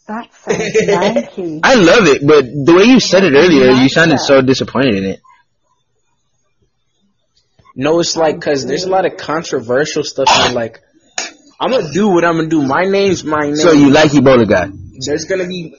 That 0.08 0.32
sounds 0.36 0.88
lanky. 0.88 1.62
I 1.64 1.74
love 1.74 2.06
it, 2.06 2.22
but 2.28 2.46
the 2.46 2.76
way 2.78 2.84
you 2.84 3.00
said 3.00 3.24
it 3.24 3.34
earlier, 3.34 3.72
you 3.72 3.90
sounded 3.90 4.20
so 4.20 4.44
disappointed 4.44 4.94
in 4.98 5.04
it. 5.06 5.22
No, 7.76 8.00
it's 8.00 8.16
like 8.16 8.36
because 8.36 8.68
there's 8.68 8.84
a 8.84 8.90
lot 8.90 9.08
of 9.08 9.18
controversial 9.18 10.04
stuff. 10.04 10.28
And 10.30 10.54
like, 10.54 10.80
I'm 11.60 11.72
gonna 11.72 11.92
do 11.92 12.10
what 12.10 12.24
I'm 12.24 12.36
gonna 12.36 12.50
do. 12.50 12.62
My 12.62 12.84
name's 12.84 13.24
my 13.24 13.46
name. 13.48 13.56
So 13.56 13.72
you 13.72 13.90
like 13.90 14.12
Ebola 14.12 14.48
God? 14.48 14.74
there's 15.06 15.26
gonna 15.26 15.48
be, 15.48 15.76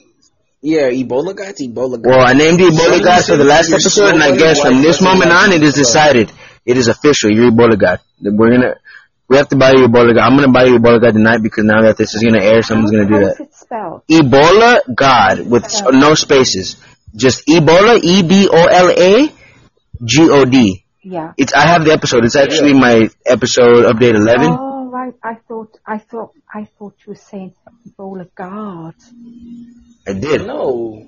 yeah, 0.61 0.89
Ebola 0.89 1.35
God's 1.35 1.61
Ebola 1.61 2.01
God. 2.01 2.09
Well, 2.09 2.25
I 2.25 2.33
named 2.33 2.59
you 2.59 2.69
Ebola 2.71 3.03
God 3.03 3.25
for 3.25 3.37
the 3.37 3.43
last 3.43 3.71
episode, 3.71 4.13
and 4.15 4.23
I 4.23 4.35
guess 4.35 4.61
from 4.61 4.81
this 4.81 5.01
moment 5.01 5.31
on, 5.31 5.51
it 5.51 5.63
is 5.63 5.75
decided. 5.75 6.31
It 6.65 6.77
is 6.77 6.87
official. 6.87 7.31
You're 7.31 7.51
Ebola 7.51 7.79
God. 7.79 7.99
We're 8.21 8.51
gonna, 8.51 8.75
we 9.29 9.37
have 9.37 9.49
to 9.49 9.55
buy 9.55 9.71
you 9.71 9.87
Ebola 9.87 10.15
God. 10.15 10.23
I'm 10.23 10.35
gonna 10.35 10.51
buy 10.51 10.65
you 10.65 10.79
Ebola 10.79 11.01
God 11.01 11.13
tonight 11.13 11.43
because 11.43 11.63
now 11.63 11.83
that 11.83 11.97
this 11.97 12.15
is 12.15 12.23
gonna 12.23 12.43
air, 12.43 12.63
someone's 12.63 12.91
gonna 12.91 13.07
do 13.07 13.19
that. 13.19 13.37
that. 13.37 13.43
is 13.43 13.47
it 13.47 13.55
spelled? 13.55 14.01
Ebola 14.09 14.81
God 14.93 15.49
with 15.49 15.65
no 15.91 16.15
spaces. 16.15 16.77
Just 17.15 17.45
Ebola, 17.47 17.99
E 18.01 18.23
B 18.23 18.49
O 18.51 18.65
L 18.65 18.89
A 18.89 19.31
G 20.03 20.29
O 20.29 20.43
D. 20.45 20.83
Yeah. 21.03 21.33
It's 21.37 21.53
I 21.53 21.67
have 21.67 21.85
the 21.85 21.91
episode. 21.91 22.25
It's 22.25 22.35
actually 22.35 22.73
my 22.73 23.09
episode 23.25 23.85
update 23.85 24.15
eleven. 24.15 24.57
Oh 24.59 24.89
right. 24.89 25.13
I 25.23 25.35
thought 25.47 25.77
I 25.85 25.99
thought 25.99 26.33
I 26.53 26.65
thought 26.65 26.95
you 27.05 27.11
were 27.11 27.15
saying 27.15 27.53
Ebola 27.87 28.21
of 28.21 28.35
guard. 28.35 28.95
I 30.07 30.13
did. 30.13 30.45
No. 30.47 31.03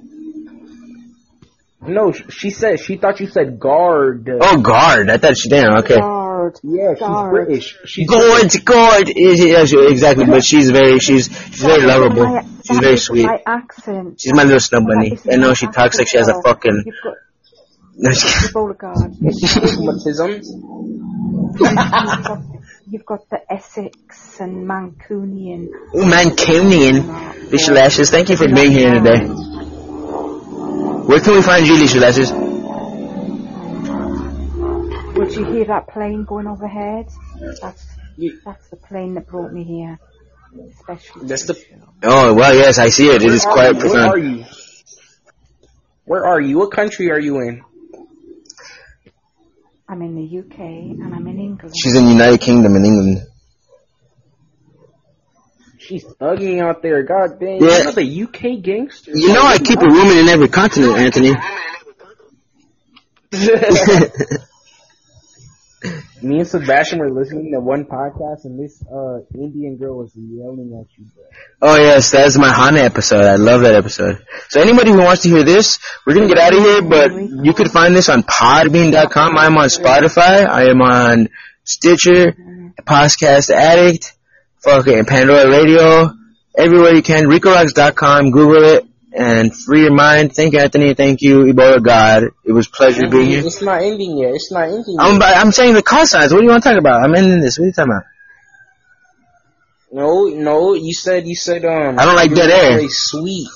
No, 1.81 2.11
she 2.11 2.49
said 2.49 2.79
she 2.81 2.97
thought 2.97 3.19
you 3.21 3.27
said 3.27 3.57
guard. 3.59 4.29
Oh, 4.41 4.57
guard. 4.61 5.09
I 5.09 5.17
thought 5.17 5.37
she 5.37 5.47
damn 5.47 5.77
okay. 5.77 5.95
Guard. 5.95 6.59
yeah, 6.61 6.93
she's 6.93 6.99
guard. 6.99 7.31
British. 7.31 7.77
She's 7.85 8.09
Guard, 8.09 8.51
guard. 8.65 9.09
Is 9.09 9.39
it- 9.39 9.47
yes, 9.47 9.71
exactly. 9.73 10.25
But 10.25 10.43
she's 10.43 10.69
very, 10.71 10.99
she's, 10.99 11.27
she's 11.29 11.61
very 11.61 11.83
lovable. 11.83 12.25
my- 12.25 12.45
She's 12.65 12.79
very 12.79 12.97
sweet. 12.97 13.25
My 13.25 13.41
accent. 13.47 14.19
She's 14.21 14.33
my 14.33 14.43
little 14.43 14.59
snub 14.59 14.83
bunny. 14.85 15.17
I 15.31 15.37
know 15.37 15.53
she 15.53 15.67
talks 15.67 15.97
like 15.97 16.07
she 16.09 16.17
has 16.17 16.27
a 16.27 16.39
fucking. 16.43 16.83
You've 16.85 16.95
got 17.03 17.15
No, 17.95 18.11
she- 18.11 18.47
the 18.47 18.51
bowl 18.53 18.69
of 18.71 18.77
guard. 18.77 19.13
Stigmatism. 19.13 20.43
you've, 22.89 23.05
got, 23.05 23.29
the 23.29 23.41
Essex 23.51 24.39
and 24.39 24.67
Mancunian. 24.67 25.67
Ooh, 25.95 26.03
Mancunian. 26.03 27.03
Lisha 27.49 27.73
Lashes, 27.73 28.09
thank 28.09 28.29
you 28.29 28.37
for 28.37 28.47
being 28.47 28.71
here 28.71 28.93
today. 28.93 29.25
Where 31.09 31.19
can 31.19 31.33
we 31.33 31.41
find 31.41 31.65
you, 31.65 31.73
Lisha 31.73 31.99
Lashes? 31.99 32.31
Would 35.17 35.35
you 35.35 35.45
hear 35.45 35.65
that 35.65 35.87
plane 35.87 36.23
going 36.23 36.47
overhead? 36.47 37.09
That's 37.61 37.85
that's 38.45 38.69
the 38.69 38.75
plane 38.75 39.15
that 39.15 39.27
brought 39.27 39.51
me 39.51 39.63
here. 39.63 39.99
Especially. 40.71 41.27
That's 41.27 41.45
the. 41.45 41.61
Oh, 42.03 42.33
well, 42.33 42.55
yes, 42.55 42.79
I 42.79 42.89
see 42.89 43.07
it. 43.07 43.21
It 43.21 43.31
is 43.31 43.43
quite 43.43 43.75
you? 43.75 43.89
Where 43.89 44.05
are 44.05 44.11
profound. 44.11 44.37
you? 44.39 44.45
Where 46.05 46.25
are 46.25 46.41
you? 46.41 46.57
What 46.57 46.71
country 46.71 47.11
are 47.11 47.19
you 47.19 47.39
in? 47.41 47.63
I'm 49.89 50.03
in 50.03 50.13
the 50.13 50.39
UK 50.39 50.59
and 50.59 51.15
I'm 51.15 51.25
in 51.27 51.39
England. 51.39 51.73
She's 51.75 51.95
in 51.95 52.05
the 52.05 52.11
United 52.11 52.39
Kingdom 52.41 52.75
in 52.75 52.85
England. 52.85 53.21
She's 55.79 56.05
thugging 56.05 56.61
out 56.61 56.83
there. 56.83 57.01
God 57.01 57.39
dang. 57.39 57.59
Yeah. 57.59 57.69
You're 57.69 57.85
not 57.85 57.95
the 57.95 58.23
UK 58.23 58.61
gangster. 58.61 59.11
You 59.15 59.33
know 59.33 59.41
I 59.41 59.57
keep 59.57 59.79
a 59.79 59.85
woman 59.85 60.17
in 60.19 60.29
every 60.29 60.47
continent, 60.47 60.95
Anthony. 60.95 61.33
Me 66.21 66.39
and 66.39 66.47
Sebastian 66.47 66.99
were 66.99 67.11
listening 67.11 67.51
to 67.53 67.59
one 67.59 67.85
podcast, 67.85 68.43
and 68.43 68.59
this 68.59 68.83
uh 68.83 69.19
Indian 69.33 69.77
girl 69.77 69.97
was 69.97 70.11
yelling 70.15 70.77
at 70.79 70.87
you. 70.97 71.05
Bro. 71.15 71.23
Oh 71.61 71.77
yes, 71.77 72.11
that's 72.11 72.37
my 72.37 72.51
Hana 72.51 72.81
episode. 72.81 73.23
I 73.23 73.35
love 73.35 73.61
that 73.61 73.75
episode. 73.75 74.25
So 74.49 74.61
anybody 74.61 74.91
who 74.91 74.97
wants 74.99 75.23
to 75.23 75.29
hear 75.29 75.43
this, 75.43 75.79
we're 76.05 76.15
gonna 76.15 76.27
get 76.27 76.37
out 76.37 76.53
of 76.53 76.59
here, 76.59 76.81
but 76.81 77.11
you 77.45 77.53
could 77.53 77.71
find 77.71 77.95
this 77.95 78.09
on 78.09 78.23
podbean.com. 78.23 79.37
I 79.37 79.45
am 79.45 79.57
on 79.57 79.67
Spotify. 79.69 80.45
I 80.47 80.69
am 80.69 80.81
on 80.81 81.29
Stitcher, 81.63 82.33
Podcast 82.81 83.49
Addict, 83.49 84.17
fucking 84.63 85.05
Pandora 85.05 85.49
Radio, 85.49 86.11
everywhere 86.57 86.93
you 86.93 87.03
can. 87.03 87.25
RicoRocks.com, 87.25 88.31
Google 88.31 88.63
it, 88.63 88.88
and 89.13 89.55
free 89.55 89.81
your 89.81 89.93
mind. 89.93 90.35
Thank 90.35 90.53
you, 90.53 90.59
Anthony. 90.59 90.93
Thank 90.93 91.21
you, 91.21 91.41
Ebola 91.41 91.83
God. 91.83 92.23
It 92.43 92.51
was 92.51 92.67
a 92.67 92.71
pleasure 92.71 93.07
being 93.09 93.29
here. 93.29 93.45
It's 93.45 93.61
not 93.61 93.81
ending 93.81 94.17
yet. 94.17 94.33
It's 94.33 94.51
not 94.51 94.65
ending 94.65 94.95
yet. 94.97 95.01
I'm, 95.01 95.21
I'm 95.21 95.51
saying 95.51 95.73
the 95.73 95.83
call 95.83 96.05
signs. 96.05 96.31
What 96.31 96.39
do 96.39 96.45
you 96.45 96.51
want 96.51 96.63
to 96.63 96.69
talk 96.69 96.79
about? 96.79 97.03
I'm 97.03 97.15
ending 97.15 97.41
this. 97.41 97.57
What 97.57 97.65
are 97.65 97.67
you 97.67 97.73
talking 97.73 97.93
about? 97.93 98.03
No, 99.91 100.27
no. 100.27 100.73
You 100.75 100.93
said 100.93 101.27
you 101.27 101.35
said 101.35 101.65
um. 101.65 101.97
I 101.97 102.05
don't 102.05 102.15
like 102.15 102.29
you 102.29 102.35
were 102.35 102.47
dead 102.47 102.69
gonna 102.69 102.83
air. 102.83 102.89
Sweet. 102.89 103.47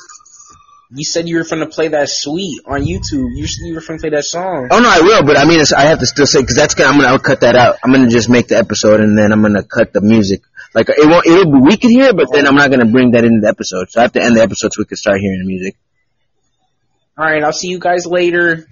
You 0.96 1.04
said 1.06 1.28
you 1.28 1.38
were 1.38 1.44
finna 1.44 1.72
play 1.74 1.88
that 1.88 2.08
sweet 2.10 2.62
on 2.68 2.82
YouTube. 2.82 3.36
You 3.36 3.48
said 3.48 3.66
you 3.66 3.74
were 3.74 3.82
finna 3.82 4.00
play 4.00 4.10
that 4.12 4.26
song. 4.26 4.68
Oh 4.70 4.80
no, 4.80 4.90
I 4.90 5.02
will, 5.02 5.24
but 5.24 5.38
I 5.40 5.46
mean, 5.46 5.60
it's, 5.60 5.74
I 5.74 5.82
have 5.82 6.00
to 6.00 6.06
still 6.06 6.28
say 6.28 6.42
because 6.42 6.56
that's 6.56 6.76
gonna. 6.76 6.90
I'm 6.90 6.98
gonna 6.98 7.10
I'll 7.10 7.20
cut 7.20 7.42
that 7.42 7.56
out. 7.56 7.78
I'm 7.84 7.92
gonna 7.92 8.10
just 8.10 8.30
make 8.30 8.48
the 8.48 8.58
episode 8.58 9.00
and 9.00 9.18
then 9.18 9.32
I'm 9.32 9.42
gonna 9.42 9.64
cut 9.64 9.94
the 9.94 10.02
music. 10.02 10.42
Like 10.74 10.90
it 10.90 11.08
won't. 11.08 11.26
It'll 11.26 11.52
be 11.52 11.60
we 11.60 11.78
can 11.78 11.92
hear 11.92 12.06
it, 12.06 12.16
but 12.16 12.28
then 12.32 12.48
I'm 12.48 12.56
not 12.56 12.70
gonna 12.72 12.86
bring 12.86 13.12
that 13.12 13.24
into 13.24 13.42
the 13.42 13.50
episode. 13.50 13.90
So 13.90 14.00
I 14.00 14.04
have 14.04 14.14
to 14.14 14.24
end 14.24 14.36
the 14.36 14.42
episode 14.42 14.74
so 14.74 14.82
we 14.82 14.86
can 14.86 14.98
start 14.98 15.20
hearing 15.20 15.40
the 15.40 15.46
music. 15.46 15.76
All 17.18 17.26
right, 17.26 17.44
I'll 17.44 17.54
see 17.54 17.68
you 17.68 17.80
guys 17.80 18.08
later. 18.08 18.66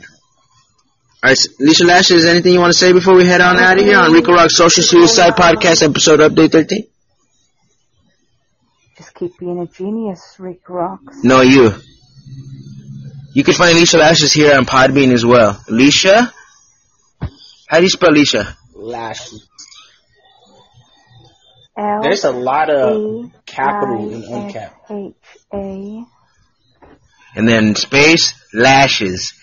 All 1.24 1.30
right, 1.30 1.38
Lisa 1.60 1.86
Lashes, 1.86 2.26
anything 2.26 2.54
you 2.54 2.60
want 2.60 2.74
to 2.74 2.78
say 2.78 2.92
before 2.92 3.14
we 3.14 3.26
head 3.26 3.42
on 3.42 3.60
out 3.60 3.78
of 3.78 3.86
here 3.86 4.00
on 4.00 4.12
Rico 4.12 4.34
Rock 4.34 4.50
Social 4.50 4.82
Suicide 4.82 5.34
Podcast 5.34 5.88
episode 5.88 6.20
update 6.20 6.52
13? 6.52 6.88
Just 8.98 9.14
keep 9.14 9.38
being 9.38 9.60
a 9.60 9.68
genius, 9.68 10.36
Rick 10.40 10.68
Rocks. 10.68 11.24
No, 11.24 11.42
you. 11.42 11.74
You 13.34 13.44
can 13.44 13.54
find 13.54 13.78
Lisa 13.78 14.00
Lashes 14.00 14.34
here 14.34 14.56
on 14.58 14.66
Podbean 14.66 15.14
as 15.14 15.24
well. 15.24 15.54
Lisha? 15.70 16.34
How 17.68 17.78
do 17.78 17.84
you 17.84 17.90
spell 17.90 18.12
Lisha? 18.12 18.56
Lashley. 18.74 19.40
L 21.78 22.02
There's 22.02 22.24
a 22.26 22.32
lot 22.32 22.70
of 22.70 23.32
capital 23.46 24.14
in 24.14 24.24
I 24.24 24.28
uncap. 24.28 24.56
S 24.56 24.92
H 24.92 25.16
A. 25.54 26.04
and 27.36 27.48
then 27.48 27.76
space 27.76 28.34
lashes. 28.54 29.34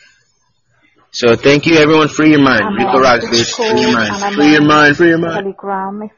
So 1.11 1.37
thank 1.37 1.67
you 1.67 1.77
everyone. 1.77 2.09
Free 2.09 2.31
your 2.31 2.43
mind. 2.43 2.77
Rico 2.77 2.91
on 2.91 3.03
Rocks, 3.03 3.25
bitch. 3.27 3.55
Free 3.55 3.81
your 3.81 3.93
mind. 3.93 4.35
Free 4.35 4.53
your 4.53 4.63
mind. 4.63 4.97
Free 4.97 5.09
your 5.09 5.19
mind. 5.19 5.35
Telegram 5.35 6.03
if 6.03 6.13